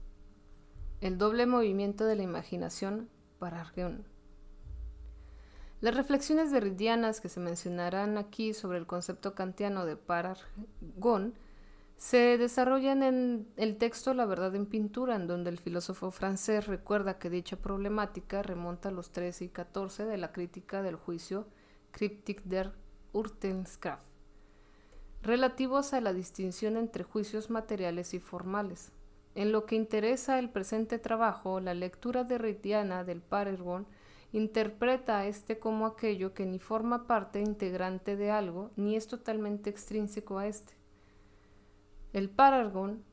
El 0.99 1.17
doble 1.17 1.45
movimiento 1.45 2.03
de 2.03 2.17
la 2.17 2.23
imaginación 2.23 3.07
para 3.39 3.61
Argeon. 3.61 4.16
Las 5.79 5.95
reflexiones 5.95 6.51
derridianas 6.51 7.21
que 7.21 7.29
se 7.29 7.39
mencionarán 7.39 8.17
aquí 8.17 8.53
sobre 8.55 8.79
el 8.79 8.87
concepto 8.87 9.35
kantiano 9.35 9.85
de 9.85 9.95
parargón 9.95 11.35
se 11.97 12.37
desarrollan 12.37 13.03
en 13.03 13.47
el 13.57 13.77
texto 13.77 14.13
La 14.13 14.25
verdad 14.25 14.55
en 14.55 14.65
pintura, 14.65 15.15
en 15.15 15.27
donde 15.27 15.51
el 15.51 15.59
filósofo 15.59 16.09
francés 16.09 16.65
recuerda 16.65 17.19
que 17.19 17.29
dicha 17.29 17.57
problemática 17.57 18.41
remonta 18.41 18.89
a 18.89 18.91
los 18.91 19.11
13 19.11 19.45
y 19.45 19.49
14 19.49 20.05
de 20.05 20.17
la 20.17 20.31
crítica 20.31 20.81
del 20.81 20.95
juicio 20.95 21.47
Cryptic 21.91 22.43
der 22.43 22.71
Urtenskraft, 23.13 24.05
relativos 25.21 25.93
a 25.93 26.01
la 26.01 26.13
distinción 26.13 26.77
entre 26.77 27.03
juicios 27.03 27.49
materiales 27.49 28.13
y 28.13 28.19
formales. 28.19 28.91
En 29.35 29.51
lo 29.51 29.65
que 29.65 29.75
interesa 29.75 30.39
el 30.39 30.49
presente 30.49 30.97
trabajo, 30.97 31.59
la 31.59 31.75
lectura 31.75 32.23
derridiana 32.23 33.03
del 33.03 33.21
parergón 33.21 33.87
interpreta 34.37 35.19
a 35.19 35.27
este 35.27 35.59
como 35.59 35.85
aquello 35.85 36.33
que 36.33 36.45
ni 36.45 36.59
forma 36.59 37.07
parte 37.07 37.39
integrante 37.41 38.15
de 38.15 38.31
algo, 38.31 38.71
ni 38.75 38.95
es 38.95 39.07
totalmente 39.07 39.69
extrínseco 39.69 40.37
a 40.37 40.47
este. 40.47 40.73
El 42.13 42.29
parergon, 42.29 43.03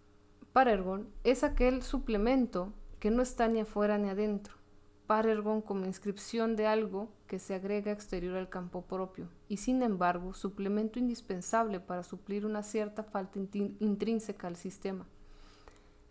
parergon 0.52 1.08
es 1.24 1.42
aquel 1.44 1.82
suplemento 1.82 2.72
que 3.00 3.10
no 3.10 3.22
está 3.22 3.48
ni 3.48 3.60
afuera 3.60 3.98
ni 3.98 4.08
adentro. 4.08 4.54
Parergon 5.06 5.60
como 5.60 5.84
inscripción 5.84 6.56
de 6.56 6.66
algo 6.66 7.12
que 7.26 7.38
se 7.38 7.54
agrega 7.54 7.92
exterior 7.92 8.36
al 8.36 8.48
campo 8.48 8.82
propio, 8.82 9.28
y 9.48 9.58
sin 9.58 9.82
embargo 9.82 10.32
suplemento 10.32 10.98
indispensable 10.98 11.80
para 11.80 12.02
suplir 12.02 12.46
una 12.46 12.62
cierta 12.62 13.02
falta 13.02 13.38
intrínseca 13.80 14.46
al 14.46 14.56
sistema. 14.56 15.06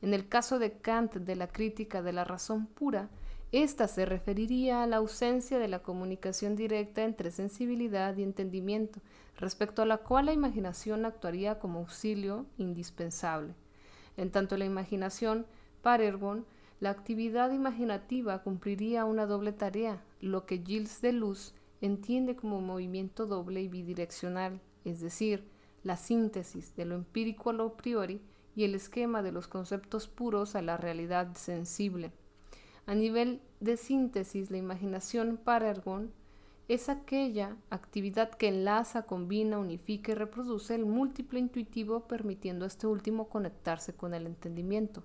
En 0.03 0.13
el 0.13 0.27
caso 0.27 0.59
de 0.59 0.73
Kant 0.73 1.15
de 1.15 1.35
la 1.35 1.47
crítica 1.47 2.01
de 2.01 2.13
la 2.13 2.25
razón 2.25 2.67
pura, 2.67 3.09
esta 3.53 3.87
se 3.87 4.05
referiría 4.05 4.81
a 4.81 4.87
la 4.87 4.97
ausencia 4.97 5.59
de 5.59 5.67
la 5.67 5.83
comunicación 5.83 6.55
directa 6.55 7.03
entre 7.03 7.29
sensibilidad 7.29 8.17
y 8.17 8.23
entendimiento, 8.23 8.99
respecto 9.37 9.83
a 9.83 9.85
la 9.85 9.97
cual 9.97 10.25
la 10.25 10.33
imaginación 10.33 11.05
actuaría 11.05 11.59
como 11.59 11.77
auxilio 11.77 12.47
indispensable. 12.57 13.53
En 14.17 14.31
tanto 14.31 14.57
la 14.57 14.65
imaginación, 14.65 15.45
para 15.83 16.03
Ergon, 16.03 16.47
la 16.79 16.89
actividad 16.89 17.51
imaginativa 17.51 18.41
cumpliría 18.41 19.05
una 19.05 19.27
doble 19.27 19.53
tarea, 19.53 20.03
lo 20.19 20.47
que 20.47 20.57
Gilles 20.57 20.99
Deleuze 20.99 21.53
entiende 21.79 22.35
como 22.35 22.59
movimiento 22.59 23.27
doble 23.27 23.61
y 23.61 23.67
bidireccional, 23.67 24.61
es 24.83 24.99
decir, 24.99 25.47
la 25.83 25.97
síntesis 25.97 26.75
de 26.75 26.85
lo 26.85 26.95
empírico 26.95 27.51
a 27.51 27.53
lo 27.53 27.77
priori 27.77 28.19
y 28.55 28.63
el 28.63 28.73
esquema 28.73 29.21
de 29.21 29.31
los 29.31 29.47
conceptos 29.47 30.07
puros 30.07 30.55
a 30.55 30.63
la 30.63 30.75
realidad 30.75 31.35
sensible. 31.35 32.11
A 32.85 32.95
nivel 32.95 33.41
de 33.61 33.77
síntesis, 33.77 34.51
la 34.51 34.57
imaginación 34.57 35.37
para 35.37 35.73
es 36.67 36.89
aquella 36.89 37.57
actividad 37.69 38.31
que 38.31 38.47
enlaza, 38.47 39.03
combina, 39.03 39.57
unifica 39.57 40.11
y 40.11 40.15
reproduce 40.15 40.75
el 40.75 40.85
múltiple 40.85 41.39
intuitivo 41.39 42.07
permitiendo 42.07 42.65
a 42.65 42.67
este 42.67 42.87
último 42.87 43.29
conectarse 43.29 43.93
con 43.93 44.13
el 44.13 44.25
entendimiento. 44.25 45.03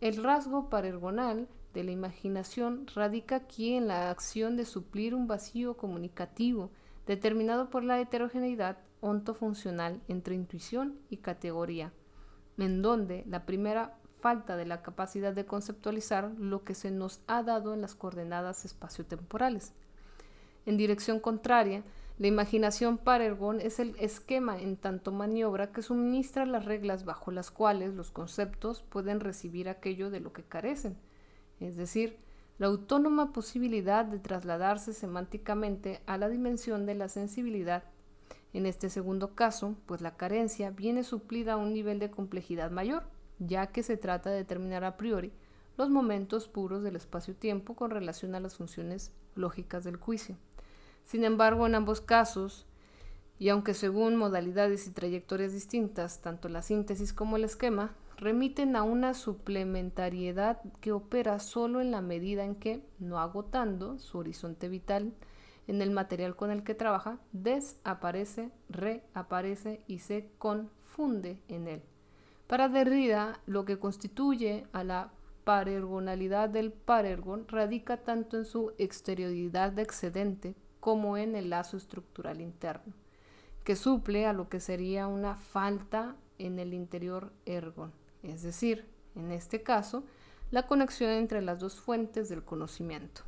El 0.00 0.22
rasgo 0.22 0.68
parergonal 0.70 1.48
de 1.74 1.84
la 1.84 1.90
imaginación 1.92 2.86
radica 2.94 3.36
aquí 3.36 3.74
en 3.74 3.88
la 3.88 4.10
acción 4.10 4.56
de 4.56 4.64
suplir 4.64 5.14
un 5.14 5.26
vacío 5.26 5.76
comunicativo 5.76 6.70
determinado 7.06 7.70
por 7.70 7.84
la 7.84 8.00
heterogeneidad 8.00 8.78
ontofuncional 9.00 10.00
entre 10.08 10.34
intuición 10.34 10.98
y 11.08 11.18
categoría, 11.18 11.92
en 12.58 12.82
donde 12.82 13.24
la 13.26 13.46
primera 13.46 13.99
falta 14.20 14.56
de 14.56 14.66
la 14.66 14.82
capacidad 14.82 15.32
de 15.32 15.46
conceptualizar 15.46 16.30
lo 16.38 16.62
que 16.64 16.74
se 16.74 16.90
nos 16.90 17.20
ha 17.26 17.42
dado 17.42 17.74
en 17.74 17.80
las 17.80 17.94
coordenadas 17.94 18.64
espaciotemporales. 18.64 19.72
En 20.66 20.76
dirección 20.76 21.20
contraria, 21.20 21.82
La 22.20 22.26
imaginación 22.26 22.98
para 22.98 23.24
Ergon 23.24 23.60
es 23.60 23.80
el 23.80 23.96
esquema 23.98 24.60
en 24.60 24.76
tanto 24.76 25.10
maniobra 25.10 25.72
que 25.72 25.80
suministra 25.80 26.44
las 26.44 26.66
reglas 26.66 27.06
bajo 27.06 27.30
las 27.30 27.50
cuales 27.50 27.94
los 27.94 28.10
conceptos 28.10 28.82
pueden 28.82 29.20
recibir 29.20 29.70
aquello 29.70 30.10
de 30.10 30.20
lo 30.20 30.34
que 30.34 30.42
carecen, 30.42 30.98
es 31.60 31.76
decir, 31.76 32.18
la 32.58 32.66
autónoma 32.66 33.32
posibilidad 33.32 34.04
de 34.04 34.18
trasladarse 34.18 34.92
semánticamente 34.92 36.02
a 36.04 36.18
la 36.18 36.28
dimensión 36.28 36.84
de 36.84 36.94
la 36.94 37.08
sensibilidad. 37.08 37.84
En 38.52 38.66
este 38.66 38.90
segundo 38.90 39.34
caso, 39.34 39.76
pues 39.86 40.02
la 40.02 40.18
carencia 40.18 40.68
viene 40.68 41.04
suplida 41.04 41.54
a 41.54 41.56
un 41.56 41.72
nivel 41.72 41.98
de 41.98 42.10
complejidad 42.10 42.70
mayor, 42.70 43.04
ya 43.40 43.66
que 43.66 43.82
se 43.82 43.96
trata 43.96 44.30
de 44.30 44.36
determinar 44.36 44.84
a 44.84 44.96
priori 44.96 45.32
los 45.76 45.90
momentos 45.90 46.46
puros 46.46 46.82
del 46.82 46.94
espacio-tiempo 46.94 47.74
con 47.74 47.90
relación 47.90 48.34
a 48.34 48.40
las 48.40 48.56
funciones 48.56 49.12
lógicas 49.34 49.82
del 49.82 49.96
juicio. 49.96 50.36
Sin 51.02 51.24
embargo, 51.24 51.66
en 51.66 51.74
ambos 51.74 52.00
casos, 52.00 52.66
y 53.38 53.48
aunque 53.48 53.72
según 53.72 54.16
modalidades 54.16 54.86
y 54.86 54.90
trayectorias 54.90 55.52
distintas, 55.52 56.20
tanto 56.20 56.48
la 56.50 56.60
síntesis 56.60 57.14
como 57.14 57.36
el 57.36 57.44
esquema 57.44 57.94
remiten 58.18 58.76
a 58.76 58.82
una 58.82 59.14
suplementariedad 59.14 60.60
que 60.82 60.92
opera 60.92 61.38
solo 61.38 61.80
en 61.80 61.90
la 61.90 62.02
medida 62.02 62.44
en 62.44 62.54
que, 62.54 62.84
no 62.98 63.18
agotando 63.18 63.98
su 63.98 64.18
horizonte 64.18 64.68
vital 64.68 65.14
en 65.66 65.80
el 65.80 65.90
material 65.90 66.36
con 66.36 66.50
el 66.50 66.62
que 66.62 66.74
trabaja, 66.74 67.18
desaparece, 67.32 68.50
reaparece 68.68 69.82
y 69.86 70.00
se 70.00 70.30
confunde 70.36 71.40
en 71.48 71.68
él. 71.68 71.82
Para 72.50 72.68
Derrida, 72.68 73.38
lo 73.46 73.64
que 73.64 73.78
constituye 73.78 74.66
a 74.72 74.82
la 74.82 75.12
parergonalidad 75.44 76.48
del 76.48 76.72
parergon 76.72 77.46
radica 77.46 77.98
tanto 77.98 78.36
en 78.36 78.44
su 78.44 78.72
exterioridad 78.76 79.70
de 79.70 79.82
excedente 79.82 80.56
como 80.80 81.16
en 81.16 81.36
el 81.36 81.50
lazo 81.50 81.76
estructural 81.76 82.40
interno, 82.40 82.92
que 83.62 83.76
suple 83.76 84.26
a 84.26 84.32
lo 84.32 84.48
que 84.48 84.58
sería 84.58 85.06
una 85.06 85.36
falta 85.36 86.16
en 86.38 86.58
el 86.58 86.74
interior 86.74 87.32
ergon, 87.46 87.92
es 88.24 88.42
decir, 88.42 88.84
en 89.14 89.30
este 89.30 89.62
caso, 89.62 90.02
la 90.50 90.66
conexión 90.66 91.12
entre 91.12 91.42
las 91.42 91.60
dos 91.60 91.80
fuentes 91.80 92.28
del 92.28 92.44
conocimiento. 92.44 93.22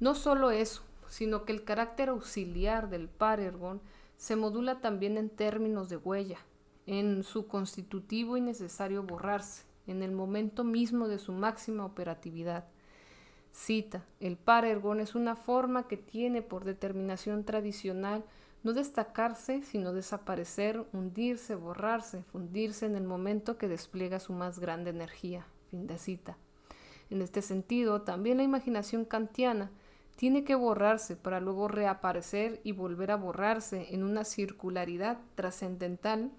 No 0.00 0.16
solo 0.16 0.50
eso, 0.50 0.82
sino 1.06 1.44
que 1.44 1.52
el 1.52 1.62
carácter 1.62 2.08
auxiliar 2.08 2.90
del 2.90 3.08
par 3.08 3.38
ergon 3.38 3.80
se 4.16 4.34
modula 4.34 4.80
también 4.80 5.16
en 5.16 5.30
términos 5.30 5.88
de 5.88 5.98
huella, 5.98 6.38
en 6.90 7.22
su 7.22 7.46
constitutivo 7.46 8.36
y 8.36 8.40
necesario 8.40 9.04
borrarse, 9.04 9.64
en 9.86 10.02
el 10.02 10.10
momento 10.10 10.64
mismo 10.64 11.06
de 11.06 11.18
su 11.18 11.32
máxima 11.32 11.84
operatividad, 11.84 12.64
Cita, 13.52 14.04
el 14.20 14.36
par 14.36 14.64
ergon 14.64 15.00
es 15.00 15.14
una 15.14 15.34
forma 15.36 15.88
que 15.88 15.96
tiene 15.96 16.42
por 16.42 16.64
determinación 16.64 17.44
tradicional 17.44 18.24
no 18.62 18.72
destacarse, 18.72 19.62
sino 19.62 19.92
desaparecer, 19.92 20.84
hundirse, 20.92 21.54
borrarse, 21.54 22.22
fundirse 22.24 22.86
en 22.86 22.94
el 22.94 23.04
momento 23.04 23.56
que 23.56 23.68
despliega 23.68 24.20
su 24.20 24.32
más 24.32 24.58
grande 24.58 24.90
energía. 24.90 25.46
Fin 25.70 25.86
de 25.86 25.96
cita. 25.98 26.36
En 27.08 27.22
este 27.22 27.42
sentido, 27.42 28.02
también 28.02 28.36
la 28.36 28.42
imaginación 28.42 29.04
kantiana 29.04 29.70
tiene 30.16 30.44
que 30.44 30.54
borrarse 30.54 31.16
para 31.16 31.40
luego 31.40 31.68
reaparecer 31.68 32.60
y 32.62 32.72
volver 32.72 33.10
a 33.10 33.16
borrarse 33.16 33.94
en 33.94 34.04
una 34.04 34.24
circularidad 34.24 35.18
trascendental 35.34 36.30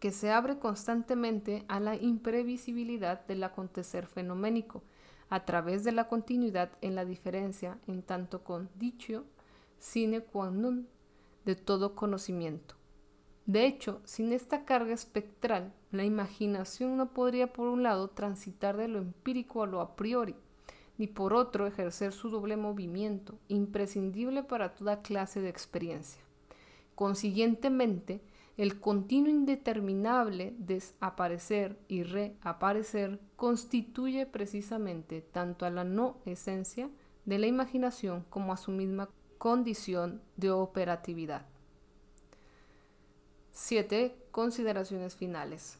que 0.00 0.12
se 0.12 0.30
abre 0.30 0.58
constantemente 0.58 1.64
a 1.68 1.80
la 1.80 1.96
imprevisibilidad 1.96 3.26
del 3.26 3.42
acontecer 3.44 4.06
fenoménico, 4.06 4.82
a 5.30 5.44
través 5.44 5.84
de 5.84 5.92
la 5.92 6.08
continuidad 6.08 6.70
en 6.80 6.94
la 6.94 7.04
diferencia 7.04 7.78
en 7.86 8.02
tanto 8.02 8.44
con 8.44 8.70
dicho 8.78 9.24
sine 9.78 10.20
qua 10.20 10.50
non 10.50 10.88
de 11.44 11.54
todo 11.54 11.94
conocimiento. 11.94 12.74
De 13.46 13.64
hecho, 13.64 14.00
sin 14.04 14.32
esta 14.32 14.64
carga 14.64 14.92
espectral, 14.92 15.72
la 15.90 16.04
imaginación 16.04 16.96
no 16.96 17.14
podría 17.14 17.52
por 17.52 17.68
un 17.68 17.82
lado 17.82 18.08
transitar 18.08 18.76
de 18.76 18.88
lo 18.88 18.98
empírico 18.98 19.62
a 19.62 19.66
lo 19.66 19.80
a 19.80 19.96
priori, 19.96 20.34
ni 20.98 21.06
por 21.06 21.32
otro 21.32 21.66
ejercer 21.66 22.12
su 22.12 22.28
doble 22.28 22.56
movimiento, 22.56 23.38
imprescindible 23.48 24.42
para 24.42 24.74
toda 24.74 25.00
clase 25.00 25.40
de 25.40 25.48
experiencia. 25.48 26.20
Consiguientemente, 26.94 28.20
el 28.58 28.80
continuo 28.80 29.30
indeterminable 29.30 30.52
desaparecer 30.58 31.78
y 31.88 32.02
reaparecer 32.02 33.20
constituye 33.36 34.26
precisamente 34.26 35.22
tanto 35.22 35.64
a 35.64 35.70
la 35.70 35.84
no 35.84 36.18
esencia 36.26 36.90
de 37.24 37.38
la 37.38 37.46
imaginación 37.46 38.26
como 38.28 38.52
a 38.52 38.56
su 38.56 38.72
misma 38.72 39.08
condición 39.38 40.20
de 40.36 40.50
operatividad. 40.50 41.46
7. 43.52 44.14
Consideraciones 44.32 45.14
finales. 45.14 45.78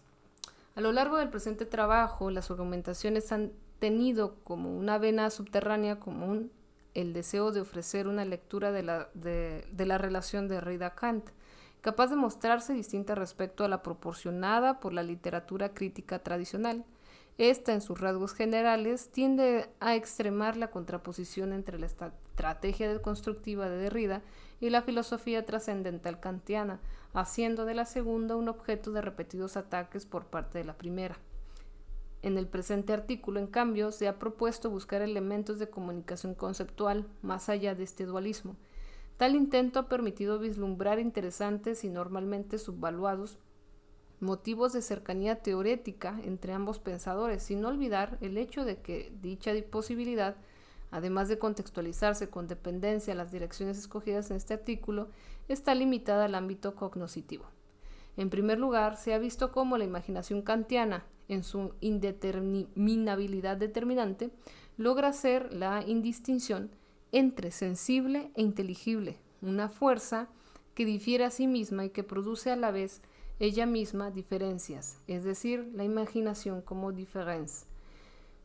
A 0.76 0.80
lo 0.80 0.92
largo 0.92 1.16
del 1.16 1.30
presente 1.30 1.66
trabajo, 1.66 2.30
las 2.30 2.50
argumentaciones 2.50 3.32
han 3.32 3.52
tenido 3.80 4.36
como 4.44 4.76
una 4.76 4.98
vena 4.98 5.30
subterránea 5.30 5.98
común 5.98 6.52
el 6.94 7.12
deseo 7.12 7.50
de 7.50 7.60
ofrecer 7.60 8.06
una 8.06 8.24
lectura 8.24 8.70
de 8.70 8.82
la, 8.82 9.08
de, 9.14 9.64
la 9.76 9.98
relación 9.98 10.46
de 10.48 10.60
Rida-Kant 10.60 11.30
capaz 11.80 12.08
de 12.08 12.16
mostrarse 12.16 12.72
distinta 12.72 13.14
respecto 13.14 13.64
a 13.64 13.68
la 13.68 13.82
proporcionada 13.82 14.80
por 14.80 14.92
la 14.92 15.02
literatura 15.02 15.74
crítica 15.74 16.20
tradicional. 16.20 16.84
Esta, 17.38 17.72
en 17.72 17.80
sus 17.80 18.00
rasgos 18.00 18.34
generales, 18.34 19.10
tiende 19.10 19.70
a 19.78 19.94
extremar 19.94 20.56
la 20.56 20.70
contraposición 20.70 21.52
entre 21.52 21.78
la 21.78 21.86
estrategia 21.86 23.00
constructiva 23.00 23.68
de 23.68 23.76
Derrida 23.76 24.22
y 24.60 24.70
la 24.70 24.82
filosofía 24.82 25.46
trascendental 25.46 26.18
kantiana, 26.18 26.80
haciendo 27.14 27.64
de 27.64 27.74
la 27.74 27.84
segunda 27.84 28.34
un 28.34 28.48
objeto 28.48 28.90
de 28.90 29.02
repetidos 29.02 29.56
ataques 29.56 30.04
por 30.04 30.26
parte 30.26 30.58
de 30.58 30.64
la 30.64 30.76
primera. 30.76 31.16
En 32.22 32.36
el 32.36 32.48
presente 32.48 32.92
artículo, 32.92 33.38
en 33.38 33.46
cambio, 33.46 33.92
se 33.92 34.08
ha 34.08 34.18
propuesto 34.18 34.70
buscar 34.70 35.02
elementos 35.02 35.60
de 35.60 35.70
comunicación 35.70 36.34
conceptual 36.34 37.06
más 37.22 37.48
allá 37.48 37.76
de 37.76 37.84
este 37.84 38.04
dualismo, 38.04 38.56
Tal 39.18 39.34
intento 39.34 39.80
ha 39.80 39.88
permitido 39.88 40.38
vislumbrar 40.38 41.00
interesantes 41.00 41.82
y 41.82 41.88
normalmente 41.88 42.56
subvaluados 42.56 43.36
motivos 44.20 44.72
de 44.72 44.80
cercanía 44.80 45.42
teorética 45.42 46.20
entre 46.22 46.52
ambos 46.52 46.78
pensadores, 46.78 47.42
sin 47.42 47.64
olvidar 47.64 48.16
el 48.20 48.38
hecho 48.38 48.64
de 48.64 48.80
que 48.80 49.12
dicha 49.20 49.52
posibilidad, 49.70 50.36
además 50.92 51.28
de 51.28 51.38
contextualizarse 51.38 52.30
con 52.30 52.46
dependencia 52.46 53.12
a 53.12 53.16
las 53.16 53.32
direcciones 53.32 53.76
escogidas 53.76 54.30
en 54.30 54.36
este 54.36 54.54
artículo, 54.54 55.08
está 55.48 55.74
limitada 55.74 56.26
al 56.26 56.36
ámbito 56.36 56.76
cognoscitivo. 56.76 57.46
En 58.16 58.30
primer 58.30 58.60
lugar, 58.60 58.96
se 58.96 59.14
ha 59.14 59.18
visto 59.18 59.50
cómo 59.50 59.78
la 59.78 59.84
imaginación 59.84 60.42
kantiana, 60.42 61.04
en 61.26 61.42
su 61.42 61.74
indeterminabilidad 61.80 63.56
determinante, 63.56 64.30
logra 64.76 65.08
hacer 65.08 65.52
la 65.52 65.82
indistinción 65.84 66.70
entre 67.12 67.50
sensible 67.50 68.30
e 68.34 68.42
inteligible, 68.42 69.18
una 69.42 69.68
fuerza 69.68 70.28
que 70.74 70.84
difiere 70.84 71.24
a 71.24 71.30
sí 71.30 71.46
misma 71.46 71.84
y 71.84 71.90
que 71.90 72.04
produce 72.04 72.50
a 72.50 72.56
la 72.56 72.70
vez 72.70 73.02
ella 73.40 73.66
misma 73.66 74.10
diferencias, 74.10 74.98
es 75.06 75.24
decir, 75.24 75.70
la 75.74 75.84
imaginación 75.84 76.60
como 76.62 76.92
diferencia. 76.92 77.66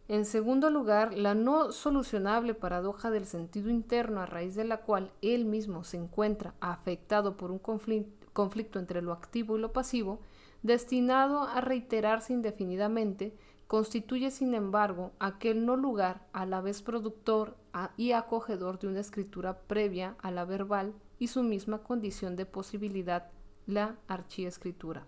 En 0.07 0.25
segundo 0.25 0.69
lugar, 0.69 1.13
la 1.13 1.33
no 1.33 1.71
solucionable 1.71 2.53
paradoja 2.53 3.09
del 3.09 3.25
sentido 3.25 3.69
interno 3.69 4.19
a 4.19 4.25
raíz 4.25 4.53
de 4.53 4.65
la 4.65 4.81
cual 4.81 5.11
él 5.21 5.45
mismo 5.45 5.83
se 5.83 5.97
encuentra 5.97 6.53
afectado 6.59 7.37
por 7.37 7.51
un 7.51 7.59
conflicto 7.59 8.79
entre 8.79 9.01
lo 9.01 9.13
activo 9.13 9.57
y 9.57 9.61
lo 9.61 9.71
pasivo, 9.71 10.19
destinado 10.61 11.43
a 11.43 11.61
reiterarse 11.61 12.33
indefinidamente, 12.33 13.33
constituye 13.73 14.29
sin 14.29 14.53
embargo 14.53 15.13
aquel 15.17 15.65
no 15.65 15.75
lugar 15.75 16.27
a 16.31 16.45
la 16.45 16.61
vez 16.61 16.83
productor 16.83 17.57
y 17.97 18.11
acogedor 18.11 18.77
de 18.77 18.85
una 18.85 18.99
escritura 18.99 19.61
previa 19.61 20.15
a 20.21 20.29
la 20.29 20.45
verbal 20.45 20.93
y 21.17 21.29
su 21.29 21.41
misma 21.41 21.79
condición 21.81 22.35
de 22.35 22.45
posibilidad, 22.45 23.31
la 23.65 23.95
archiescritura. 24.07 25.07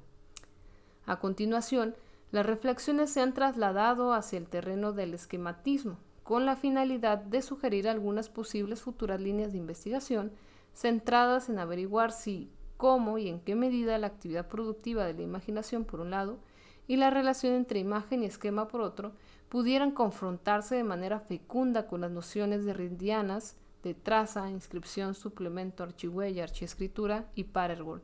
A 1.05 1.19
continuación, 1.19 1.93
las 2.31 2.43
reflexiones 2.43 3.11
se 3.11 3.21
han 3.21 3.35
trasladado 3.35 4.13
hacia 4.13 4.39
el 4.39 4.47
terreno 4.47 4.93
del 4.93 5.13
esquematismo, 5.13 5.99
con 6.23 6.47
la 6.47 6.55
finalidad 6.55 7.19
de 7.19 7.43
sugerir 7.43 7.87
algunas 7.87 8.29
posibles 8.29 8.81
futuras 8.81 9.21
líneas 9.21 9.51
de 9.51 9.59
investigación 9.59 10.31
centradas 10.73 11.49
en 11.49 11.59
averiguar 11.59 12.11
si, 12.11 12.49
cómo 12.77 13.19
y 13.19 13.29
en 13.29 13.41
qué 13.41 13.53
medida 13.53 13.99
la 13.99 14.07
actividad 14.07 14.47
productiva 14.47 15.05
de 15.05 15.13
la 15.13 15.21
imaginación, 15.21 15.85
por 15.85 15.99
un 15.99 16.09
lado, 16.09 16.39
y 16.87 16.97
la 16.97 17.09
relación 17.09 17.53
entre 17.53 17.79
imagen 17.79 18.23
y 18.23 18.25
esquema, 18.25 18.67
por 18.67 18.81
otro, 18.81 19.13
pudieran 19.49 19.91
confrontarse 19.91 20.75
de 20.75 20.83
manera 20.83 21.19
fecunda 21.19 21.87
con 21.87 22.01
las 22.01 22.11
nociones 22.11 22.65
derridianas 22.65 23.55
de 23.83 23.93
traza, 23.93 24.49
inscripción, 24.49 25.13
suplemento, 25.13 25.83
archihuella, 25.83 26.43
archiescritura 26.43 27.29
y 27.35 27.45
parergol. 27.45 28.01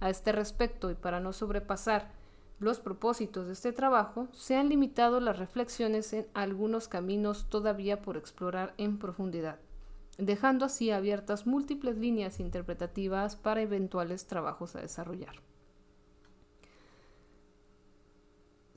A 0.00 0.10
este 0.10 0.32
respecto, 0.32 0.90
y 0.90 0.94
para 0.94 1.20
no 1.20 1.32
sobrepasar 1.32 2.10
los 2.58 2.80
propósitos 2.80 3.46
de 3.46 3.52
este 3.52 3.72
trabajo, 3.72 4.28
se 4.32 4.56
han 4.56 4.68
limitado 4.68 5.20
las 5.20 5.38
reflexiones 5.38 6.12
en 6.12 6.26
algunos 6.34 6.88
caminos 6.88 7.46
todavía 7.48 8.02
por 8.02 8.16
explorar 8.16 8.74
en 8.76 8.98
profundidad. 8.98 9.58
dejando 10.18 10.66
así 10.66 10.90
abiertas 10.90 11.46
múltiples 11.46 11.96
líneas 11.96 12.40
interpretativas 12.40 13.36
para 13.36 13.62
eventuales 13.62 14.26
trabajos 14.26 14.76
a 14.76 14.80
desarrollar. 14.80 15.36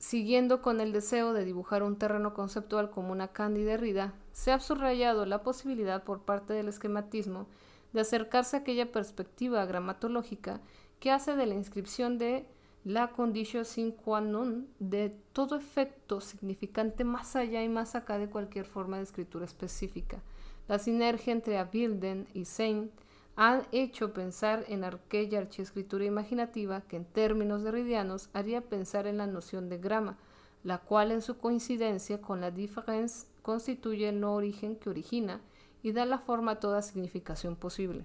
Siguiendo 0.04 0.60
con 0.60 0.82
el 0.82 0.92
deseo 0.92 1.32
de 1.32 1.46
dibujar 1.46 1.82
un 1.82 1.96
terreno 1.96 2.34
conceptual 2.34 2.90
como 2.90 3.10
una 3.10 3.28
cándida 3.28 3.70
Derrida, 3.70 4.12
se 4.32 4.52
ha 4.52 4.60
subrayado 4.60 5.24
la 5.24 5.42
posibilidad 5.42 6.04
por 6.04 6.26
parte 6.26 6.52
del 6.52 6.68
esquematismo 6.68 7.46
de 7.94 8.02
acercarse 8.02 8.54
a 8.54 8.60
aquella 8.60 8.92
perspectiva 8.92 9.64
gramatológica 9.64 10.60
que 11.00 11.10
hace 11.10 11.36
de 11.36 11.46
la 11.46 11.54
inscripción 11.54 12.18
de 12.18 12.46
la 12.84 13.12
condición 13.12 13.64
sine 13.64 13.94
qua 13.96 14.20
non 14.20 14.68
de 14.78 15.16
todo 15.32 15.56
efecto 15.56 16.20
significante 16.20 17.02
más 17.02 17.34
allá 17.34 17.64
y 17.64 17.70
más 17.70 17.94
acá 17.94 18.18
de 18.18 18.28
cualquier 18.28 18.66
forma 18.66 18.98
de 18.98 19.04
escritura 19.04 19.46
específica. 19.46 20.20
La 20.68 20.78
sinergia 20.78 21.32
entre 21.32 21.56
Abilden 21.56 22.28
y 22.34 22.44
Sein 22.44 22.90
han 23.36 23.62
hecho 23.72 24.12
pensar 24.12 24.64
en 24.68 24.84
aquella 24.84 25.40
archiescritura 25.40 26.04
imaginativa 26.04 26.82
que 26.82 26.96
en 26.96 27.04
términos 27.04 27.62
derridianos 27.62 28.28
haría 28.32 28.60
pensar 28.60 29.06
en 29.06 29.18
la 29.18 29.26
noción 29.26 29.68
de 29.68 29.78
grama, 29.78 30.16
la 30.62 30.78
cual 30.78 31.12
en 31.12 31.20
su 31.20 31.38
coincidencia 31.38 32.20
con 32.20 32.40
la 32.40 32.50
difference 32.50 33.26
constituye 33.42 34.08
el 34.08 34.20
no 34.20 34.34
origen 34.34 34.76
que 34.76 34.90
origina 34.90 35.40
y 35.82 35.92
da 35.92 36.06
la 36.06 36.18
forma 36.18 36.52
a 36.52 36.60
toda 36.60 36.80
significación 36.80 37.56
posible. 37.56 38.04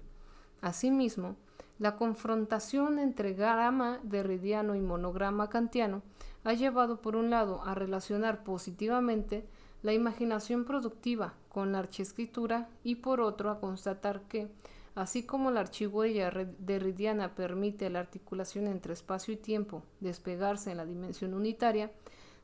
Asimismo, 0.60 1.36
la 1.78 1.96
confrontación 1.96 2.98
entre 2.98 3.32
grama 3.32 4.00
derridiano 4.02 4.74
y 4.74 4.80
monograma 4.80 5.48
kantiano 5.48 6.02
ha 6.44 6.52
llevado 6.52 7.00
por 7.00 7.16
un 7.16 7.30
lado 7.30 7.62
a 7.64 7.74
relacionar 7.74 8.44
positivamente 8.44 9.46
la 9.82 9.94
imaginación 9.94 10.66
productiva 10.66 11.32
con 11.48 11.72
la 11.72 11.78
archiescritura 11.78 12.68
y 12.84 12.96
por 12.96 13.20
otro 13.20 13.50
a 13.50 13.60
constatar 13.60 14.20
que, 14.22 14.48
así 14.94 15.24
como 15.24 15.50
la 15.50 15.60
archihuella 15.60 16.30
derridiana 16.58 17.34
permite 17.34 17.90
la 17.90 18.00
articulación 18.00 18.66
entre 18.66 18.92
espacio 18.92 19.34
y 19.34 19.36
tiempo 19.36 19.82
despegarse 20.00 20.70
en 20.70 20.76
la 20.76 20.86
dimensión 20.86 21.34
unitaria 21.34 21.90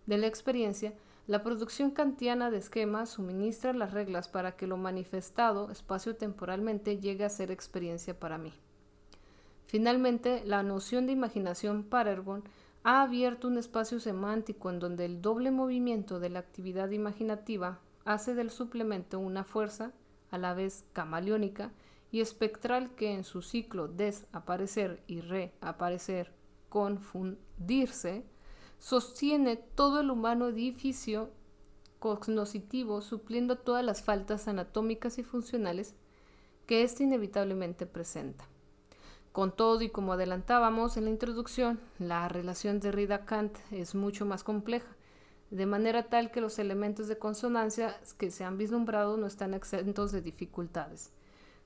de 0.07 0.19
la 0.19 0.27
experiencia, 0.27 0.95
la 1.27 1.43
producción 1.43 1.91
kantiana 1.91 2.51
de 2.51 2.59
esquemas 2.59 3.11
suministra 3.11 3.73
las 3.73 3.93
reglas 3.93 4.29
para 4.29 4.57
que 4.57 4.69
lo 4.69 4.77
manifestado 4.77 5.71
espacio-temporalmente 5.73 7.01
llegue 7.01 7.25
a 7.25 7.31
ser 7.31 7.51
experiencia 7.51 8.19
para 8.19 8.39
mí. 8.39 8.53
Finalmente, 9.67 10.45
la 10.45 10.63
noción 10.63 11.07
de 11.07 11.13
imaginación 11.13 11.83
para 11.83 12.13
Ergon 12.13 12.45
ha 12.85 13.03
abierto 13.03 13.49
un 13.49 13.59
espacio 13.59 13.99
semántico 13.99 14.71
en 14.71 14.79
donde 14.79 15.05
el 15.05 15.21
doble 15.21 15.51
movimiento 15.51 16.21
de 16.21 16.31
la 16.31 16.39
actividad 16.39 16.91
imaginativa 16.91 17.81
hace 18.05 18.37
del 18.37 18.51
suplemento 18.51 19.19
una 19.19 19.43
fuerza, 19.43 19.91
a 20.31 20.39
la 20.39 20.55
vez 20.55 20.85
camaleónica 20.93 21.73
y 22.11 22.21
espectral 22.21 22.95
que 22.95 23.13
en 23.13 23.25
su 23.25 23.43
ciclo 23.43 23.89
desaparecer 23.89 25.03
y 25.07 25.21
reaparecer, 25.21 26.33
confundirse, 26.69 28.25
sostiene 28.79 29.57
todo 29.57 30.01
el 30.01 30.11
humano 30.11 30.49
edificio 30.49 31.31
cognoscitivo 31.99 33.01
supliendo 33.01 33.57
todas 33.57 33.85
las 33.85 34.03
faltas 34.03 34.49
anatómicas 34.49 35.19
y 35.19 35.25
funcionales 35.25 35.95
que 36.67 36.83
éste 36.83 37.05
inevitablemente 37.05 37.87
presenta. 37.87 38.47
Con 39.33 39.55
todo 39.55 39.83
y 39.83 39.91
como 39.91 40.15
adelantábamos 40.15 40.97
en 40.97 41.05
la 41.05 41.11
introducción, 41.11 41.79
la 41.99 42.29
relación 42.29 42.81
de 42.81 42.91
Rida-Kant 42.91 43.57
es 43.71 43.95
mucho 43.95 44.25
más 44.25 44.43
compleja, 44.43 44.97
de 45.51 45.67
manera 45.67 46.09
tal 46.09 46.31
que 46.31 46.41
los 46.41 46.59
elementos 46.59 47.07
de 47.07 47.19
consonancia 47.19 48.01
que 48.19 48.31
se 48.31 48.45
han 48.45 48.57
vislumbrado 48.57 49.17
no 49.17 49.27
están 49.27 49.55
exentos 49.55 50.11
de 50.11 50.23
dificultades. 50.23 51.13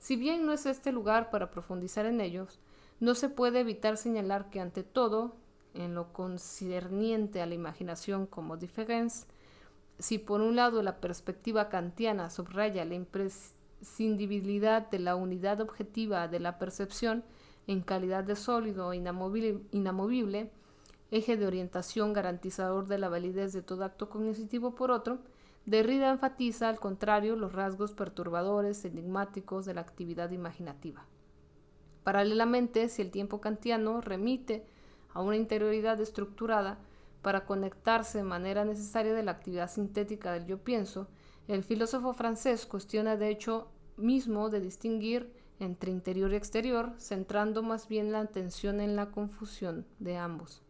Si 0.01 0.16
bien 0.16 0.46
no 0.46 0.53
es 0.53 0.66
este 0.66 0.90
lugar 0.92 1.30
para 1.30 1.51
profundizar 1.51 2.07
en 2.07 2.20
ellos, 2.20 2.59
no 3.01 3.14
se 3.14 3.28
puede 3.28 3.61
evitar 3.61 3.96
señalar 3.98 4.51
que 4.51 4.59
ante 4.61 4.82
todo, 4.82 5.36
en 5.74 5.94
lo 5.94 6.12
concerniente 6.12 7.40
a 7.40 7.46
la 7.46 7.55
imaginación 7.55 8.26
como 8.26 8.57
diferencia, 8.57 9.28
si 9.98 10.18
por 10.18 10.40
un 10.40 10.57
lado 10.57 10.82
la 10.82 10.96
perspectiva 10.96 11.68
kantiana 11.68 12.30
subraya 12.30 12.84
la 12.86 12.94
imprescindibilidad 12.94 14.90
de 14.90 14.98
la 14.98 15.14
unidad 15.16 15.61
objetiva 15.61 16.26
de 16.28 16.40
la 16.40 16.59
percepción, 16.59 17.22
en 17.66 17.82
calidad 17.82 18.24
de 18.24 18.36
sólido 18.36 18.94
inamovible, 18.94 19.61
inamovible, 19.70 20.51
eje 21.11 21.36
de 21.36 21.46
orientación 21.46 22.14
garantizador 22.14 22.86
de 22.86 22.98
la 22.98 23.11
validez 23.11 23.53
de 23.53 23.61
todo 23.61 23.84
acto 23.84 24.09
cognitivo 24.09 24.74
por 24.74 24.90
otro, 24.90 25.18
Derrida 25.66 26.11
enfatiza, 26.11 26.68
al 26.68 26.80
contrario, 26.80 27.36
los 27.36 27.52
rasgos 27.52 27.92
perturbadores, 27.92 28.84
enigmáticos 28.84 29.66
de 29.66 29.74
la 29.74 29.82
actividad 29.82 30.30
imaginativa. 30.30 31.06
Paralelamente, 32.02 32.88
si 32.88 33.02
el 33.02 33.11
tiempo 33.11 33.40
kantiano 33.40 34.00
remite 34.00 34.64
a 35.12 35.22
una 35.22 35.36
interioridad 35.36 36.00
estructurada 36.00 36.78
para 37.22 37.44
conectarse 37.44 38.18
de 38.18 38.24
manera 38.24 38.64
necesaria 38.64 39.12
de 39.12 39.22
la 39.22 39.32
actividad 39.32 39.70
sintética 39.70 40.32
del 40.32 40.46
yo 40.46 40.58
pienso, 40.58 41.08
el 41.48 41.62
filósofo 41.62 42.12
francés 42.14 42.66
cuestiona 42.66 43.16
de 43.16 43.28
hecho 43.28 43.68
mismo 43.96 44.50
de 44.50 44.61
distinguir 44.61 45.32
entre 45.58 45.90
interior 45.90 46.32
y 46.32 46.36
exterior, 46.36 46.94
centrando 46.96 47.62
más 47.62 47.86
bien 47.86 48.12
la 48.12 48.20
atención 48.20 48.80
en 48.80 48.96
la 48.96 49.11
confusión 49.11 49.86
de 49.98 50.16
ambos. 50.16 50.62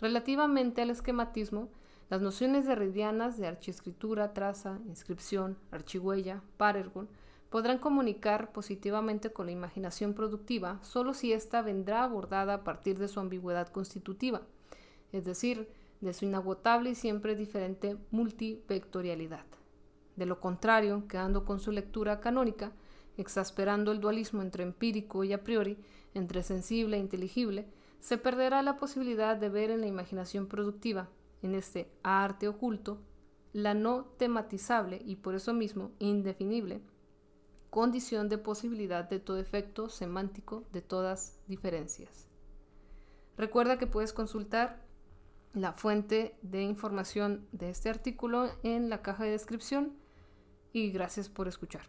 Relativamente 0.00 0.82
al 0.82 0.90
esquematismo, 0.90 1.68
las 2.14 2.22
nociones 2.22 2.64
derridianas 2.64 3.38
de 3.38 3.48
archiescritura, 3.48 4.34
traza, 4.34 4.78
inscripción, 4.86 5.58
archihuella, 5.72 6.42
parergon, 6.56 7.08
podrán 7.50 7.78
comunicar 7.78 8.52
positivamente 8.52 9.32
con 9.32 9.46
la 9.46 9.52
imaginación 9.52 10.14
productiva 10.14 10.78
solo 10.84 11.12
si 11.12 11.32
ésta 11.32 11.60
vendrá 11.60 12.04
abordada 12.04 12.54
a 12.54 12.62
partir 12.62 13.00
de 13.00 13.08
su 13.08 13.18
ambigüedad 13.18 13.66
constitutiva, 13.66 14.42
es 15.10 15.24
decir, 15.24 15.68
de 16.00 16.12
su 16.12 16.24
inagotable 16.24 16.90
y 16.90 16.94
siempre 16.94 17.34
diferente 17.34 17.96
multivectorialidad. 18.12 19.46
De 20.14 20.26
lo 20.26 20.38
contrario, 20.38 21.08
quedando 21.08 21.44
con 21.44 21.58
su 21.58 21.72
lectura 21.72 22.20
canónica, 22.20 22.70
exasperando 23.16 23.90
el 23.90 23.98
dualismo 23.98 24.40
entre 24.40 24.62
empírico 24.62 25.24
y 25.24 25.32
a 25.32 25.42
priori, 25.42 25.78
entre 26.14 26.44
sensible 26.44 26.96
e 26.96 27.00
inteligible, 27.00 27.66
se 27.98 28.18
perderá 28.18 28.62
la 28.62 28.76
posibilidad 28.76 29.36
de 29.36 29.48
ver 29.48 29.72
en 29.72 29.80
la 29.80 29.88
imaginación 29.88 30.46
productiva, 30.46 31.08
en 31.44 31.54
este 31.54 31.90
arte 32.02 32.48
oculto, 32.48 33.00
la 33.52 33.74
no 33.74 34.04
tematizable 34.18 35.00
y 35.04 35.16
por 35.16 35.34
eso 35.34 35.54
mismo 35.54 35.92
indefinible 35.98 36.82
condición 37.74 38.28
de 38.28 38.38
posibilidad 38.38 39.02
de 39.02 39.18
todo 39.18 39.38
efecto 39.38 39.88
semántico 39.88 40.62
de 40.72 40.80
todas 40.80 41.40
diferencias. 41.48 42.28
Recuerda 43.36 43.78
que 43.78 43.88
puedes 43.88 44.12
consultar 44.12 44.86
la 45.54 45.72
fuente 45.72 46.38
de 46.42 46.62
información 46.62 47.48
de 47.50 47.70
este 47.70 47.90
artículo 47.90 48.48
en 48.62 48.90
la 48.90 49.02
caja 49.02 49.24
de 49.24 49.32
descripción 49.32 49.92
y 50.72 50.92
gracias 50.92 51.28
por 51.28 51.48
escuchar. 51.48 51.82